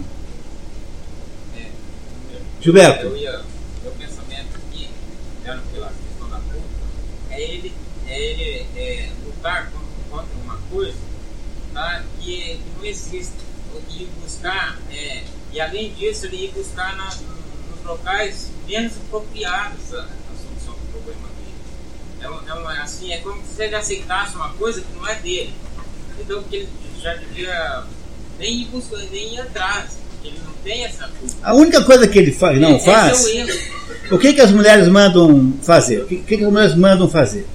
[2.60, 3.06] Gilberto.
[3.06, 3.40] Eu ia,
[3.82, 4.88] meu pensamento aqui,
[5.42, 5.58] pela
[5.88, 6.68] questão da culpa,
[7.32, 7.72] é ele,
[8.08, 9.72] é ele é, lutar
[10.08, 10.94] contra uma coisa
[11.74, 12.02] tá?
[12.20, 13.42] que, não existe.
[13.98, 14.78] Ir buscar,
[15.52, 20.92] e além disso, ele ir buscar na, nos locais menos apropriados a, a solução do
[20.92, 21.54] problema dele.
[22.20, 25.52] É, é, uma, assim, é como se ele aceitasse uma coisa que não é dele.
[26.18, 26.68] Então, que ele
[27.00, 27.84] já devia
[28.38, 29.98] nem ir buscar, nem ir atrás.
[30.24, 31.34] Ele não tem essa culpa.
[31.42, 33.26] A única coisa que ele faz, não Esse faz.
[33.26, 33.82] É o.
[34.14, 36.02] O que, que as mulheres mandam fazer?
[36.02, 37.46] O que, que, que as mulheres mandam fazer?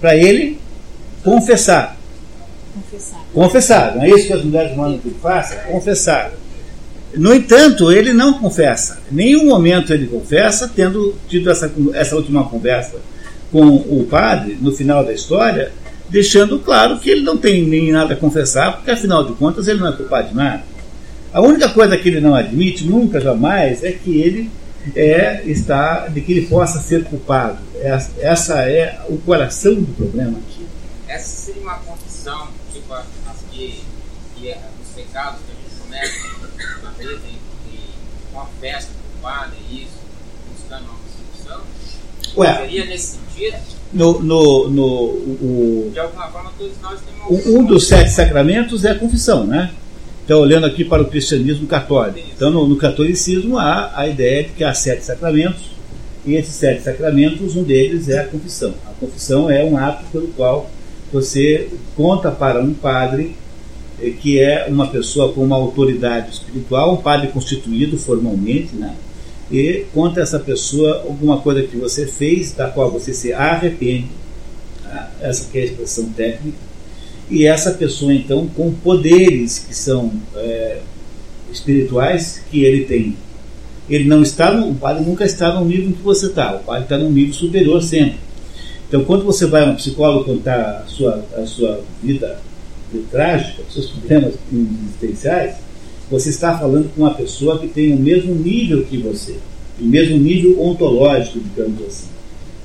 [0.00, 0.58] Para ele
[1.22, 1.96] confessar.
[2.74, 3.20] Confessar.
[3.32, 3.96] Confessar.
[3.96, 5.56] Não é isso que as mulheres mandam que ele faça?
[5.56, 6.32] Confessar.
[7.16, 8.98] No entanto, ele não confessa.
[9.10, 12.96] Em nenhum momento ele confessa, tendo tido essa, essa última conversa
[13.52, 15.70] com o padre no final da história,
[16.08, 19.80] deixando claro que ele não tem nem nada a confessar, porque afinal de contas ele
[19.80, 20.62] não é culpado de nada.
[21.32, 24.50] A única coisa que ele não admite, nunca, jamais, é que ele
[24.94, 27.58] é, está, de que ele possa ser culpado.
[27.80, 30.66] Essa, essa é o coração do problema aqui.
[31.08, 33.04] Essa seria uma confissão, tipo as
[33.50, 33.82] que,
[34.36, 36.33] que é, os pecados que a gente comete
[37.04, 37.22] na vida
[37.70, 37.80] e, e
[38.32, 39.98] com a festa do padre, isso,
[40.58, 40.98] buscando uma
[41.44, 41.64] solução.
[42.36, 42.56] Ué.
[42.58, 43.56] Seria nesse sentido?
[43.92, 48.84] No, no, no, o, De alguma forma, todos nós temos o- um dos sete sacramentos
[48.84, 49.70] é a confissão, né?
[50.24, 52.26] Então, olhando aqui para o cristianismo católico.
[52.34, 55.70] Então, no, no catolicismo há a ideia de que há sete sacramentos,
[56.26, 58.74] e esses sete sacramentos, um deles é a confissão.
[58.86, 60.68] A confissão é um ato pelo qual
[61.12, 63.36] você conta para um padre
[64.20, 68.94] que é uma pessoa com uma autoridade espiritual, um padre constituído formalmente, né?
[69.50, 74.08] E conta essa pessoa alguma coisa que você fez, da qual você se arrepende,
[74.82, 75.10] tá?
[75.20, 76.58] essa que é a expressão técnica,
[77.30, 80.80] e essa pessoa então com poderes que são é,
[81.52, 83.16] espirituais que ele tem.
[83.88, 86.60] Ele não está, no, o padre nunca está no nível em que você está, o
[86.60, 88.18] padre está num nível superior sempre.
[88.88, 92.38] Então, quando você vai a um psicólogo contar a sua, a sua vida
[93.02, 95.56] trágica, os seus problemas existenciais,
[96.10, 99.36] você está falando com uma pessoa que tem o mesmo nível que você,
[99.80, 102.06] o mesmo nível ontológico, digamos assim.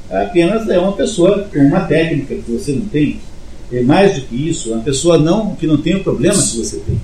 [0.09, 3.19] Apenas é uma pessoa com uma técnica que você não tem.
[3.71, 6.57] É mais do que isso, é uma pessoa não, que não tem o problema que
[6.57, 6.99] você tem.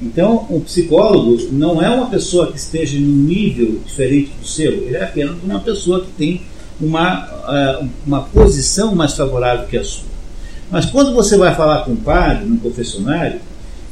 [0.00, 4.96] Então, um psicólogo não é uma pessoa que esteja num nível diferente do seu, ele
[4.96, 6.42] é apenas uma pessoa que tem
[6.80, 10.15] uma, uh, uma posição mais favorável que a sua.
[10.70, 13.40] Mas quando você vai falar com um padre, num confessionário,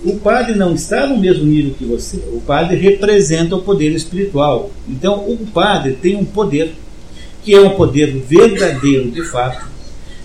[0.04, 2.16] o padre não está no mesmo nível que você.
[2.32, 4.70] O padre representa o poder espiritual.
[4.88, 6.74] Então, o padre tem um poder,
[7.42, 9.66] que é um poder verdadeiro, de fato,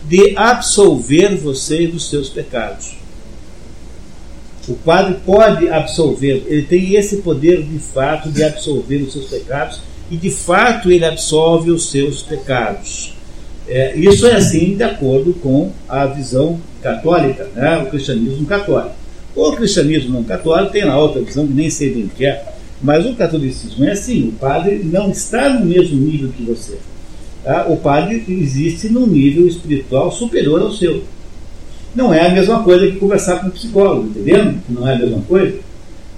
[0.04, 2.98] de absolver você dos seus pecados.
[4.68, 9.82] O padre pode absolver, ele tem esse poder de fato de absolver os seus pecados
[10.12, 13.14] e de fato ele absolve os seus pecados.
[13.70, 18.96] É, isso é assim de acordo com a visão católica, né, o cristianismo católico.
[19.36, 22.44] O cristianismo não católico tem lá outra visão que nem sei bem o que é,
[22.82, 26.78] mas o catolicismo é assim: o padre não está no mesmo nível que você.
[27.44, 27.68] Tá?
[27.68, 31.04] O padre existe num nível espiritual superior ao seu.
[31.96, 34.60] Não é a mesma coisa que conversar com um psicólogo, entendendo?
[34.68, 35.58] Não é a mesma coisa.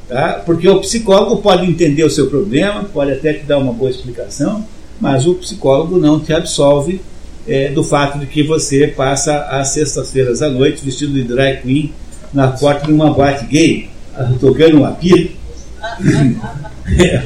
[0.08, 0.42] Tá?
[0.46, 4.66] Porque o psicólogo pode entender o seu problema, pode até te dar uma boa explicação,
[5.00, 7.02] mas o psicólogo não te absolve
[7.48, 11.94] é, do fato de que você passa às sextas-feiras à noite vestido de drag queen
[12.34, 13.90] na porta de uma boate gay,
[14.40, 15.42] tocando um apito,
[17.00, 17.24] É.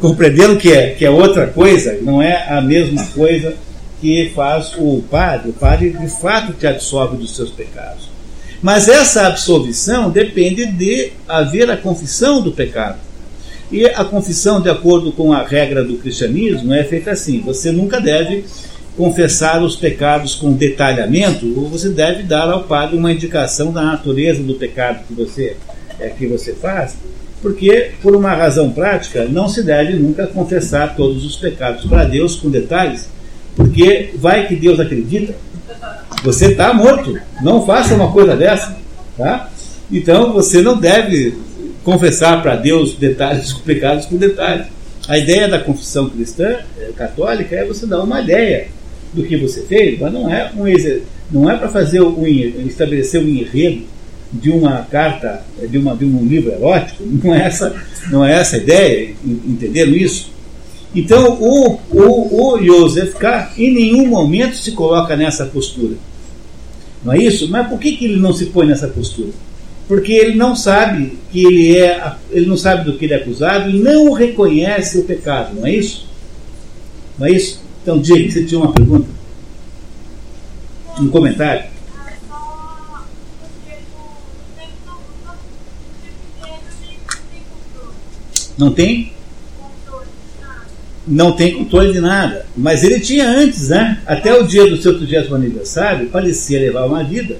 [0.00, 3.54] Compreendendo que é, que é outra coisa, não é a mesma coisa
[4.00, 5.50] que faz o padre.
[5.50, 8.08] O padre, de fato, te absolve dos seus pecados.
[8.62, 12.98] Mas essa absolvição depende de haver a confissão do pecado.
[13.70, 18.00] E a confissão, de acordo com a regra do cristianismo, é feita assim: você nunca
[18.00, 18.44] deve
[18.96, 24.54] confessar os pecados com detalhamento, você deve dar ao padre uma indicação da natureza do
[24.54, 25.56] pecado que você,
[25.98, 26.96] é, que você faz,
[27.42, 32.36] porque, por uma razão prática, não se deve nunca confessar todos os pecados para Deus
[32.36, 33.08] com detalhes,
[33.54, 35.34] porque vai que Deus acredita.
[36.22, 38.74] Você está morto, não faça uma coisa dessa.
[39.18, 39.50] Tá?
[39.92, 41.36] Então você não deve
[41.84, 44.66] confessar para Deus detalhes dos pecados com detalhes.
[45.06, 48.68] A ideia da confissão cristã eh, católica é você dar uma ideia
[49.14, 50.64] do que você fez, mas não é um
[51.30, 52.26] não é para fazer um,
[52.66, 53.82] estabelecer um enredo
[54.32, 57.74] de uma carta, de, uma, de um livro erótico, não é essa,
[58.10, 60.32] não é essa a ideia, entenderam isso?
[60.94, 63.52] Então o, o, o Joseph K.
[63.56, 65.96] em nenhum momento se coloca nessa postura.
[67.04, 67.48] Não é isso?
[67.50, 69.30] Mas por que, que ele não se põe nessa postura?
[69.86, 73.68] Porque ele não sabe que ele é, ele não sabe do que ele é acusado
[73.68, 76.06] e não reconhece o pecado, não é isso?
[77.18, 77.60] Não é isso?
[77.84, 79.06] Então, Jake, você tinha uma pergunta?
[80.98, 81.64] Um comentário?
[88.56, 89.12] Não tem?
[91.06, 92.46] Não tem controle de nada.
[92.56, 94.00] Mas ele tinha antes, né?
[94.06, 97.36] Até o dia do seu 30 aniversário, parecia levar uma vida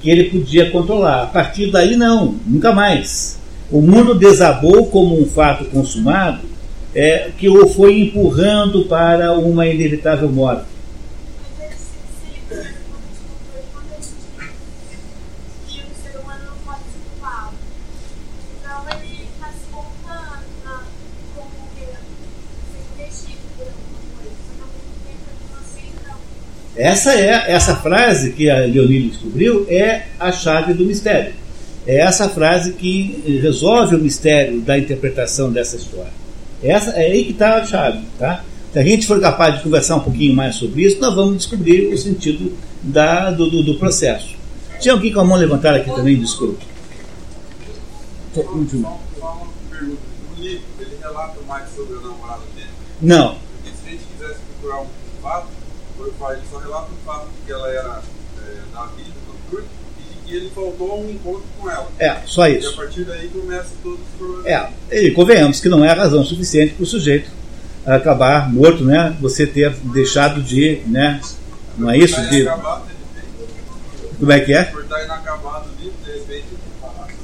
[0.00, 1.24] que ele podia controlar.
[1.24, 3.38] A partir daí, não, nunca mais.
[3.70, 6.55] O mundo desabou como um fato consumado
[6.96, 10.64] é, que o foi empurrando para uma inevitável morte.
[26.74, 31.34] Essa é essa frase que a Leonine descobriu é a chave do mistério.
[31.86, 36.25] É essa frase que resolve o mistério da interpretação dessa história.
[36.62, 38.04] Essa, é aí que está a chave.
[38.18, 38.44] Tá?
[38.72, 41.92] Se a gente for capaz de conversar um pouquinho mais sobre isso, nós vamos descobrir
[41.92, 44.36] o sentido da, do, do, do processo.
[44.80, 46.18] Tinha alguém com a mão levantada aqui também?
[46.18, 46.64] Desculpe.
[53.00, 53.36] Não.
[53.62, 54.86] Porque se a gente quisesse procurar um
[55.22, 55.48] fato,
[55.98, 58.02] ele só relata o fato de que ela era
[58.38, 59.05] é, da vida,
[60.28, 61.88] e ele faltou um encontro com ela.
[61.98, 62.70] É, só isso.
[62.70, 64.46] E a partir daí começa todos os problemas.
[64.90, 67.30] É, e convenhamos que não é razão suficiente para o sujeito
[67.86, 69.16] acabar morto, né?
[69.20, 71.20] Você ter deixado de, né?
[71.78, 72.20] Não é isso?
[72.28, 72.44] De...
[74.18, 74.72] Como é que é?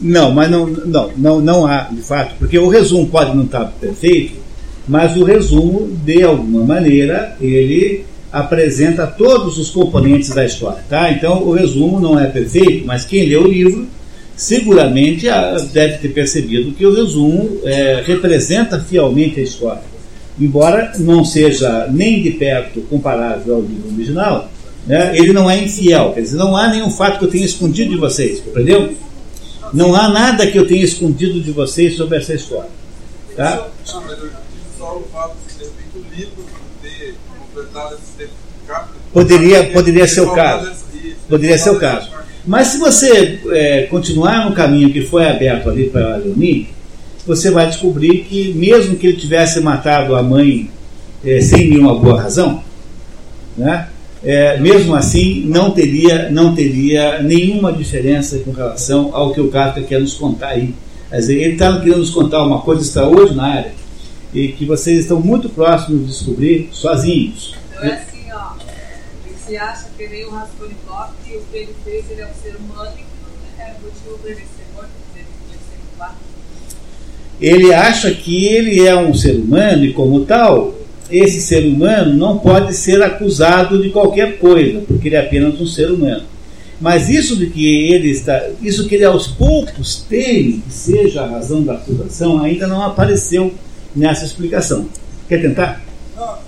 [0.00, 3.66] Não, mas não, não, não, não há, de fato, porque o resumo pode não estar
[3.80, 4.40] perfeito,
[4.86, 10.82] mas o resumo, de alguma maneira, ele apresenta todos os componentes da história.
[10.88, 11.12] Tá?
[11.12, 13.86] Então, o resumo não é perfeito, mas quem lê o livro
[14.34, 19.82] seguramente ah, deve ter percebido que o resumo é, representa fielmente a história.
[20.40, 24.50] Embora não seja nem de perto comparável ao livro original,
[24.86, 26.12] né, ele não é infiel.
[26.12, 28.94] Quer dizer, não há nenhum fato que eu tenha escondido de vocês, compreendeu?
[29.72, 32.70] Não há nada que eu tenha escondido de vocês sobre essa história.
[33.36, 33.68] Tá?
[39.12, 40.72] Poderia, poderia ser o caso.
[41.28, 42.10] Poderia ser o caso.
[42.46, 46.68] Mas se você é, continuar no caminho que foi aberto ali para Leoni,
[47.26, 50.68] você vai descobrir que mesmo que ele tivesse matado a mãe
[51.24, 52.62] é, sem nenhuma boa razão,
[53.56, 53.88] né,
[54.24, 59.82] é, mesmo assim não teria, não teria nenhuma diferença com relação ao que o Kafka
[59.82, 60.74] quer nos contar aí.
[61.10, 63.72] Quer dizer, ele está querendo nos contar uma coisa extraordinária
[64.32, 67.54] e que vocês estão muito próximos de descobrir sozinhos.
[67.82, 68.52] É assim, ó,
[69.44, 72.56] você acha que nem o Raskolnikov, que o que ele fez, ele é um ser
[72.56, 75.26] humano e que não é motivo para ele ser morto, ele
[75.58, 76.16] ser
[77.40, 80.74] Ele acha que ele é um ser humano e como tal,
[81.10, 85.66] esse ser humano não pode ser acusado de qualquer coisa, porque ele é apenas um
[85.66, 86.22] ser humano.
[86.80, 91.28] Mas isso de que ele está, isso que ele aos poucos tem que seja a
[91.28, 93.54] razão da acusação, ainda não apareceu
[93.94, 94.88] nessa explicação.
[95.28, 95.84] Quer tentar?
[96.16, 96.38] Não,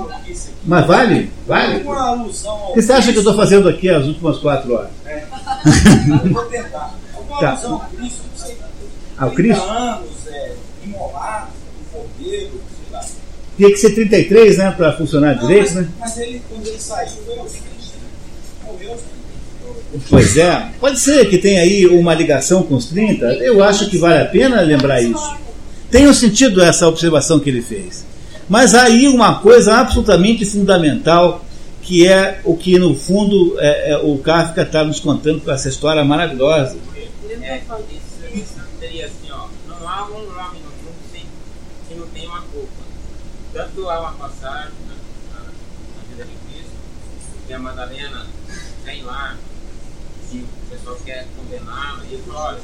[0.00, 0.56] maluquice aqui.
[0.64, 1.30] Mas vale?
[1.46, 1.82] Vale?
[1.82, 4.72] Uma alusão ao O que você acha que eu estou fazendo aqui as últimas quatro
[4.74, 4.90] horas?
[5.06, 5.24] É.
[6.26, 6.94] Eu vou tentar.
[7.28, 7.50] Uma Tá.
[7.50, 8.56] alusão ao Cristo, não sei.
[9.18, 9.70] Ao 30 Cristo?
[9.70, 10.52] anos, é,
[10.84, 11.48] imolado,
[11.80, 13.04] um cordeiro, sei lá.
[13.56, 14.70] Tinha que ser 33, né?
[14.76, 15.88] Para funcionar Não, direito, mas, né?
[16.00, 17.66] mas ele, quando ele saiu, foi aos 30.
[18.66, 20.04] Morreu aos 30.
[20.10, 23.24] Pois é, pode ser que tenha aí uma ligação com os 30.
[23.34, 25.36] Eu acho que vale a pena lembrar isso.
[25.90, 28.04] Tem um sentido essa observação que ele fez.
[28.48, 31.44] Mas aí uma coisa absolutamente fundamental,
[31.82, 35.68] que é o que no fundo é, é, o Kafka está nos contando com essa
[35.68, 36.78] história maravilhosa.
[37.42, 37.62] É,
[38.80, 41.24] seria assim, ó, não há um homem no mundo sem,
[41.88, 42.82] que não tem uma culpa.
[43.52, 44.94] Tanto há uma passagem na,
[45.34, 46.72] na, na vida de Cristo,
[47.46, 48.26] que a Madalena
[48.84, 49.36] vem lá,
[50.30, 52.60] que o pessoal quer condená-la, e ele fala, olha,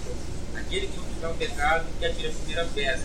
[0.61, 3.05] aquele que não tiver um pecado, que atira a primeira pedra,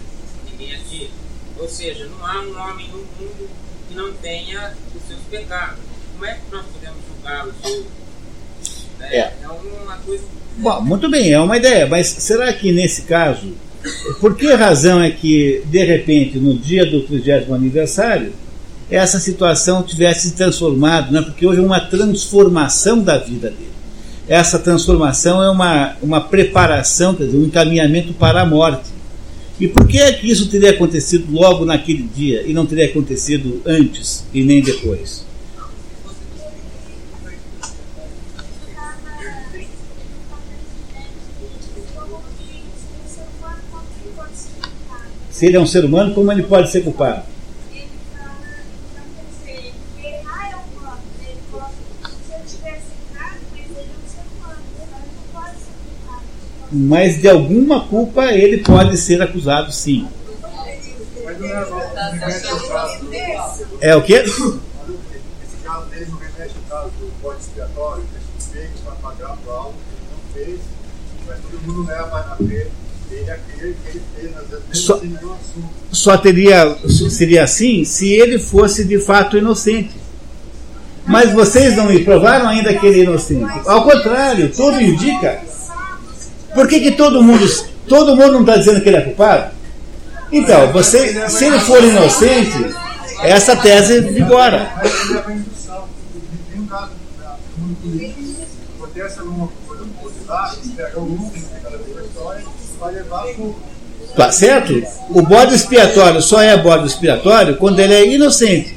[0.49, 1.28] ninguém atira.
[1.59, 3.49] Ou seja, não há um homem no mundo
[3.87, 5.79] que não tenha os seus pecados.
[6.13, 7.85] Como é que nós podemos julgar os outros?
[9.01, 9.33] É, É.
[9.43, 10.23] é uma coisa.
[10.57, 13.53] Bom, muito bem, é uma ideia, mas será que nesse caso,
[14.19, 18.33] por que razão é que, de repente, no dia do 30 aniversário,
[18.91, 21.11] essa situação tivesse se transformado?
[21.13, 21.21] Né?
[21.21, 23.69] Porque houve uma transformação da vida dele.
[24.27, 28.89] Essa transformação é uma, uma preparação, quer dizer, um encaminhamento para a morte.
[29.59, 33.61] E por que é que isso teria acontecido logo naquele dia e não teria acontecido
[33.65, 35.25] antes e nem depois?
[45.29, 47.23] Se ele é um ser humano, como ele pode ser culpado?
[56.71, 60.07] Mas de alguma culpa ele pode ser acusado sim.
[63.81, 64.13] É o que
[74.71, 75.01] Só-.
[75.91, 79.91] Só teria seria assim se ele fosse de fato inocente.
[81.05, 83.51] Mas vocês não me provaram ainda que ele é inocente.
[83.65, 85.41] Ao contrário, tudo indica.
[86.59, 87.47] Por que, que todo mundo
[87.87, 89.51] todo mundo não está dizendo que ele é culpado?
[90.29, 92.75] Então, você, se ele for inocente,
[93.23, 94.69] essa tese vigora.
[104.17, 104.83] Tá certo?
[105.11, 108.75] O bode expiatório só é bode expiatório quando ele é inocente.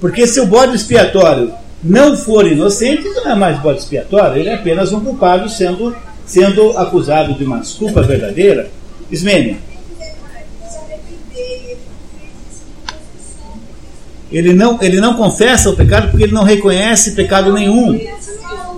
[0.00, 1.52] Porque se o bode expiatório
[1.82, 5.94] não for inocente, não é mais bode expiatório, ele é apenas um culpado sendo,
[6.26, 8.70] sendo acusado de uma desculpa verdadeira.
[9.10, 9.58] Ismênia,
[14.32, 17.98] ele não, ele não confessa o pecado porque ele não reconhece pecado nenhum.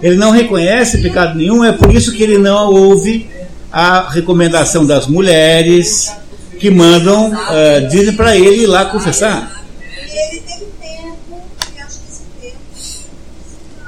[0.02, 3.30] Ele não reconhece pecado nenhum, é por isso que ele não ouve
[3.72, 6.12] a recomendação das mulheres
[6.58, 9.64] que mandam, eh, dizem para ele ir lá confessar.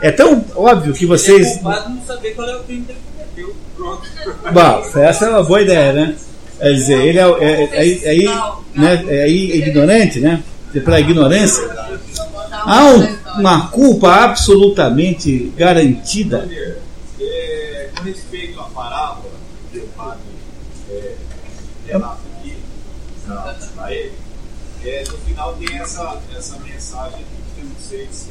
[0.00, 1.58] É tão óbvio que vocês.
[1.58, 3.07] é
[4.52, 6.16] Bom, essa é uma boa ideia, né?
[6.58, 8.24] Quer dizer, ele é, é, é, é, é, aí,
[8.74, 10.42] né, é ignorante, né?
[10.72, 11.62] Pela ignorância.
[12.52, 16.48] Há um- uma culpa absolutamente garantida.
[17.20, 19.30] É, com respeito à parábola
[19.72, 20.20] que o padre
[20.90, 21.14] é,
[21.86, 22.56] relata aqui
[23.76, 24.12] para ele,
[24.84, 27.24] é, no final tem essa, essa mensagem
[27.54, 28.30] que eu não sei se.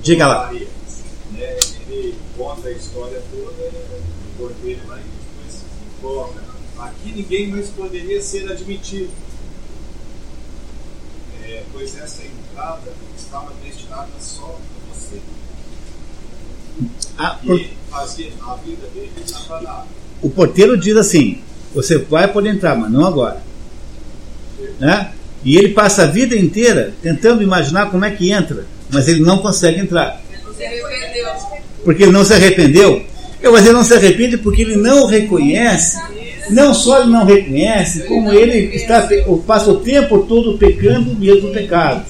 [0.00, 0.52] Diga lá.
[0.52, 1.56] Né,
[1.88, 3.70] ele conta a história toda,
[4.38, 5.02] cordeiro lá e
[6.02, 6.34] depois.
[6.78, 9.10] Aqui ninguém mais poderia ser admitido.
[11.42, 15.18] É, pois essa entrada estava destinada só a você.
[17.18, 19.12] Ah, E por- fazia a vida dele
[19.62, 19.84] na
[20.22, 21.42] o porteiro diz assim:
[21.74, 23.42] você vai poder entrar, mas não agora.
[24.80, 25.12] Né?
[25.44, 29.38] E ele passa a vida inteira tentando imaginar como é que entra, mas ele não
[29.38, 30.20] consegue entrar.
[31.84, 33.04] Porque ele não se arrependeu.
[33.52, 35.98] Mas ele não se arrepende porque ele não reconhece.
[36.50, 39.08] Não só ele não reconhece, como ele está,
[39.46, 42.04] passa o tempo todo pecando o mesmo pecado.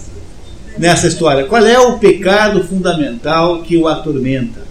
[0.76, 4.62] Nessa história, qual é o pecado fundamental que o atormenta?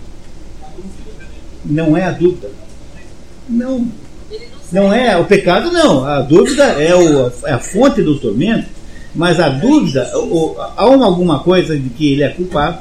[1.64, 2.49] Não é a dúvida.
[3.48, 3.88] Não.
[4.72, 6.03] Não é o pecado, não.
[6.03, 8.65] A dúvida é, o, é a fonte do tormento,
[9.15, 12.80] mas a dúvida, o- há uma, alguma coisa de que ele é culpado,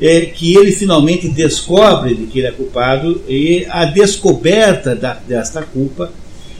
[0.00, 5.62] é que ele finalmente descobre de que ele é culpado e a descoberta da, desta
[5.62, 6.10] culpa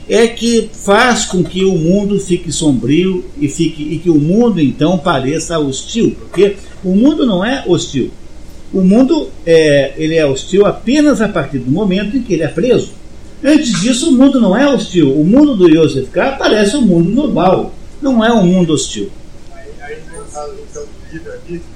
[0.07, 4.59] é que faz com que o mundo fique sombrio e, fique, e que o mundo
[4.59, 8.11] então pareça hostil, porque o mundo não é hostil.
[8.73, 12.47] O mundo é, ele é hostil apenas a partir do momento em que ele é
[12.47, 12.91] preso.
[13.43, 15.11] Antes disso, o mundo não é hostil.
[15.13, 16.33] O mundo do Joseph K.
[16.37, 19.09] parece um mundo normal, não é um mundo hostil.
[19.53, 21.70] Aí, aí tem o caso do livre-arbítrio, por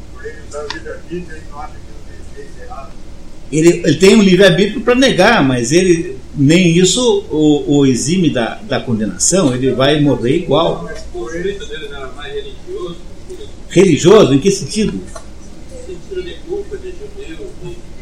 [3.52, 8.56] ele ele tem um livre-arbítrio para negar, mas ele nem isso o, o exime da,
[8.64, 10.90] da condenação, ele vai morrer igual.
[13.70, 14.34] Religioso.
[14.34, 15.00] Em que sentido?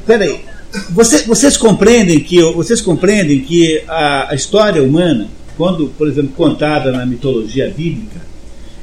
[0.05, 0.41] Peraí,
[0.89, 6.91] você, vocês compreendem que vocês compreendem que a, a história humana, quando, por exemplo, contada
[6.91, 8.21] na mitologia bíblica,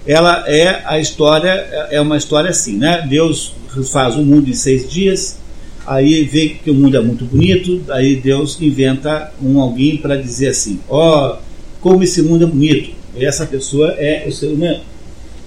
[0.07, 1.51] ela é a história
[1.91, 3.07] é uma história assim, né?
[3.09, 3.55] Deus
[3.91, 5.39] faz o mundo em seis dias,
[5.87, 10.49] aí vê que o mundo é muito bonito, aí Deus inventa um alguém para dizer
[10.49, 11.37] assim, ó,
[11.81, 12.91] como esse mundo é bonito.
[13.17, 14.81] E essa pessoa é o ser humano.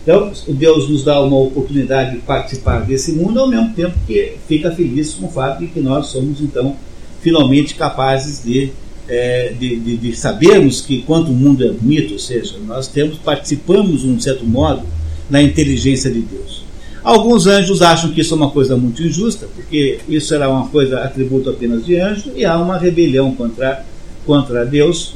[0.01, 4.69] Então, Deus nos dá uma oportunidade de participar desse mundo, ao mesmo tempo que fica
[4.71, 6.75] feliz com o fato de que nós somos, então,
[7.21, 8.71] finalmente capazes de,
[9.07, 13.17] é, de, de, de sabermos que quanto o mundo é bonito, ou seja, nós temos,
[13.17, 14.83] participamos, de um certo modo,
[15.29, 16.63] na inteligência de Deus.
[17.03, 20.99] Alguns anjos acham que isso é uma coisa muito injusta, porque isso era uma coisa
[20.99, 23.85] atributo apenas de anjo, e há uma rebelião contra,
[24.25, 25.13] contra Deus,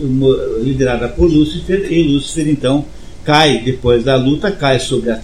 [0.62, 2.84] liderada por Lúcifer, e Lúcifer, então,
[3.24, 5.16] cai depois da luta, cai sobre a,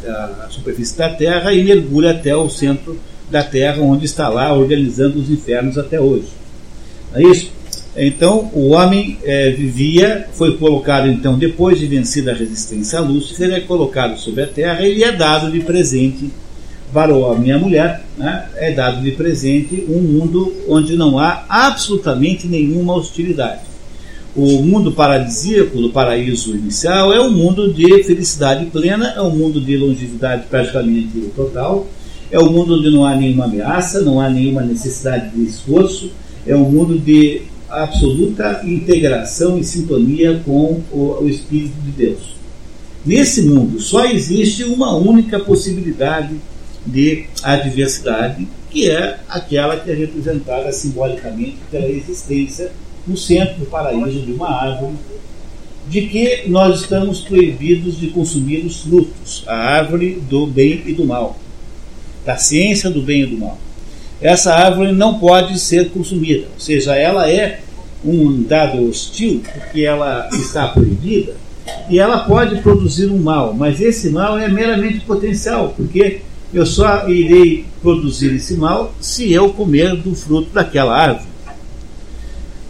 [0.45, 2.97] a superfície da Terra e mergulha até o centro
[3.29, 6.27] da Terra, onde está lá organizando os infernos até hoje.
[7.13, 7.51] É isso?
[7.95, 13.53] Então, o homem eh, vivia, foi colocado, então, depois de vencida a resistência a Lúcifer,
[13.53, 16.31] é colocado sobre a Terra e é dado de presente
[16.91, 18.45] para o homem e a mulher, né?
[18.55, 23.61] é dado de presente um mundo onde não há absolutamente nenhuma hostilidade.
[24.35, 29.61] O mundo paradisíaco do paraíso inicial é um mundo de felicidade plena, é um mundo
[29.61, 31.87] de longevidade praticamente total,
[32.31, 36.11] é um mundo onde não há nenhuma ameaça, não há nenhuma necessidade de esforço,
[36.47, 37.43] é um mundo de
[37.81, 42.35] absoluta integração e sintonia com o, o Espírito de Deus.
[43.05, 46.35] Nesse mundo só existe uma única possibilidade
[46.85, 52.71] de adversidade, que é aquela que é representada simbolicamente pela existência
[53.05, 54.93] no centro do paraíso de uma árvore,
[55.89, 61.05] de que nós estamos proibidos de consumir os frutos, a árvore do bem e do
[61.05, 61.37] mal,
[62.25, 63.57] da ciência do bem e do mal.
[64.23, 67.59] Essa árvore não pode ser consumida, ou seja, ela é
[68.05, 71.35] um dado hostil, porque ela está proibida,
[71.89, 76.21] e ela pode produzir um mal, mas esse mal é meramente potencial, porque
[76.53, 81.33] eu só irei produzir esse mal se eu comer do fruto daquela árvore.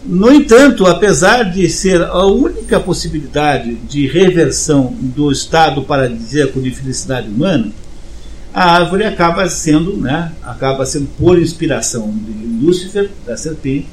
[0.04, 7.28] No entanto, apesar de ser a única possibilidade de reversão do estado paradisíaco de felicidade
[7.28, 7.70] humana,
[8.54, 13.86] a árvore acaba sendo, né, acaba sendo por inspiração de Lúcifer, da serpente,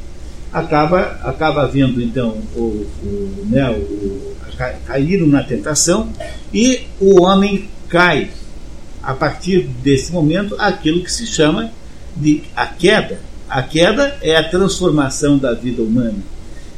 [0.53, 2.59] acaba, acaba vendo então o,
[3.03, 6.09] o, né, o, ca- caíram na tentação
[6.53, 8.29] e o homem cai
[9.01, 11.71] a partir desse momento aquilo que se chama
[12.15, 13.19] de a queda.
[13.49, 16.19] A queda é a transformação da vida humana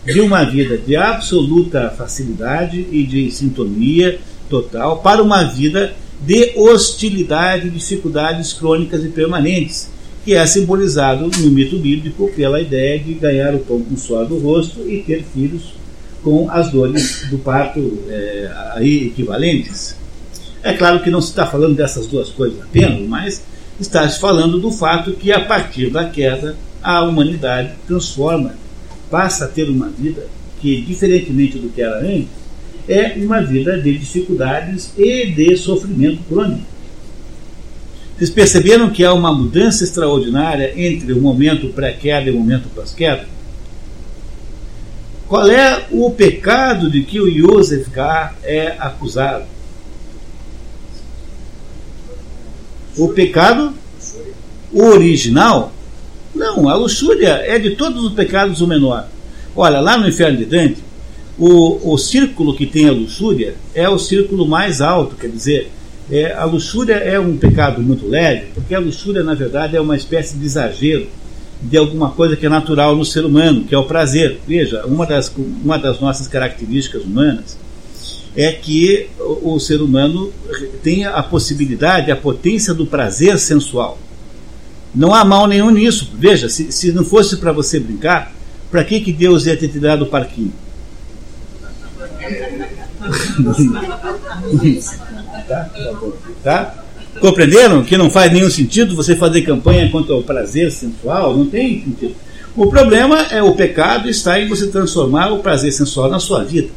[0.05, 4.19] de uma vida de absoluta facilidade e de sintonia
[4.49, 9.89] total para uma vida de hostilidade e dificuldades crônicas e permanentes,
[10.23, 14.25] que é simbolizado no mito bíblico pela ideia de ganhar o pão com o suor
[14.25, 15.73] do rosto e ter filhos
[16.23, 19.95] com as dores do parto é, aí equivalentes.
[20.63, 23.43] É claro que não se está falando dessas duas coisas apenas, mas
[23.79, 28.55] está se falando do fato que a partir da queda a humanidade transforma,
[29.09, 30.25] passa a ter uma vida
[30.59, 32.42] que, diferentemente do que era antes,
[32.87, 36.73] é uma vida de dificuldades e de sofrimento crônico.
[38.17, 43.25] Vocês perceberam que há uma mudança extraordinária entre o momento pré-queda e o momento pós-queda?
[45.27, 49.45] Qual é o pecado de que o Yosef Gar é acusado?
[52.95, 53.73] O pecado
[54.71, 55.73] original?
[56.35, 59.07] Não, a luxúria é de todos os pecados o menor.
[59.55, 60.83] Olha, lá no inferno de Dante,
[61.37, 65.71] o, o círculo que tem a luxúria é o círculo mais alto, quer dizer,
[66.11, 69.95] é, a luxúria é um pecado muito leve, porque a luxúria, na verdade, é uma
[69.95, 71.07] espécie de exagero
[71.61, 74.39] de alguma coisa que é natural no ser humano, que é o prazer.
[74.45, 75.33] Veja, uma das,
[75.63, 77.57] uma das nossas características humanas
[78.35, 80.31] é que o, o ser humano
[80.83, 83.97] tem a possibilidade, a potência do prazer sensual.
[84.93, 86.11] Não há mal nenhum nisso.
[86.13, 88.33] Veja, se, se não fosse para você brincar,
[88.69, 90.53] para que, que Deus ia ter te dado o parquinho?
[95.47, 95.69] Tá?
[96.43, 96.75] tá?
[97.19, 101.37] Compreenderam que não faz nenhum sentido você fazer campanha contra o prazer sensual?
[101.37, 102.15] Não tem sentido.
[102.55, 106.69] O problema é o pecado está em você transformar o prazer sensual na sua vida.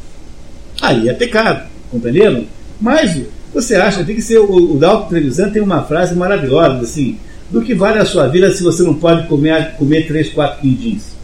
[0.81, 2.45] Aí é pecado, compreenderam?
[2.79, 3.21] Mas
[3.53, 7.17] você acha, tem que ser, o, o Dalton Trevisan tem uma frase maravilhosa, assim,
[7.49, 11.15] do que vale a sua vida se você não pode comer, comer três, quatro quindins.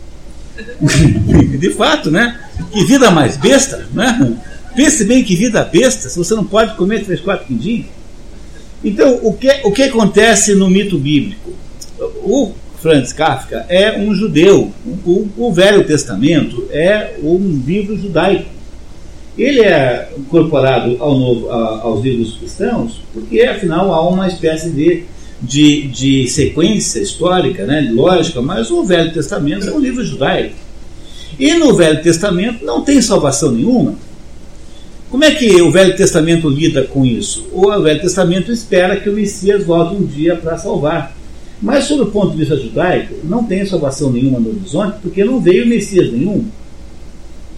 [1.60, 2.39] De fato, né?
[2.72, 4.35] Que vida mais besta, né?
[4.76, 7.86] Pense bem que vida besta se você não pode comer três, quatro quindins.
[8.84, 11.52] Então, o que, o que acontece no mito bíblico?
[12.24, 12.52] O
[12.82, 14.74] Franz Kafka é um judeu.
[15.06, 18.50] O, o Velho Testamento é um livro judaico.
[19.38, 25.06] Ele é incorporado ao novo, a, aos livros cristãos porque, afinal, há uma espécie de,
[25.41, 30.56] de, de sequência histórica, né, lógica, mas o Velho Testamento é um livro judaico.
[31.40, 33.95] E no Velho Testamento não tem salvação nenhuma.
[35.14, 37.48] Como é que o Velho Testamento lida com isso?
[37.53, 41.15] O Velho Testamento espera que o Messias volte um dia para salvar.
[41.61, 45.40] Mas, sob o ponto de vista judaico, não tem salvação nenhuma no horizonte, porque não
[45.40, 46.48] veio Messias nenhum.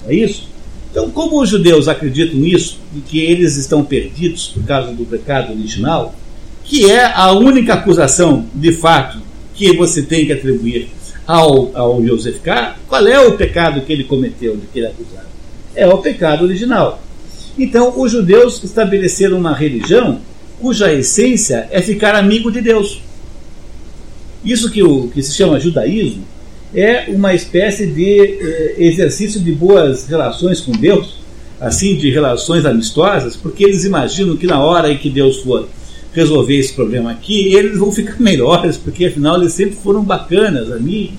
[0.05, 0.49] É isso?
[0.91, 5.53] Então, como os judeus acreditam nisso, e que eles estão perdidos por causa do pecado
[5.53, 6.13] original,
[6.61, 9.19] que é a única acusação de fato
[9.53, 10.89] que você tem que atribuir
[11.25, 14.89] ao, ao Yosef K, qual é o pecado que ele cometeu, de que ele é
[14.89, 15.27] acusado?
[15.73, 17.01] É o pecado original.
[17.57, 20.19] Então, os judeus estabeleceram uma religião
[20.59, 23.01] cuja essência é ficar amigo de Deus.
[24.43, 26.23] Isso que, o, que se chama judaísmo
[26.73, 31.15] é uma espécie de eh, exercício de boas relações com Deus,
[31.59, 35.67] assim, de relações amistosas, porque eles imaginam que na hora em que Deus for
[36.13, 41.17] resolver esse problema aqui, eles vão ficar melhores, porque afinal eles sempre foram bacanas, amigos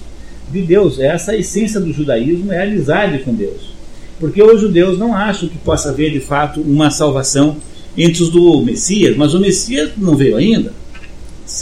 [0.50, 0.98] de Deus.
[0.98, 3.75] Essa é a essência do judaísmo é a amizade com Deus.
[4.18, 7.56] Porque os judeus não acham que possa haver de fato uma salvação
[7.96, 10.72] entre os do Messias, mas o Messias não veio ainda.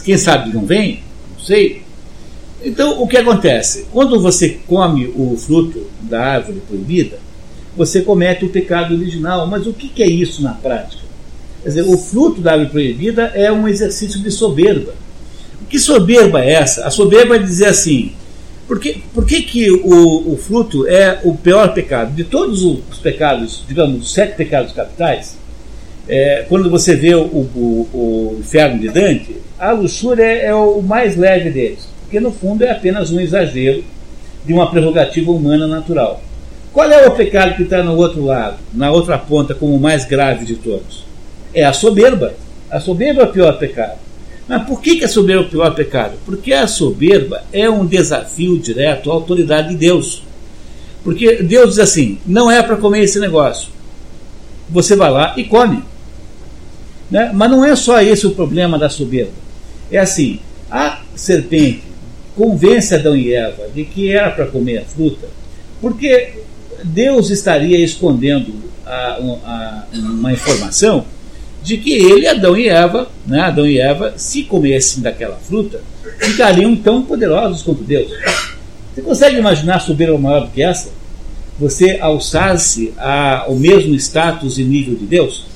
[0.04, 1.00] Quem sabe não vem?
[1.32, 1.82] Não sei.
[2.62, 3.86] Então, o que acontece?
[3.92, 7.18] Quando você come o fruto da árvore proibida,
[7.76, 9.46] você comete o pecado original.
[9.46, 11.02] Mas o que é isso na prática?
[11.62, 14.94] Quer dizer, o fruto da árvore proibida é um exercício de soberba.
[15.68, 16.86] Que soberba é essa?
[16.86, 18.12] A soberba é dizer assim:
[18.66, 22.14] por que, por que, que o, o fruto é o pior pecado?
[22.14, 25.36] De todos os pecados, digamos, os sete pecados capitais,
[26.08, 30.82] é, quando você vê o, o, o, inferno de Dante, a luxúria é, é o
[30.82, 33.84] mais leve deles, porque no fundo é apenas um exagero
[34.44, 36.22] de uma prerrogativa humana natural.
[36.72, 40.04] Qual é o pecado que está no outro lado, na outra ponta, como o mais
[40.04, 41.04] grave de todos?
[41.54, 42.34] É a soberba.
[42.70, 43.98] A soberba é o pior pecado.
[44.46, 46.14] Mas por que, que a soberba é o pior pecado?
[46.26, 50.22] Porque a soberba é um desafio direto à autoridade de Deus.
[51.02, 53.68] Porque Deus diz assim: não é para comer esse negócio.
[54.68, 55.82] Você vai lá e come.
[57.10, 57.30] Né?
[57.34, 59.32] Mas não é só esse o problema da soberba.
[59.90, 60.40] É assim:
[60.70, 61.82] a serpente
[62.36, 65.28] convence Adão e Eva de que era para comer a fruta,
[65.80, 66.40] porque
[66.82, 68.52] Deus estaria escondendo
[68.84, 71.04] a, a, uma informação
[71.64, 75.80] de que ele, Adão e Eva, né, Adão e Eva, se comessem daquela fruta,
[76.18, 78.12] ficariam tão poderosos quanto Deus.
[78.94, 80.92] Você consegue imaginar soberba maior do que essa?
[81.58, 85.46] Você alçar-se ao mesmo status e nível de Deus?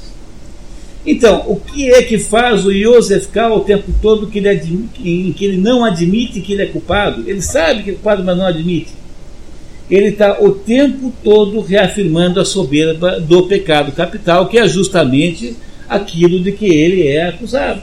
[1.04, 5.34] Então, o que é que faz o Yosef ficar o tempo todo que ele, admite,
[5.36, 7.28] que ele não admite que ele é culpado?
[7.28, 8.92] Ele sabe que é culpado, mas não admite.
[9.90, 15.56] Ele está o tempo todo reafirmando a soberba do pecado capital, que é justamente
[15.88, 17.82] aquilo de que ele é acusado.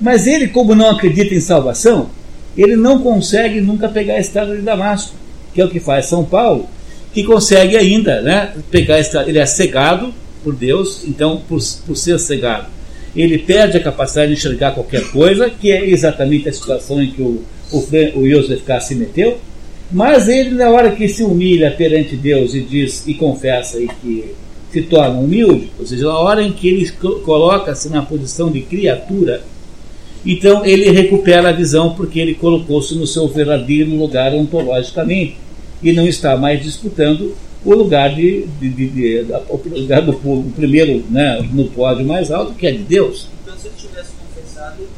[0.00, 2.10] Mas ele, como não acredita em salvação,
[2.56, 5.14] ele não consegue nunca pegar a estrada de Damasco,
[5.54, 6.68] que é o que faz São Paulo,
[7.12, 9.28] que consegue ainda né, pegar a estrada.
[9.28, 10.12] Ele é cegado
[10.42, 12.66] por Deus, então, por, por ser cegado,
[13.14, 17.22] ele perde a capacidade de enxergar qualquer coisa, que é exatamente a situação em que
[17.22, 17.78] o, o,
[18.16, 19.38] o Yosef K se meteu.
[19.90, 24.34] Mas ele, na hora que se humilha perante Deus e diz e confessa e que
[24.72, 26.90] se torna humilde, ou seja, na hora em que ele
[27.24, 29.42] coloca-se na posição de criatura,
[30.24, 35.36] então ele recupera a visão porque ele colocou-se no seu verdadeiro lugar ontologicamente
[35.82, 37.34] e não está mais disputando
[37.64, 42.30] o lugar de, de, de, de o lugar do o primeiro né, no pódio mais
[42.30, 43.28] alto que é de Deus.
[43.42, 44.88] Então se ele tivesse confessado,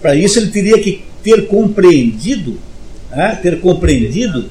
[0.00, 2.58] para isso ele teria que ter compreendido,
[3.10, 4.46] né, ter compreendido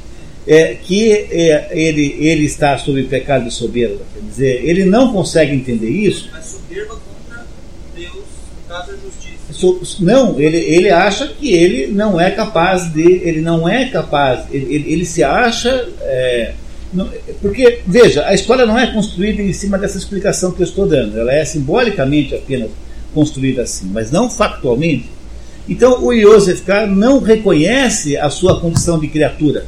[0.50, 4.00] é, que é, ele, ele está sob pecado de soberba.
[4.16, 6.28] Quer dizer, ele não consegue entender isso.
[6.34, 7.46] Mas soberba contra
[7.96, 8.26] Deus,
[8.68, 10.04] caso da justiça.
[10.04, 13.00] não, ele, ele acha que ele não é capaz de.
[13.00, 14.46] Ele não é capaz.
[14.52, 15.88] Ele, ele, ele se acha.
[16.02, 16.54] É,
[16.92, 17.08] não,
[17.44, 21.20] porque, veja, a história não é construída em cima dessa explicação que eu estou dando.
[21.20, 22.72] Ela é simbolicamente apenas
[23.14, 25.12] construída assim, mas não factualmente.
[25.68, 29.68] Então o Yosef K não reconhece a sua condição de criatura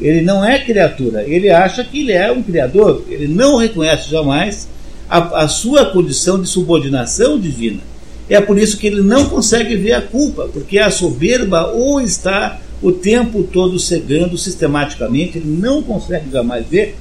[0.00, 4.68] ele não é criatura, ele acha que ele é um criador, ele não reconhece jamais
[5.08, 7.80] a, a sua condição de subordinação divina.
[8.28, 12.58] É por isso que ele não consegue ver a culpa, porque a soberba ou está
[12.80, 16.96] o tempo todo cegando sistematicamente, ele não consegue jamais ver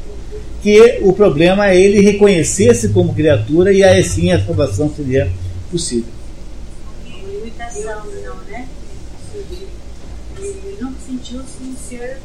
[0.61, 5.31] que o problema é ele reconhecer-se como criatura e aí sim a salvação seria
[5.71, 6.11] possível.
[7.05, 8.67] Limitação, não, né?
[10.37, 12.19] Ele não sentiu-se ser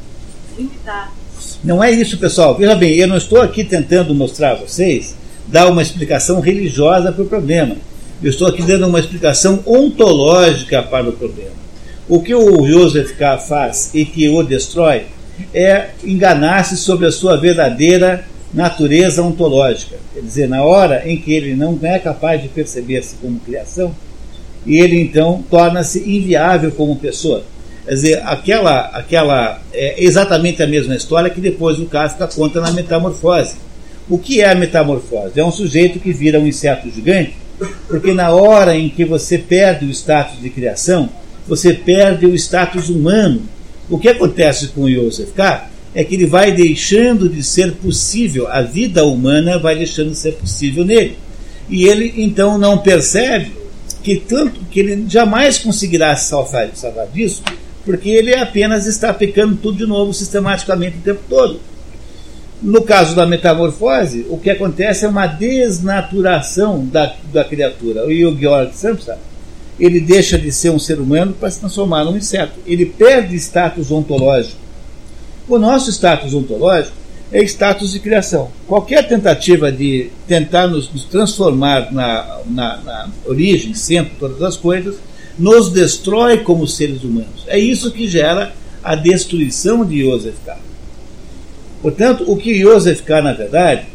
[1.63, 2.55] Não é isso, pessoal.
[2.55, 5.15] Veja bem, eu não estou aqui tentando mostrar a vocês,
[5.47, 7.75] dar uma explicação religiosa para o problema.
[8.21, 11.51] Eu estou aqui dando uma explicação ontológica para o problema.
[12.09, 13.37] O que o Joseph K.
[13.37, 15.05] faz e que o destrói
[15.53, 19.97] é enganar-se sobre a sua verdadeira natureza ontológica.
[20.13, 23.93] Quer dizer, na hora em que ele não é capaz de perceber-se como criação,
[24.65, 27.43] ele então torna-se inviável como pessoa.
[27.87, 32.69] Quer dizer, aquela, aquela é exatamente a mesma história que depois o Kafka conta na
[32.71, 33.55] Metamorfose.
[34.09, 35.39] O que é a metamorfose?
[35.39, 37.35] É um sujeito que vira um inseto gigante,
[37.87, 41.09] porque na hora em que você perde o status de criação,
[41.47, 43.41] você perde o status humano.
[43.89, 48.47] O que acontece com o Joseph K é que ele vai deixando de ser possível,
[48.49, 51.17] a vida humana vai deixando de ser possível nele.
[51.69, 53.51] E ele então não percebe
[54.03, 57.43] que tanto que ele jamais conseguirá se salvar, salvar disso,
[57.87, 61.61] porque ele apenas está pecando tudo de novo sistematicamente o tempo todo.
[62.61, 68.05] No caso da metamorfose, o que acontece é uma desnaturação da, da criatura.
[68.05, 69.17] O Georg Samsa
[69.79, 72.59] ele deixa de ser um ser humano para se transformar num inseto.
[72.65, 74.59] Ele perde status ontológico.
[75.47, 76.97] O nosso status ontológico
[77.31, 78.51] é status de criação.
[78.67, 84.95] Qualquer tentativa de tentar nos, nos transformar na, na, na, origem, centro todas as coisas,
[85.37, 87.45] nos destrói como seres humanos.
[87.47, 88.53] É isso que gera
[88.83, 90.57] a destruição de Joseph K.
[91.81, 93.85] Portanto, o que Joseph K, na verdade,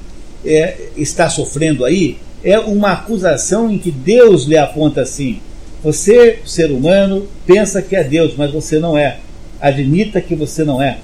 [0.44, 5.40] é, está sofrendo aí é uma acusação em que Deus lhe aponta assim:
[5.82, 9.18] você, ser humano, pensa que é Deus, mas você não é.
[9.60, 10.98] Admita que você não é.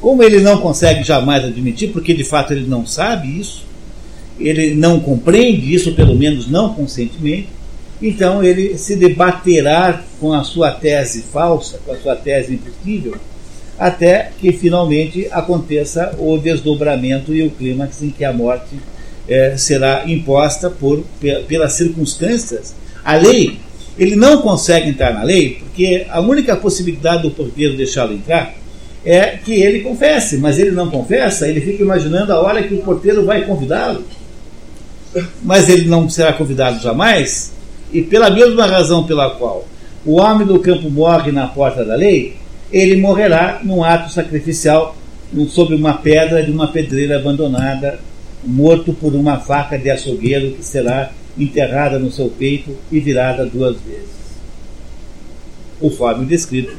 [0.00, 3.64] Como ele não consegue jamais admitir, porque de fato ele não sabe isso,
[4.38, 7.48] ele não compreende isso, pelo menos não conscientemente,
[8.00, 13.16] então ele se debaterá com a sua tese falsa, com a sua tese impossível,
[13.78, 18.76] até que finalmente aconteça o desdobramento e o clímax em que a morte
[19.28, 21.04] eh, será imposta por,
[21.46, 23.58] pelas circunstâncias a lei,
[23.98, 28.54] ele não consegue entrar na lei, porque a única possibilidade do porteiro deixá-lo entrar
[29.04, 32.82] é que ele confesse, mas ele não confessa, ele fica imaginando a hora que o
[32.82, 34.04] porteiro vai convidá-lo.
[35.42, 37.52] Mas ele não será convidado jamais,
[37.92, 39.66] e pela mesma razão pela qual
[40.04, 42.36] o homem do campo morre na porta da lei,
[42.72, 44.96] ele morrerá num ato sacrificial
[45.48, 47.98] sobre uma pedra de uma pedreira abandonada,
[48.44, 53.76] morto por uma faca de açougueiro que será enterrada no seu peito e virada duas
[53.80, 54.08] vezes,
[55.78, 56.74] conforme descrito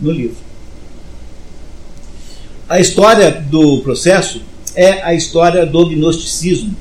[0.00, 0.36] no livro.
[2.68, 4.42] A história do processo
[4.74, 6.74] é a história do gnosticismo.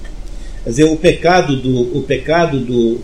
[0.65, 2.95] Quer dizer, o pecado do, o pecado do,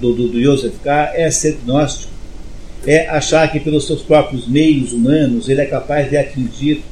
[0.00, 1.12] do, do, do Joseph K.
[1.16, 2.12] é ser gnóstico,
[2.86, 6.84] é achar que pelos seus próprios meios humanos ele é capaz de atingir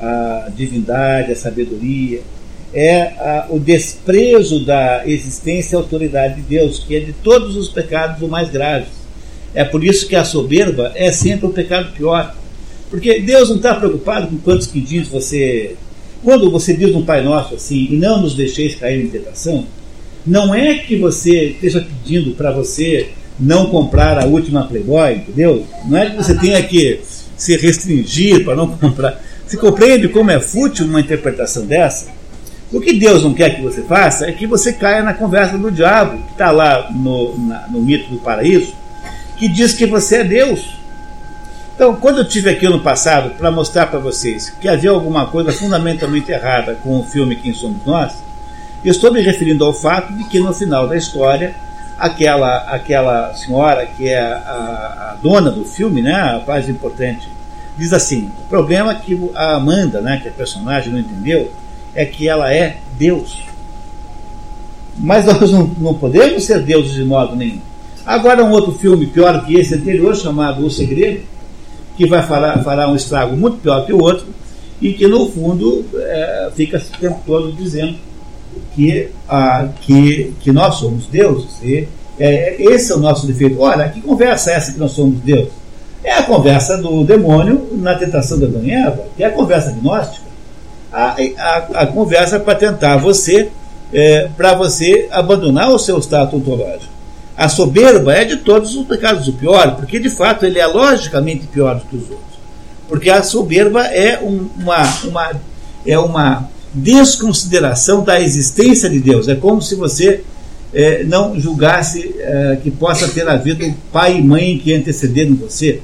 [0.00, 2.20] a divindade, a sabedoria,
[2.72, 7.68] é a, o desprezo da existência e autoridade de Deus, que é de todos os
[7.68, 8.86] pecados o mais grave.
[9.52, 12.36] É por isso que a soberba é sempre o pecado pior.
[12.88, 15.74] Porque Deus não está preocupado com quantos que diz você.
[16.22, 19.66] Quando você diz no Pai Nosso assim, e não nos deixeis cair em tentação,
[20.24, 25.66] não é que você esteja pedindo para você não comprar a última Playboy, entendeu?
[25.86, 27.00] Não é que você tenha que
[27.36, 29.20] se restringir para não comprar.
[29.46, 32.06] Você compreende como é fútil uma interpretação dessa?
[32.72, 35.70] O que Deus não quer que você faça é que você caia na conversa do
[35.70, 38.72] diabo, que está lá no, na, no mito do paraíso,
[39.38, 40.60] que diz que você é Deus.
[41.74, 45.52] Então, quando eu tive aqui no passado para mostrar para vocês que havia alguma coisa
[45.52, 48.12] fundamentalmente errada com o filme Quem Somos Nós,
[48.84, 51.54] eu estou me referindo ao fato de que no final da história,
[51.98, 57.28] aquela, aquela senhora que é a, a dona do filme, né, a mais importante,
[57.78, 61.50] diz assim: o problema é que a Amanda, né, que é a personagem, não entendeu
[61.94, 63.42] é que ela é Deus.
[64.98, 67.60] Mas nós não, não podemos ser deuses de modo nenhum.
[68.04, 71.22] Agora, um outro filme pior que esse anterior, chamado O Segredo,
[71.96, 74.26] que vai falar, fará um estrago muito pior que o outro,
[74.80, 77.96] e que, no fundo, é, fica o tempo todo dizendo
[78.74, 81.62] que, a, que, que nós somos deuses.
[81.62, 81.88] E,
[82.18, 83.60] é, esse é o nosso defeito.
[83.60, 85.52] Olha, que conversa é essa que nós somos deuses?
[86.02, 90.32] É a conversa do demônio na tentação da Eva, que é a conversa gnóstica
[90.92, 93.48] a, a, a conversa para tentar você,
[93.92, 96.91] é, para você abandonar o seu status ontológico.
[97.42, 101.44] A soberba é de todos os pecados o pior, porque de fato ele é logicamente
[101.48, 102.38] pior do que os outros.
[102.88, 105.32] Porque a soberba é um, uma, uma,
[105.84, 109.26] é uma desconsideração da existência de Deus.
[109.26, 110.22] É como se você
[110.72, 115.80] é, não julgasse é, que possa ter havido pai e mãe que antecederam você.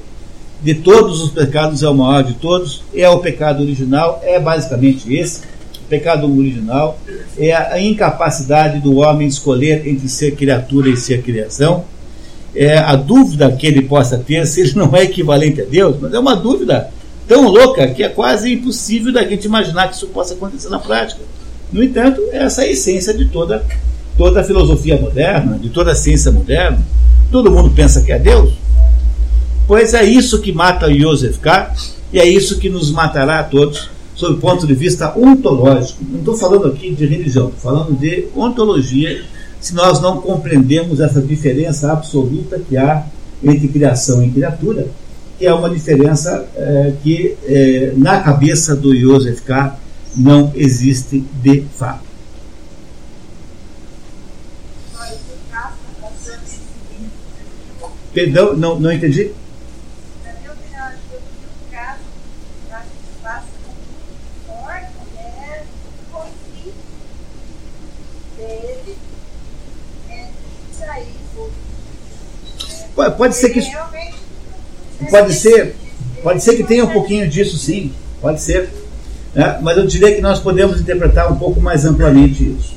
[0.63, 5.13] De todos os pecados é o maior de todos, é o pecado original, é basicamente
[5.13, 5.41] esse.
[5.89, 6.99] O pecado original
[7.35, 11.83] é a incapacidade do homem escolher entre ser criatura e ser criação.
[12.53, 16.13] É a dúvida que ele possa ter se ele não é equivalente a Deus, mas
[16.13, 16.91] é uma dúvida
[17.27, 21.21] tão louca que é quase impossível da gente imaginar que isso possa acontecer na prática.
[21.73, 23.65] No entanto, essa é a essência de toda,
[24.15, 26.77] toda a filosofia moderna, de toda a ciência moderna.
[27.31, 28.53] Todo mundo pensa que é Deus.
[29.67, 31.73] Pois é isso que mata Joseph K.
[32.13, 33.89] E é isso que nos matará a todos,
[34.19, 36.03] sob o ponto de vista ontológico.
[36.03, 39.23] Não estou falando aqui de religião, estou falando de ontologia,
[39.61, 43.05] se nós não compreendemos essa diferença absoluta que há
[43.41, 44.87] entre criação e criatura
[45.37, 49.79] que é uma diferença é, que é, na cabeça do Joseph K.
[50.13, 52.09] não existe de fato.
[58.13, 59.31] Perdão, não, não entendi?
[73.17, 73.61] Pode ser que
[75.09, 75.75] Pode ser,
[76.21, 78.69] pode ser que tenha um pouquinho disso sim, pode ser.
[79.33, 79.57] Né?
[79.61, 82.75] Mas eu diria que nós podemos interpretar um pouco mais amplamente isso.